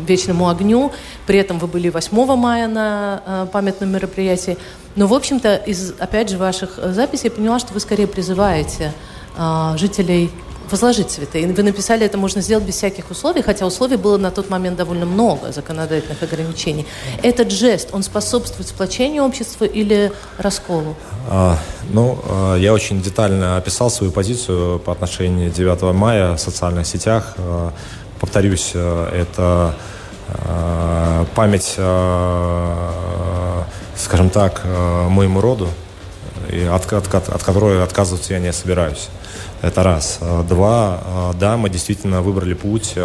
вечному 0.06 0.48
огню, 0.48 0.92
при 1.26 1.38
этом 1.38 1.58
вы 1.58 1.66
были 1.66 1.88
8 1.88 2.36
мая 2.36 2.68
на 2.68 3.22
э, 3.24 3.46
памятном 3.52 3.90
мероприятии. 3.90 4.56
Но, 4.96 5.06
в 5.06 5.14
общем-то, 5.14 5.56
из, 5.56 5.92
опять 5.98 6.30
же, 6.30 6.38
ваших 6.38 6.78
записей 6.92 7.26
я 7.26 7.30
поняла, 7.30 7.58
что 7.58 7.74
вы 7.74 7.80
скорее 7.80 8.06
призываете 8.06 8.92
э, 9.36 9.74
жителей 9.76 10.30
возложить 10.70 11.10
цветы. 11.10 11.42
И 11.42 11.46
вы 11.46 11.62
написали, 11.62 12.06
это 12.06 12.18
можно 12.18 12.40
сделать 12.40 12.64
без 12.64 12.74
всяких 12.74 13.10
условий, 13.10 13.42
хотя 13.42 13.66
условий 13.66 13.96
было 13.96 14.16
на 14.16 14.30
тот 14.30 14.50
момент 14.50 14.76
довольно 14.76 15.06
много, 15.06 15.52
законодательных 15.52 16.22
ограничений. 16.22 16.86
Этот 17.22 17.50
жест, 17.50 17.90
он 17.92 18.02
способствует 18.02 18.68
сплочению 18.68 19.24
общества 19.24 19.64
или 19.64 20.12
расколу? 20.38 20.96
А, 21.28 21.58
ну, 21.90 22.18
а, 22.28 22.56
я 22.56 22.72
очень 22.72 23.02
детально 23.02 23.56
описал 23.56 23.90
свою 23.90 24.12
позицию 24.12 24.78
по 24.78 24.92
отношению 24.92 25.50
9 25.50 25.94
мая 25.94 26.34
в 26.36 26.40
социальных 26.40 26.86
сетях. 26.86 27.34
А, 27.38 27.72
повторюсь, 28.18 28.70
это 28.74 29.44
Э, 29.54 29.72
память, 31.34 31.74
э, 31.76 33.62
скажем 33.96 34.30
так, 34.30 34.62
э, 34.64 35.08
моему 35.08 35.40
роду, 35.40 35.68
от, 36.70 36.92
от, 36.92 37.14
от 37.14 37.42
которой 37.42 37.82
отказываться 37.82 38.34
я 38.34 38.38
не 38.38 38.52
собираюсь. 38.52 39.08
Это 39.62 39.82
раз. 39.82 40.20
Два, 40.46 41.32
да, 41.40 41.56
мы 41.56 41.70
действительно 41.70 42.20
выбрали 42.20 42.52
путь 42.52 42.96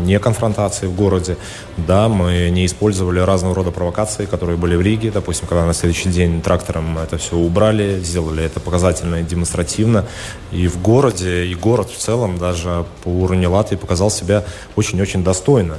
не 0.00 0.18
конфронтации 0.18 0.86
в 0.86 0.94
городе. 0.96 1.36
Да, 1.76 2.08
мы 2.08 2.50
не 2.50 2.66
использовали 2.66 3.20
разного 3.20 3.54
рода 3.54 3.70
провокации, 3.70 4.26
которые 4.26 4.56
были 4.56 4.74
в 4.74 4.80
Риге. 4.80 5.12
Допустим, 5.12 5.46
когда 5.46 5.64
на 5.64 5.74
следующий 5.74 6.08
день 6.08 6.42
трактором 6.42 6.98
это 6.98 7.18
все 7.18 7.36
убрали, 7.36 8.00
сделали 8.00 8.42
это 8.42 8.58
показательно 8.58 9.16
и 9.16 9.22
демонстративно. 9.22 10.06
И 10.50 10.66
в 10.66 10.82
городе, 10.82 11.46
и 11.46 11.54
город 11.54 11.88
в 11.88 11.96
целом 11.96 12.36
даже 12.38 12.84
по 13.04 13.08
уровню 13.08 13.50
Латвии 13.50 13.76
показал 13.76 14.10
себя 14.10 14.44
очень-очень 14.74 15.22
достойно 15.22 15.76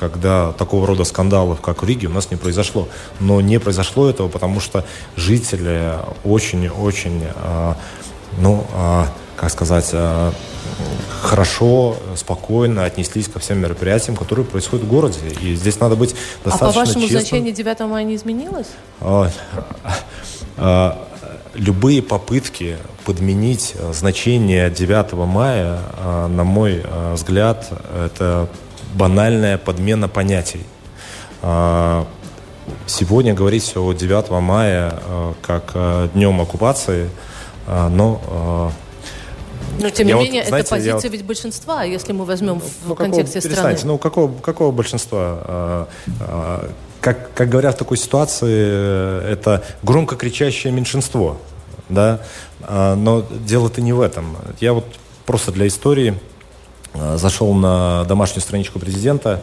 когда 0.00 0.52
такого 0.52 0.86
рода 0.86 1.04
скандалов, 1.04 1.60
как 1.60 1.82
в 1.82 1.86
Риге, 1.86 2.06
у 2.06 2.10
нас 2.10 2.30
не 2.30 2.38
произошло. 2.38 2.88
Но 3.20 3.42
не 3.42 3.60
произошло 3.60 4.08
этого, 4.08 4.28
потому 4.28 4.58
что 4.58 4.86
жители 5.14 5.92
очень-очень, 6.24 7.22
а, 7.36 7.76
ну, 8.38 8.66
а, 8.72 9.08
как 9.36 9.50
сказать, 9.50 9.90
а, 9.92 10.32
хорошо, 11.20 11.96
спокойно 12.16 12.86
отнеслись 12.86 13.28
ко 13.28 13.40
всем 13.40 13.58
мероприятиям, 13.58 14.16
которые 14.16 14.46
происходят 14.46 14.86
в 14.86 14.88
городе. 14.88 15.18
И 15.42 15.54
здесь 15.54 15.78
надо 15.80 15.96
быть 15.96 16.14
достаточно 16.44 16.68
А 16.68 16.72
по 16.72 16.78
вашему 16.78 17.02
честным. 17.02 17.20
значению 17.20 17.52
9 17.52 17.80
мая 17.80 18.04
не 18.04 18.16
изменилось? 18.16 18.68
любые 21.54 22.00
попытки 22.00 22.78
подменить 23.04 23.74
значение 23.92 24.70
9 24.70 25.12
мая, 25.26 25.80
на 26.28 26.44
мой 26.44 26.84
взгляд, 27.12 27.68
это 27.92 28.48
банальная 28.94 29.58
подмена 29.58 30.08
понятий. 30.08 30.64
А, 31.42 32.06
сегодня 32.86 33.34
говорить 33.34 33.76
о 33.76 33.92
9 33.92 34.30
мая 34.42 34.92
а, 34.92 35.34
как 35.42 36.12
днем 36.12 36.40
оккупации, 36.40 37.10
а, 37.66 37.88
но 37.88 38.72
но, 39.78 39.88
тем 39.88 40.08
не 40.08 40.12
менее, 40.12 40.42
вот, 40.42 40.48
знаете, 40.48 40.66
это 40.66 40.76
позиция 40.76 40.94
вот... 40.94 41.12
ведь 41.12 41.24
большинства, 41.24 41.84
если 41.84 42.12
мы 42.12 42.24
возьмем 42.26 42.60
в 42.60 42.88
ну, 42.88 42.94
контексте 42.94 43.40
какого, 43.40 43.54
страны. 43.54 43.78
Ну, 43.84 43.98
какого, 43.98 44.38
какого 44.40 44.72
большинства? 44.72 45.88
Как, 47.00 47.32
как 47.32 47.48
говорят 47.48 47.76
в 47.76 47.78
такой 47.78 47.96
ситуации, 47.96 49.32
это 49.32 49.64
громко 49.82 50.16
кричащее 50.16 50.70
меньшинство. 50.72 51.38
Да? 51.88 52.20
Но 52.68 53.24
дело-то 53.30 53.80
не 53.80 53.94
в 53.94 54.02
этом. 54.02 54.36
Я 54.60 54.74
вот 54.74 54.84
просто 55.24 55.50
для 55.50 55.66
истории 55.66 56.18
Э, 56.20 56.29
зашел 56.94 57.54
на 57.54 58.04
домашнюю 58.04 58.42
страничку 58.42 58.78
президента 58.78 59.42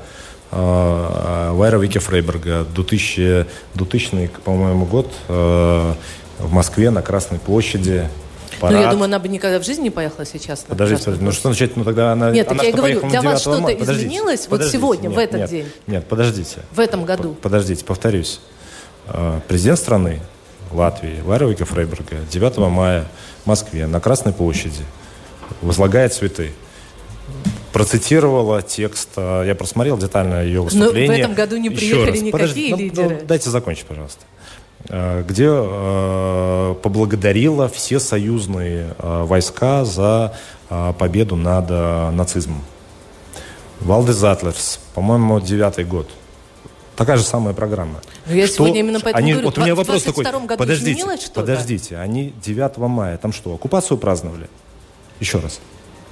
Вайра 0.51 1.77
Вики 1.77 1.97
Фрейберга, 1.97 2.65
2000, 2.73 3.45
2000 3.75 4.31
по-моему, 4.43 4.85
год 4.85 5.11
э, 5.27 5.93
в 6.39 6.53
Москве 6.53 6.89
на 6.89 7.01
Красной 7.01 7.39
площади. 7.39 8.09
Парад. 8.59 8.75
Ну, 8.75 8.81
я 8.81 8.91
думаю, 8.91 9.05
она 9.05 9.19
бы 9.19 9.27
никогда 9.27 9.59
в 9.59 9.65
жизни 9.65 9.83
не 9.83 9.89
поехала 9.89 10.25
сейчас. 10.25 10.65
Подождите, 10.67 11.03
подождите, 11.03 11.25
ну 11.25 11.31
что 11.31 11.49
значит, 11.49 11.75
ну 11.75 11.83
тогда 11.83 12.13
она... 12.13 12.31
Нет, 12.31 12.47
она 12.49 12.59
так 12.59 12.67
я 12.67 12.75
говорю, 12.75 13.07
для 13.07 13.21
вас 13.21 13.41
что-то 13.41 13.71
изменилось 13.71 14.47
вот 14.49 14.63
сегодня, 14.63 15.09
нет, 15.09 15.15
в 15.15 15.19
этот 15.19 15.39
нет, 15.41 15.49
день? 15.49 15.65
Нет, 15.85 16.07
подождите. 16.07 16.61
В 16.71 16.79
этом 16.79 17.05
году? 17.05 17.35
Подождите, 17.41 17.85
повторюсь. 17.85 18.39
Президент 19.47 19.79
страны 19.79 20.21
Латвии 20.71 21.21
Вайра 21.21 21.45
Вики 21.45 21.63
Фрейберга 21.63 22.17
9 22.31 22.57
мая 22.57 23.05
в 23.43 23.47
Москве 23.47 23.85
на 23.85 23.99
Красной 23.99 24.33
площади 24.33 24.83
возлагает 25.61 26.13
цветы 26.13 26.51
процитировала 27.78 28.61
текст. 28.61 29.09
А, 29.17 29.43
я 29.43 29.53
просмотрел 29.53 29.97
детально 29.97 30.43
ее 30.43 30.61
выступление. 30.61 31.07
Но 31.07 31.13
в 31.13 31.19
этом 31.19 31.34
году 31.34 31.57
не 31.57 31.69
приехали 31.69 32.17
никакие 32.17 32.32
Подожди, 32.32 32.71
ну, 32.71 32.78
лидеры. 32.78 33.09
Ну, 33.21 33.28
дайте 33.28 33.49
закончить, 33.49 33.86
пожалуйста 33.86 34.21
а, 34.89 35.23
где 35.23 35.47
э, 35.49 36.75
поблагодарила 36.82 37.67
все 37.67 37.99
союзные 37.99 38.95
э, 38.97 39.23
войска 39.23 39.86
за 39.86 40.34
э, 40.69 40.93
победу 40.97 41.36
над 41.36 41.69
нацизмом. 42.15 42.63
Валдес 43.82 44.15
Затлерс, 44.15 44.80
по-моему, 44.95 45.39
девятый 45.39 45.86
год. 45.86 46.09
Такая 46.95 47.17
же 47.17 47.23
самая 47.23 47.53
программа. 47.53 48.01
Но 48.25 48.34
я 48.34 48.47
что, 48.47 48.55
сегодня 48.55 48.80
именно 48.80 48.99
поэтому 48.99 49.23
они, 49.23 49.34
говорю, 49.34 49.49
вот 49.49 49.57
у 49.59 49.61
меня 49.61 49.75
вопрос 49.75 50.01
такой, 50.01 50.23
году 50.23 50.57
подождите, 50.57 51.05
подождите, 51.32 51.97
они 51.97 52.34
9 52.43 52.78
мая, 52.78 53.17
там 53.17 53.34
что, 53.34 53.53
оккупацию 53.53 53.99
праздновали? 53.99 54.49
Еще 55.19 55.38
раз. 55.38 55.59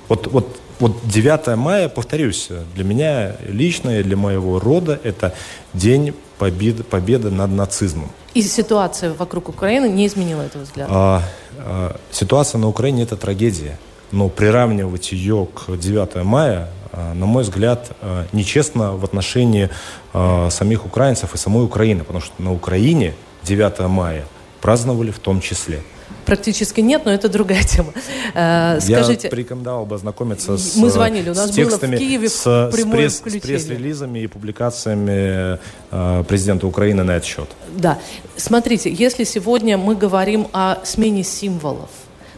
Вот, 0.07 0.27
вот 0.27 0.47
вот 0.79 1.07
9 1.07 1.55
мая, 1.57 1.89
повторюсь, 1.89 2.49
для 2.75 2.83
меня 2.83 3.35
лично 3.47 3.99
и 3.99 4.03
для 4.03 4.17
моего 4.17 4.59
рода 4.59 4.99
это 5.03 5.33
день 5.73 6.13
победы, 6.37 6.83
победы 6.83 7.31
над 7.31 7.51
нацизмом. 7.51 8.11
И 8.33 8.41
ситуация 8.41 9.13
вокруг 9.13 9.49
Украины 9.49 9.87
не 9.87 10.07
изменила 10.07 10.41
этого 10.41 10.63
взгляда? 10.63 10.91
А, 10.93 11.21
а, 11.57 11.95
ситуация 12.11 12.59
на 12.59 12.67
Украине 12.67 13.03
это 13.03 13.15
трагедия. 13.15 13.79
Но 14.11 14.29
приравнивать 14.29 15.11
ее 15.13 15.47
к 15.53 15.75
9 15.77 16.23
мая, 16.23 16.69
а, 16.91 17.13
на 17.13 17.25
мой 17.25 17.43
взгляд, 17.43 17.91
а, 18.01 18.25
нечестно 18.33 18.97
в 18.97 19.05
отношении 19.05 19.69
а, 20.13 20.49
самих 20.49 20.85
украинцев 20.85 21.33
и 21.33 21.37
самой 21.37 21.63
Украины. 21.63 22.03
Потому 22.03 22.21
что 22.21 22.33
на 22.39 22.51
Украине 22.51 23.13
9 23.43 23.87
мая 23.87 24.25
праздновали 24.61 25.11
в 25.11 25.19
том 25.19 25.39
числе 25.39 25.81
практически 26.25 26.81
нет, 26.81 27.03
но 27.05 27.11
это 27.11 27.29
другая 27.29 27.63
тема. 27.67 27.93
Э, 28.33 28.79
скажите, 28.81 29.27
Я 29.27 29.29
порекомендовал 29.29 29.85
бы 29.85 29.95
ознакомиться 29.95 30.57
с, 30.57 30.75
мы 30.75 30.89
звонили, 30.89 31.29
у 31.29 31.33
нас 31.33 31.51
с 31.51 31.53
текстами, 31.53 31.91
было 31.91 31.97
в 31.97 31.99
Киеве 31.99 32.29
с, 32.29 32.43
с, 32.43 32.85
пресс, 32.91 33.17
с 33.25 33.39
пресс-релизами 33.39 34.19
и 34.19 34.27
публикациями 34.27 35.59
э, 35.91 36.23
президента 36.27 36.67
Украины 36.67 37.03
на 37.03 37.11
этот 37.11 37.25
счет. 37.25 37.49
Да. 37.75 37.99
Смотрите, 38.35 38.91
если 38.91 39.23
сегодня 39.23 39.77
мы 39.77 39.95
говорим 39.95 40.47
о 40.53 40.77
смене 40.83 41.23
символов, 41.23 41.89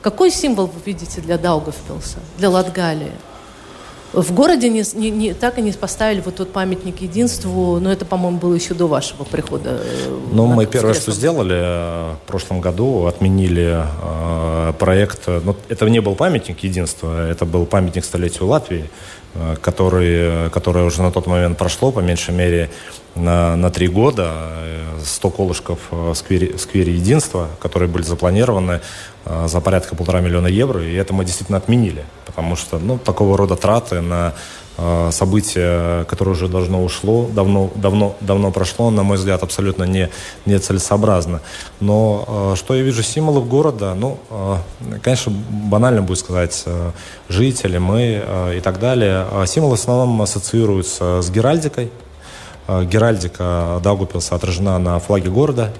какой 0.01 0.31
символ 0.31 0.67
вы 0.67 0.79
видите 0.85 1.21
для 1.21 1.37
Даугавпилса, 1.37 2.19
для 2.37 2.49
Латгалии? 2.49 3.11
В 4.13 4.33
городе 4.33 4.69
не, 4.69 4.83
не, 4.95 5.09
не, 5.09 5.33
так 5.33 5.57
и 5.57 5.61
не 5.61 5.71
поставили 5.73 6.21
вот 6.21 6.35
тот 6.35 6.53
памятник 6.53 7.01
единству, 7.01 7.79
но 7.79 7.91
это, 7.91 8.05
по-моему, 8.05 8.37
было 8.37 8.53
еще 8.53 8.73
до 8.73 8.87
вашего 8.87 9.23
прихода. 9.25 9.81
Э, 9.83 10.19
ну, 10.31 10.45
мы 10.45 10.65
первое, 10.65 10.93
что 10.93 11.11
сделали 11.11 11.55
э, 11.55 12.13
в 12.13 12.27
прошлом 12.27 12.61
году, 12.61 13.05
отменили 13.05 13.83
э, 13.83 14.73
проект. 14.79 15.27
Но 15.27 15.55
это 15.67 15.89
не 15.89 15.99
был 15.99 16.15
памятник 16.15 16.63
единства, 16.63 17.29
это 17.29 17.45
был 17.45 17.65
памятник 17.65 18.05
столетию 18.05 18.47
Латвии, 18.47 18.85
э, 18.85 19.26
который, 19.61 20.49
которое 20.49 20.85
уже 20.85 21.01
на 21.01 21.11
тот 21.11 21.27
момент 21.27 21.57
прошло, 21.57 21.91
по 21.91 21.99
меньшей 21.99 22.33
мере, 22.33 22.69
на, 23.15 23.55
на 23.55 23.69
три 23.69 23.87
года. 23.87 24.33
100 25.03 25.29
колышков 25.29 25.79
в 25.91 26.13
сквере, 26.15 26.53
в 26.53 26.59
сквере 26.59 26.93
единства, 26.93 27.49
которые 27.59 27.87
были 27.87 28.03
запланированы 28.03 28.81
э, 29.25 29.47
за 29.47 29.61
порядка 29.61 29.95
полтора 29.95 30.21
миллиона 30.21 30.47
евро, 30.47 30.83
и 30.83 30.93
это 30.95 31.13
мы 31.13 31.23
действительно 31.23 31.59
отменили 31.59 32.03
потому 32.37 32.55
что 32.55 32.77
ну, 32.77 32.99
такого 32.99 33.35
рода 33.35 33.55
траты 33.55 33.99
на 33.99 34.27
э, 34.27 34.33
событие, 35.11 36.05
которое 36.05 36.31
уже 36.31 36.47
давно 36.47 36.83
ушло, 36.83 37.27
давно, 37.33 37.71
давно, 37.75 38.15
давно 38.21 38.51
прошло, 38.51 38.91
на 38.91 39.03
мой 39.03 39.17
взгляд, 39.17 39.41
абсолютно 39.41 39.85
не, 39.85 40.09
не 40.45 40.59
целесообразно. 40.59 41.41
Но 41.79 42.51
э, 42.53 42.55
что 42.57 42.75
я 42.75 42.83
вижу 42.83 43.01
символов 43.01 43.47
города, 43.47 43.95
ну, 43.95 44.19
э, 44.29 44.57
конечно, 45.01 45.33
банально 45.49 46.03
будет 46.03 46.19
сказать, 46.19 46.63
э, 46.65 46.91
жители, 47.27 47.79
мы 47.79 48.23
э, 48.23 48.57
и 48.57 48.59
так 48.59 48.79
далее. 48.79 49.25
А 49.31 49.45
символы 49.47 49.77
в 49.77 49.79
основном 49.79 50.21
ассоциируются 50.21 51.21
с 51.21 51.31
геральдикой. 51.31 51.91
Э, 52.67 52.85
геральдика 52.85 53.79
Даугупилса 53.83 54.35
отражена 54.35 54.77
на 54.77 54.99
флаге 54.99 55.29
города. 55.29 55.73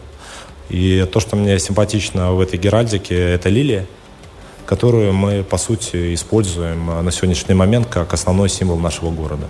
И 0.70 1.08
то, 1.14 1.20
что 1.20 1.36
мне 1.36 1.60
симпатично 1.60 2.34
в 2.34 2.42
этой 2.42 2.58
геральдике, 2.58 3.16
это 3.16 3.50
лилия 3.50 3.86
которую 4.68 5.14
мы, 5.14 5.44
по 5.44 5.58
сути, 5.58 6.14
используем 6.14 6.90
а, 6.90 7.02
на 7.02 7.12
сегодняшний 7.12 7.56
момент 7.56 7.88
как 7.88 8.14
основной 8.14 8.50
символ 8.50 8.78
нашего 8.78 9.10
города. 9.10 9.48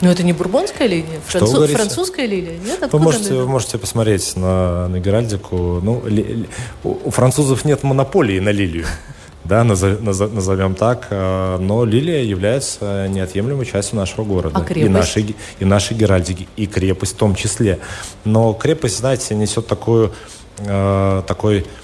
Но 0.00 0.10
это 0.10 0.22
не 0.22 0.32
бурбонская 0.32 0.88
лилия? 0.88 1.20
Француз, 1.26 1.64
Что 1.64 1.66
французская 1.66 2.26
лилия? 2.26 2.56
Нет? 2.58 2.82
Откуда 2.82 2.96
вы 2.96 3.02
можете, 3.02 3.34
вы 3.34 3.46
можете 3.46 3.78
посмотреть 3.78 4.36
на, 4.36 4.88
на 4.88 5.00
Геральдику. 5.00 5.80
Ну, 5.82 6.02
ли, 6.06 6.22
ли, 6.22 6.48
у 6.84 7.10
французов 7.10 7.64
нет 7.64 7.82
монополии 7.82 8.38
на 8.38 8.50
лилию, 8.50 8.86
да, 9.44 9.64
назовем 9.64 10.76
так, 10.76 11.08
а, 11.10 11.58
но 11.58 11.84
лилия 11.84 12.22
является 12.22 13.08
неотъемлемой 13.08 13.66
частью 13.66 13.98
нашего 13.98 14.24
города. 14.24 14.56
А 14.56 14.62
крепость? 14.62 14.86
И 14.86 14.88
нашей, 14.88 15.36
и 15.58 15.64
нашей 15.64 15.96
Геральдики, 15.96 16.46
и 16.56 16.66
крепость 16.66 17.14
в 17.14 17.16
том 17.16 17.34
числе. 17.34 17.80
Но 18.24 18.54
крепость, 18.54 18.98
знаете, 18.98 19.34
несет 19.34 19.66
такую, 19.66 20.12
э, 20.58 21.22
такой 21.26 21.64
Э, 21.64 21.81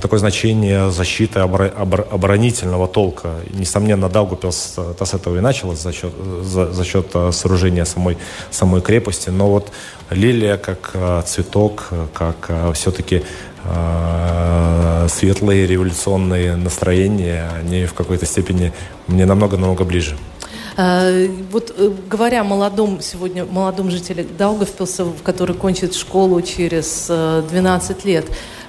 такое 0.00 0.18
значение 0.18 0.90
защиты 0.90 1.40
оборонительного 1.40 2.88
толка. 2.88 3.28
Несомненно, 3.50 4.08
Даугупилс 4.08 4.74
-то 4.76 5.04
с 5.04 5.14
этого 5.14 5.36
и 5.36 5.40
началось 5.40 5.80
за 5.80 5.92
счет, 5.92 6.12
за, 6.42 6.72
за 6.72 6.84
счет 6.84 7.06
э, 7.14 7.32
сооружения 7.32 7.84
самой, 7.84 8.16
самой 8.50 8.80
крепости. 8.80 9.30
Но 9.30 9.50
вот 9.50 9.70
лилия 10.10 10.56
как 10.56 10.90
э, 10.94 11.22
цветок, 11.26 11.90
как 12.14 12.50
все-таки 12.74 13.22
светлые 15.08 15.66
революционные 15.66 16.54
настроения, 16.54 17.50
они 17.60 17.86
в 17.86 17.94
какой-то 17.94 18.24
степени 18.24 18.72
мне 19.08 19.26
намного-намного 19.26 19.82
ближе. 19.84 20.16
Вот 21.50 21.74
говоря 22.08 22.44
молодом 22.44 23.00
сегодня, 23.00 23.44
молодом 23.44 23.90
жителе 23.90 24.24
Даугавпилса, 24.38 25.06
который 25.24 25.56
кончит 25.56 25.96
школу 25.96 26.40
через 26.42 27.06
12 27.08 28.04
лет, 28.04 28.26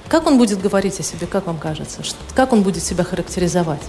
как 0.09 0.27
он 0.27 0.37
будет 0.37 0.61
говорить 0.61 0.99
о 0.99 1.03
себе, 1.03 1.27
как 1.27 1.47
вам 1.47 1.57
кажется? 1.57 2.01
Как 2.35 2.53
он 2.53 2.63
будет 2.63 2.83
себя 2.83 3.03
характеризовать? 3.03 3.81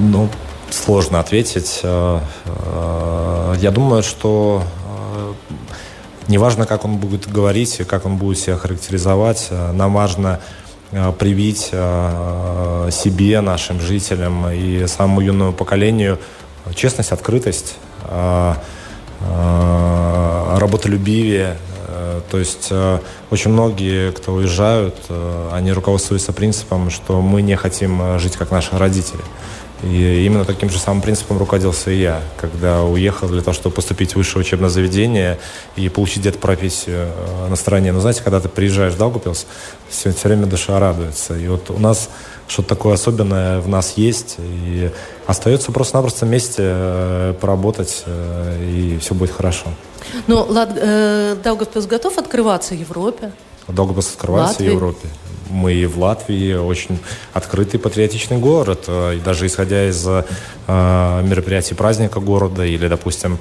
Ну, 0.00 0.28
сложно 0.70 1.20
ответить. 1.20 1.80
Э, 1.82 2.20
э, 2.44 3.54
я 3.60 3.70
думаю, 3.70 4.02
что 4.02 4.62
э, 5.16 5.32
неважно, 6.28 6.66
как 6.66 6.84
он 6.84 6.96
будет 6.96 7.30
говорить 7.30 7.80
и 7.80 7.84
как 7.84 8.06
он 8.06 8.16
будет 8.16 8.38
себя 8.38 8.56
характеризовать, 8.56 9.50
нам 9.72 9.94
важно 9.94 10.40
привить 11.18 11.72
себе, 12.92 13.40
нашим 13.40 13.80
жителям 13.80 14.48
и 14.48 14.86
самому 14.86 15.22
юному 15.22 15.52
поколению 15.52 16.20
честность, 16.76 17.10
открытость, 17.10 17.74
работолюбие, 20.52 21.56
то 22.30 22.38
есть 22.38 22.68
э, 22.70 22.98
очень 23.30 23.50
многие, 23.50 24.12
кто 24.12 24.34
уезжают, 24.34 24.96
э, 25.08 25.48
они 25.52 25.72
руководствуются 25.72 26.32
принципом, 26.32 26.90
что 26.90 27.20
мы 27.20 27.42
не 27.42 27.56
хотим 27.56 28.00
э, 28.02 28.18
жить 28.18 28.36
как 28.36 28.50
наши 28.50 28.76
родители. 28.76 29.22
И 29.82 30.24
именно 30.24 30.44
таким 30.44 30.70
же 30.70 30.78
самым 30.78 31.02
принципом 31.02 31.36
руководился 31.36 31.90
и 31.90 32.00
я, 32.00 32.22
когда 32.38 32.84
уехал 32.84 33.28
для 33.28 33.42
того, 33.42 33.52
чтобы 33.52 33.74
поступить 33.74 34.12
в 34.12 34.16
высшее 34.16 34.40
учебное 34.40 34.70
заведение 34.70 35.38
и 35.76 35.88
получить 35.90 36.20
где-то 36.20 36.38
профессию 36.38 37.08
на 37.50 37.56
стороне. 37.56 37.92
Но 37.92 38.00
знаете, 38.00 38.22
когда 38.22 38.40
ты 38.40 38.48
приезжаешь 38.48 38.94
в 38.94 38.98
Даугупилс, 38.98 39.46
все, 39.90 40.12
все 40.12 40.28
время 40.28 40.46
душа 40.46 40.78
радуется. 40.80 41.36
И 41.36 41.48
вот 41.48 41.68
у 41.70 41.78
нас 41.78 42.08
что-то 42.48 42.70
такое 42.70 42.94
особенное 42.94 43.60
в 43.60 43.68
нас 43.68 43.94
есть, 43.96 44.36
и 44.38 44.90
остается 45.26 45.70
просто-напросто 45.70 46.24
вместе 46.24 47.34
поработать, 47.40 48.04
и 48.06 48.96
все 49.02 49.14
будет 49.14 49.32
хорошо. 49.32 49.66
Но 50.26 50.44
Лат, 50.44 50.70
э, 50.76 51.36
Даугавпилс 51.42 51.86
готов 51.86 52.18
открываться 52.18 52.74
Европе? 52.74 53.32
Даугавпилс 53.68 54.12
открывается 54.14 54.52
Латвии. 54.54 54.74
Европе. 54.74 55.08
Мы 55.50 55.74
и 55.74 55.86
в 55.86 55.98
Латвии 55.98 56.54
очень 56.54 56.98
открытый 57.32 57.78
патриотичный 57.78 58.38
город. 58.38 58.84
Э, 58.88 59.16
и 59.16 59.20
даже 59.20 59.46
исходя 59.46 59.88
из 59.88 60.06
э, 60.06 60.22
мероприятий 60.66 61.74
праздника 61.74 62.20
города 62.20 62.64
или, 62.64 62.88
допустим, 62.88 63.38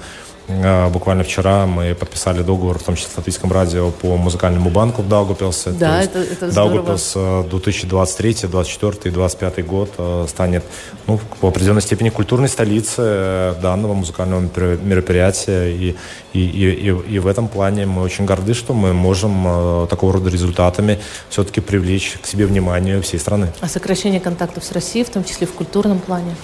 буквально 0.47 1.23
вчера 1.23 1.65
мы 1.65 1.95
подписали 1.95 2.41
договор, 2.43 2.79
в 2.79 2.83
том 2.83 2.95
числе 2.95 3.11
с 3.11 3.17
Латвийском 3.17 3.51
радио, 3.51 3.91
по 3.91 4.17
музыкальному 4.17 4.69
банку 4.69 5.01
в 5.01 5.07
Даугапилсе. 5.07 5.71
Да, 5.71 6.01
это, 6.03 6.19
это 6.19 6.51
Даугапилс 6.51 7.13
2023, 7.49 8.33
2024 8.33 8.91
и 9.05 9.13
2025 9.13 9.65
год 9.65 9.89
э, 9.97 10.25
станет 10.27 10.63
ну, 11.07 11.19
в 11.41 11.45
определенной 11.45 11.81
степени 11.81 12.09
культурной 12.09 12.49
столицей 12.49 13.05
э, 13.05 13.55
данного 13.61 13.93
музыкального 13.93 14.41
мероприятия. 14.41 15.69
И, 15.71 15.95
и, 16.33 16.39
и, 16.39 16.87
и 16.87 17.19
в 17.19 17.27
этом 17.27 17.47
плане 17.47 17.85
мы 17.85 18.01
очень 18.01 18.25
горды, 18.25 18.53
что 18.53 18.73
мы 18.73 18.93
можем 18.93 19.43
э, 19.45 19.87
такого 19.89 20.13
рода 20.13 20.29
результатами 20.29 20.99
все-таки 21.29 21.61
привлечь 21.61 22.17
к 22.21 22.25
себе 22.25 22.45
внимание 22.45 23.01
всей 23.01 23.19
страны. 23.19 23.51
А 23.61 23.67
сокращение 23.67 24.19
контактов 24.19 24.63
с 24.63 24.71
Россией, 24.71 25.05
в 25.05 25.09
том 25.09 25.23
числе 25.23 25.47
в 25.47 25.53
культурном 25.53 25.99
плане? 25.99 26.35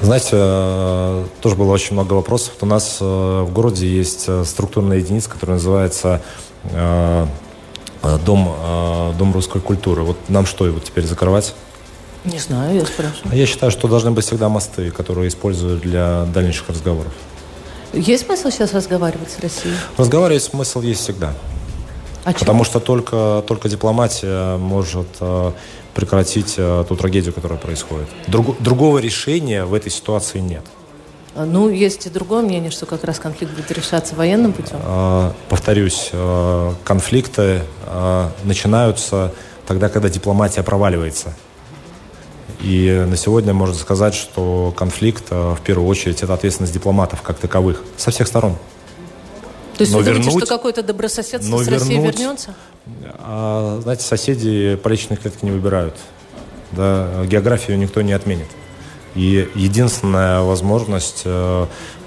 Знаете, 0.00 1.26
тоже 1.40 1.56
было 1.56 1.72
очень 1.72 1.94
много 1.94 2.14
вопросов. 2.14 2.54
У 2.60 2.66
нас 2.66 2.98
в 3.16 3.52
городе 3.52 3.88
есть 3.88 4.24
э, 4.28 4.44
структурная 4.44 4.98
единица, 4.98 5.30
которая 5.30 5.56
называется 5.56 6.22
э, 6.64 7.26
э, 8.02 8.18
Дом, 8.24 8.54
Дом 9.18 9.32
русской 9.32 9.60
культуры. 9.60 10.02
Вот 10.02 10.16
нам 10.28 10.46
что, 10.46 10.66
его 10.66 10.78
теперь 10.78 11.04
закрывать? 11.06 11.54
Не 12.24 12.38
знаю, 12.38 12.74
я 12.74 12.86
спрашиваю. 12.86 13.36
Я 13.36 13.46
считаю, 13.46 13.70
что 13.70 13.88
должны 13.88 14.10
быть 14.10 14.24
всегда 14.24 14.48
мосты, 14.48 14.90
которые 14.90 15.28
используют 15.28 15.80
для 15.82 16.24
дальнейших 16.32 16.68
разговоров. 16.68 17.12
Есть 17.92 18.26
смысл 18.26 18.50
сейчас 18.50 18.72
разговаривать 18.74 19.30
с 19.30 19.40
Россией? 19.40 19.74
Разговаривать 19.96 20.42
смысл 20.42 20.80
есть 20.82 21.00
всегда. 21.00 21.34
А 22.24 22.32
Потому 22.32 22.64
что 22.64 22.80
только, 22.80 23.44
только 23.46 23.68
дипломатия 23.68 24.56
может 24.56 25.06
прекратить 25.94 26.56
ту 26.56 26.96
трагедию, 26.96 27.32
которая 27.32 27.58
происходит. 27.58 28.08
Друг, 28.26 28.60
другого 28.60 28.98
решения 28.98 29.64
в 29.64 29.72
этой 29.72 29.92
ситуации 29.92 30.40
нет. 30.40 30.64
А, 31.36 31.44
ну, 31.44 31.68
есть 31.68 32.06
и 32.06 32.10
другое 32.10 32.42
мнение, 32.42 32.70
что 32.70 32.86
как 32.86 33.04
раз 33.04 33.18
конфликт 33.18 33.52
будет 33.52 33.70
решаться 33.70 34.14
военным 34.14 34.54
путем. 34.54 34.78
А, 34.82 35.34
повторюсь, 35.50 36.10
а, 36.12 36.74
конфликты 36.84 37.62
начинаются 38.44 39.32
тогда, 39.66 39.88
когда 39.88 40.08
дипломатия 40.08 40.62
проваливается. 40.62 41.34
И 42.60 43.04
на 43.08 43.16
сегодня 43.16 43.52
можно 43.52 43.74
сказать, 43.74 44.14
что 44.14 44.74
конфликт, 44.76 45.30
в 45.30 45.58
первую 45.64 45.88
очередь, 45.88 46.22
это 46.22 46.32
ответственность 46.34 46.72
дипломатов 46.72 47.22
как 47.22 47.38
таковых, 47.38 47.82
со 47.96 48.10
всех 48.10 48.26
сторон. 48.26 48.56
То 49.76 49.82
есть 49.82 49.92
но 49.92 49.98
вы 49.98 50.04
вернуть, 50.04 50.24
думаете, 50.24 50.46
что 50.46 50.56
какое-то 50.56 50.82
добрососедство 50.82 51.58
с 51.62 51.68
Россией 51.68 52.00
вернуть, 52.00 52.18
вернется? 52.18 52.54
А, 53.18 53.78
знаете, 53.82 54.04
соседи 54.04 54.76
по 54.82 54.88
личной 54.88 55.16
клетке 55.16 55.40
не 55.42 55.52
выбирают. 55.52 55.94
Да, 56.72 57.24
географию 57.26 57.78
никто 57.78 58.02
не 58.02 58.12
отменит. 58.12 58.48
И 59.16 59.48
единственная 59.54 60.42
возможность 60.42 61.22
э, 61.24 61.66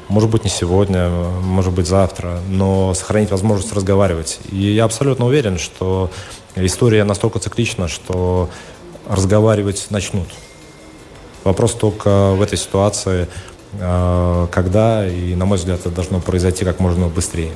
может 0.10 0.30
быть, 0.32 0.44
не 0.44 0.50
сегодня, 0.50 1.10
может 1.10 1.72
быть, 1.72 1.88
завтра, 1.88 2.40
но 2.50 2.94
сохранить 2.96 3.30
возможность 3.30 3.74
разговаривать. 3.74 4.40
И 4.52 4.58
я 4.58 4.86
абсолютно 4.86 5.26
уверен, 5.26 5.60
что 5.60 6.10
история 6.56 7.04
настолько 7.04 7.40
циклична, 7.40 7.88
что 7.88 8.50
разговаривать 9.08 9.88
начнут. 9.92 10.28
Вопрос 11.44 11.74
только 11.74 12.32
в 12.34 12.42
этой 12.42 12.58
ситуации, 12.58 13.28
э, 13.74 14.48
когда, 14.52 15.08
и, 15.08 15.36
на 15.36 15.46
мой 15.46 15.60
взгляд, 15.60 15.80
это 15.82 15.92
должно 15.92 16.20
произойти 16.20 16.66
как 16.66 16.80
можно 16.80 17.08
быстрее. 17.08 17.52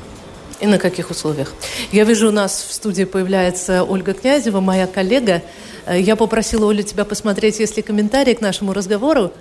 И 0.63 0.65
на 0.65 0.79
каких 0.79 1.11
условиях? 1.11 1.53
Я 1.91 2.05
вижу, 2.05 2.29
у 2.29 2.31
нас 2.31 2.65
в 2.69 2.71
студии 2.71 3.03
появляется 3.03 3.83
Ольга 3.83 4.13
Князева, 4.13 4.61
моя 4.61 4.87
коллега. 4.87 5.41
Э, 5.85 5.99
я 5.99 6.15
попросила 6.15 6.71
Олю 6.71 6.83
тебя 6.83 7.03
посмотреть, 7.03 7.59
есть 7.59 7.75
ли 7.75 7.83
комментарии 7.83 8.33
к 8.33 8.39
нашему 8.39 8.71
разговору. 8.71 9.33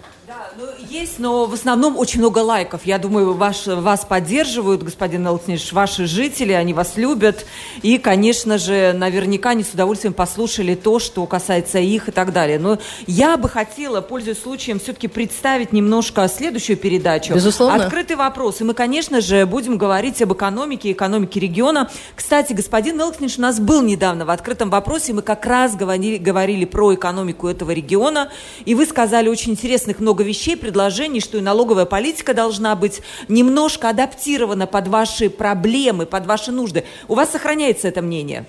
Ну, 0.58 0.64
есть, 0.88 1.18
но 1.18 1.46
в 1.46 1.54
основном 1.54 1.98
очень 1.98 2.20
много 2.20 2.38
лайков. 2.38 2.84
Я 2.84 2.98
думаю, 2.98 3.34
ваш, 3.34 3.66
вас 3.66 4.04
поддерживают, 4.04 4.82
господин 4.82 5.26
Алтниш, 5.26 5.72
ваши 5.72 6.06
жители, 6.06 6.52
они 6.52 6.72
вас 6.72 6.96
любят. 6.96 7.44
И, 7.82 7.98
конечно 7.98 8.56
же, 8.56 8.92
наверняка 8.92 9.50
они 9.50 9.64
с 9.64 9.72
удовольствием 9.72 10.14
послушали 10.14 10.74
то, 10.74 10.98
что 10.98 11.26
касается 11.26 11.78
их 11.78 12.08
и 12.08 12.12
так 12.12 12.32
далее. 12.32 12.58
Но 12.58 12.78
я 13.06 13.36
бы 13.36 13.48
хотела, 13.48 14.00
пользуясь 14.00 14.40
случаем, 14.40 14.78
все-таки 14.78 15.08
представить 15.08 15.72
немножко 15.72 16.28
следующую 16.28 16.76
передачу. 16.76 17.34
Безусловно. 17.34 17.84
Открытый 17.84 18.16
вопрос. 18.16 18.60
И 18.60 18.64
мы, 18.64 18.74
конечно 18.74 19.20
же, 19.20 19.44
будем 19.46 19.76
говорить 19.76 20.22
об 20.22 20.32
экономике, 20.32 20.92
экономике 20.92 21.40
региона. 21.40 21.90
Кстати, 22.16 22.52
господин 22.52 23.00
Элкниш 23.00 23.38
у 23.38 23.42
нас 23.42 23.58
был 23.58 23.82
недавно 23.82 24.24
в 24.24 24.30
открытом 24.30 24.70
вопросе. 24.70 25.12
Мы 25.12 25.22
как 25.22 25.44
раз 25.46 25.76
говорили, 25.76 26.16
говорили 26.16 26.64
про 26.64 26.94
экономику 26.94 27.48
этого 27.48 27.70
региона. 27.72 28.30
И 28.64 28.74
вы 28.74 28.86
сказали 28.86 29.28
очень 29.28 29.52
интересных 29.52 29.98
много 29.98 30.22
много 30.22 30.24
вещей, 30.42 30.56
предложений, 30.56 31.20
что 31.20 31.38
и 31.38 31.40
налоговая 31.40 31.84
политика 31.84 32.34
должна 32.34 32.74
быть 32.74 33.00
немножко 33.28 33.88
адаптирована 33.88 34.66
под 34.66 34.88
ваши 34.88 35.30
проблемы, 35.30 36.04
под 36.04 36.26
ваши 36.26 36.50
нужды. 36.50 36.84
У 37.06 37.14
вас 37.14 37.30
сохраняется 37.30 37.88
это 37.88 38.02
мнение? 38.02 38.44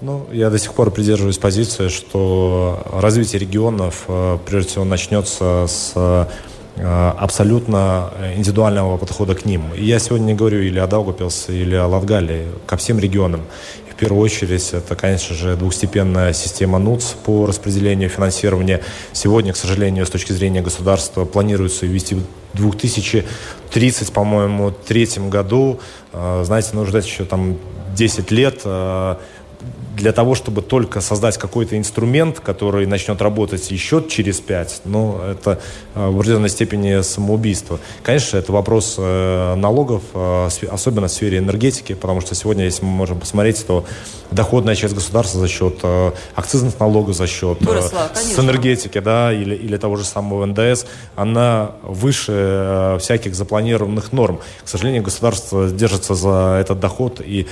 Ну, 0.00 0.26
я 0.32 0.48
до 0.48 0.58
сих 0.58 0.72
пор 0.72 0.90
придерживаюсь 0.90 1.36
позиции, 1.36 1.88
что 1.88 2.82
развитие 2.90 3.38
регионов, 3.38 4.04
э, 4.08 4.38
прежде 4.46 4.70
всего, 4.70 4.84
начнется 4.84 5.66
с 5.68 6.26
абсолютно 6.82 8.10
индивидуального 8.36 8.96
подхода 8.96 9.34
к 9.34 9.44
ним. 9.44 9.72
И 9.76 9.84
я 9.84 9.98
сегодня 9.98 10.26
не 10.26 10.34
говорю 10.34 10.60
или 10.60 10.78
о 10.78 10.86
Даугапилсе, 10.86 11.52
или 11.52 11.74
о 11.74 11.86
Латгалии, 11.86 12.46
ко 12.66 12.76
всем 12.76 12.98
регионам 12.98 13.42
первую 14.00 14.22
очередь 14.22 14.70
это, 14.72 14.96
конечно 14.96 15.36
же, 15.36 15.56
двухстепенная 15.56 16.32
система 16.32 16.78
НУЦ 16.78 17.16
по 17.22 17.44
распределению 17.44 18.08
финансирования. 18.08 18.80
Сегодня, 19.12 19.52
к 19.52 19.56
сожалению, 19.56 20.06
с 20.06 20.10
точки 20.10 20.32
зрения 20.32 20.62
государства 20.62 21.26
планируется 21.26 21.84
ввести 21.84 22.14
в 22.14 22.22
2030, 22.54 24.12
по-моему, 24.12 24.70
третьем 24.70 25.28
году. 25.28 25.80
А, 26.14 26.42
знаете, 26.44 26.70
нужно 26.72 26.88
ждать 26.88 27.06
еще 27.06 27.26
там 27.26 27.58
10 27.94 28.30
лет 28.30 28.62
для 30.00 30.12
того, 30.12 30.34
чтобы 30.34 30.62
только 30.62 31.00
создать 31.00 31.36
какой-то 31.36 31.76
инструмент, 31.76 32.40
который 32.40 32.86
начнет 32.86 33.20
работать 33.20 33.70
еще 33.70 34.02
через 34.08 34.40
пять, 34.40 34.80
ну, 34.84 35.20
это 35.20 35.60
э, 35.94 36.08
в 36.08 36.16
определенной 36.16 36.48
степени 36.48 37.02
самоубийство. 37.02 37.78
Конечно, 38.02 38.38
это 38.38 38.50
вопрос 38.50 38.96
э, 38.98 39.54
налогов, 39.56 40.02
э, 40.14 40.48
особенно 40.70 41.08
в 41.08 41.12
сфере 41.12 41.38
энергетики, 41.38 41.94
потому 41.94 42.22
что 42.22 42.34
сегодня, 42.34 42.64
если 42.64 42.84
мы 42.84 42.90
можем 42.90 43.20
посмотреть, 43.20 43.64
то 43.66 43.84
доходная 44.30 44.74
часть 44.74 44.94
государства 44.94 45.40
за 45.40 45.48
счет 45.48 45.80
акцизных 46.34 46.78
налогов, 46.80 47.14
за 47.14 47.26
счет 47.26 47.60
Выросла, 47.60 48.10
с 48.14 48.38
энергетики, 48.38 49.00
да, 49.00 49.32
или, 49.32 49.54
или 49.54 49.76
того 49.76 49.96
же 49.96 50.04
самого 50.04 50.46
НДС, 50.46 50.86
она 51.16 51.72
выше 51.82 52.96
всяких 53.00 53.34
запланированных 53.34 54.12
норм. 54.12 54.40
К 54.64 54.68
сожалению, 54.68 55.02
государство 55.02 55.68
держится 55.68 56.14
за 56.14 56.58
этот 56.60 56.80
доход 56.80 57.20
и 57.20 57.48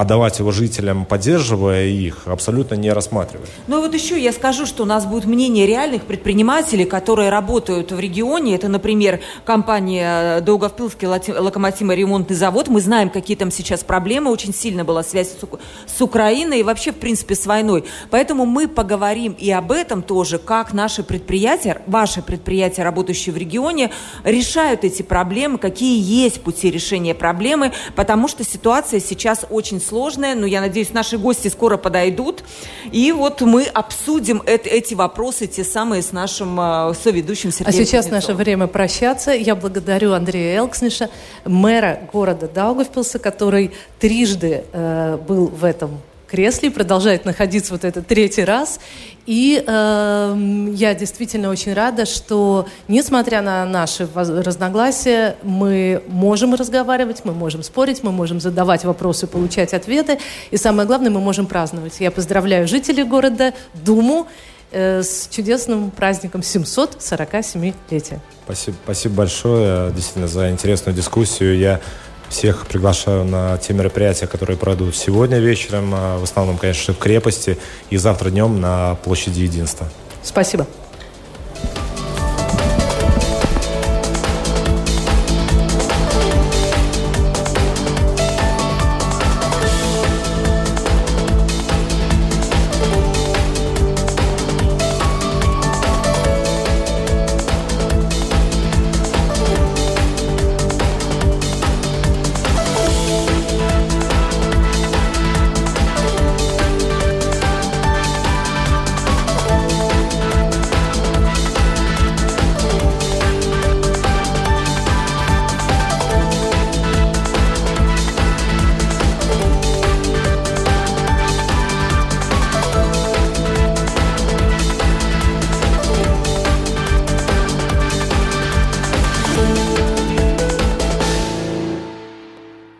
отдавать 0.00 0.38
его 0.38 0.50
жителям, 0.50 1.04
поддерживая 1.04 1.84
их, 1.84 2.22
абсолютно 2.24 2.74
не 2.74 2.90
рассматривает. 2.90 3.50
Ну 3.66 3.78
и 3.78 3.80
вот 3.82 3.92
еще 3.92 4.18
я 4.18 4.32
скажу, 4.32 4.64
что 4.64 4.84
у 4.84 4.86
нас 4.86 5.04
будет 5.04 5.26
мнение 5.26 5.66
реальных 5.66 6.04
предпринимателей, 6.04 6.86
которые 6.86 7.28
работают 7.28 7.92
в 7.92 8.00
регионе. 8.00 8.54
Это, 8.54 8.68
например, 8.68 9.20
компания 9.44 10.40
Долговпилский 10.40 11.06
локомотивно-ремонтный 11.06 12.34
завод. 12.34 12.68
Мы 12.68 12.80
знаем, 12.80 13.10
какие 13.10 13.36
там 13.36 13.50
сейчас 13.50 13.84
проблемы. 13.84 14.30
Очень 14.30 14.54
сильно 14.54 14.84
была 14.84 15.02
связь 15.02 15.28
с, 15.28 15.96
с 15.98 16.00
Украиной 16.00 16.60
и 16.60 16.62
вообще, 16.62 16.92
в 16.92 16.96
принципе, 16.96 17.34
с 17.34 17.44
войной. 17.44 17.84
Поэтому 18.10 18.46
мы 18.46 18.68
поговорим 18.68 19.36
и 19.38 19.50
об 19.50 19.70
этом 19.70 20.02
тоже, 20.02 20.38
как 20.38 20.72
наши 20.72 21.02
предприятия, 21.02 21.82
ваши 21.86 22.22
предприятия, 22.22 22.84
работающие 22.84 23.34
в 23.34 23.36
регионе, 23.36 23.90
решают 24.24 24.84
эти 24.84 25.02
проблемы, 25.02 25.58
какие 25.58 26.00
есть 26.00 26.40
пути 26.40 26.70
решения 26.70 27.14
проблемы, 27.14 27.72
потому 27.94 28.28
что 28.28 28.44
ситуация 28.44 28.98
сейчас 29.00 29.44
очень 29.50 29.78
сложная, 29.90 30.36
но 30.36 30.46
я 30.46 30.60
надеюсь, 30.60 30.92
наши 30.92 31.18
гости 31.18 31.48
скоро 31.48 31.76
подойдут. 31.76 32.44
И 32.92 33.10
вот 33.12 33.40
мы 33.40 33.64
обсудим 33.64 34.40
это, 34.46 34.68
эти 34.68 34.94
вопросы, 34.94 35.46
те 35.48 35.64
самые 35.64 36.02
с 36.02 36.12
нашим 36.12 36.58
э, 36.60 36.94
соведущим 36.94 37.50
Сергеем 37.50 37.68
А 37.68 37.72
сейчас 37.72 38.06
Кузнецовым. 38.06 38.14
наше 38.14 38.34
время 38.34 38.66
прощаться. 38.68 39.32
Я 39.32 39.56
благодарю 39.56 40.12
Андрея 40.12 40.58
Элксниша, 40.58 41.10
мэра 41.44 42.00
города 42.12 42.46
Даугавпилса, 42.48 43.18
который 43.18 43.72
трижды 43.98 44.64
э, 44.72 45.18
был 45.28 45.46
в 45.48 45.64
этом 45.64 46.00
кресле, 46.30 46.70
продолжает 46.70 47.24
находиться 47.24 47.72
вот 47.72 47.84
этот 47.84 48.06
третий 48.06 48.44
раз. 48.44 48.80
И 49.26 49.62
э, 49.64 50.68
я 50.72 50.94
действительно 50.94 51.50
очень 51.50 51.74
рада, 51.74 52.06
что, 52.06 52.66
несмотря 52.88 53.42
на 53.42 53.64
наши 53.66 54.08
разногласия, 54.14 55.36
мы 55.42 56.02
можем 56.08 56.54
разговаривать, 56.54 57.24
мы 57.24 57.32
можем 57.32 57.62
спорить, 57.62 58.02
мы 58.02 58.12
можем 58.12 58.40
задавать 58.40 58.84
вопросы, 58.84 59.26
получать 59.26 59.74
ответы. 59.74 60.18
И 60.50 60.56
самое 60.56 60.86
главное, 60.86 61.10
мы 61.10 61.20
можем 61.20 61.46
праздновать. 61.46 62.00
Я 62.00 62.10
поздравляю 62.10 62.66
жителей 62.66 63.04
города, 63.04 63.52
Думу, 63.74 64.26
э, 64.72 65.02
с 65.02 65.28
чудесным 65.30 65.90
праздником 65.90 66.40
747-летия. 66.40 68.20
Спасибо, 68.44 68.76
спасибо 68.84 69.14
большое 69.14 69.92
действительно 69.92 70.28
за 70.28 70.50
интересную 70.50 70.96
дискуссию. 70.96 71.58
Я 71.58 71.80
всех 72.30 72.66
приглашаю 72.66 73.24
на 73.24 73.58
те 73.58 73.74
мероприятия, 73.74 74.26
которые 74.26 74.56
пройдут 74.56 74.96
сегодня 74.96 75.38
вечером, 75.38 75.92
а, 75.94 76.18
в 76.18 76.22
основном, 76.22 76.56
конечно, 76.56 76.94
в 76.94 76.98
крепости, 76.98 77.58
и 77.90 77.96
завтра 77.96 78.30
днем 78.30 78.60
на 78.60 78.94
площади 79.04 79.40
Единства. 79.40 79.88
Спасибо. 80.22 80.66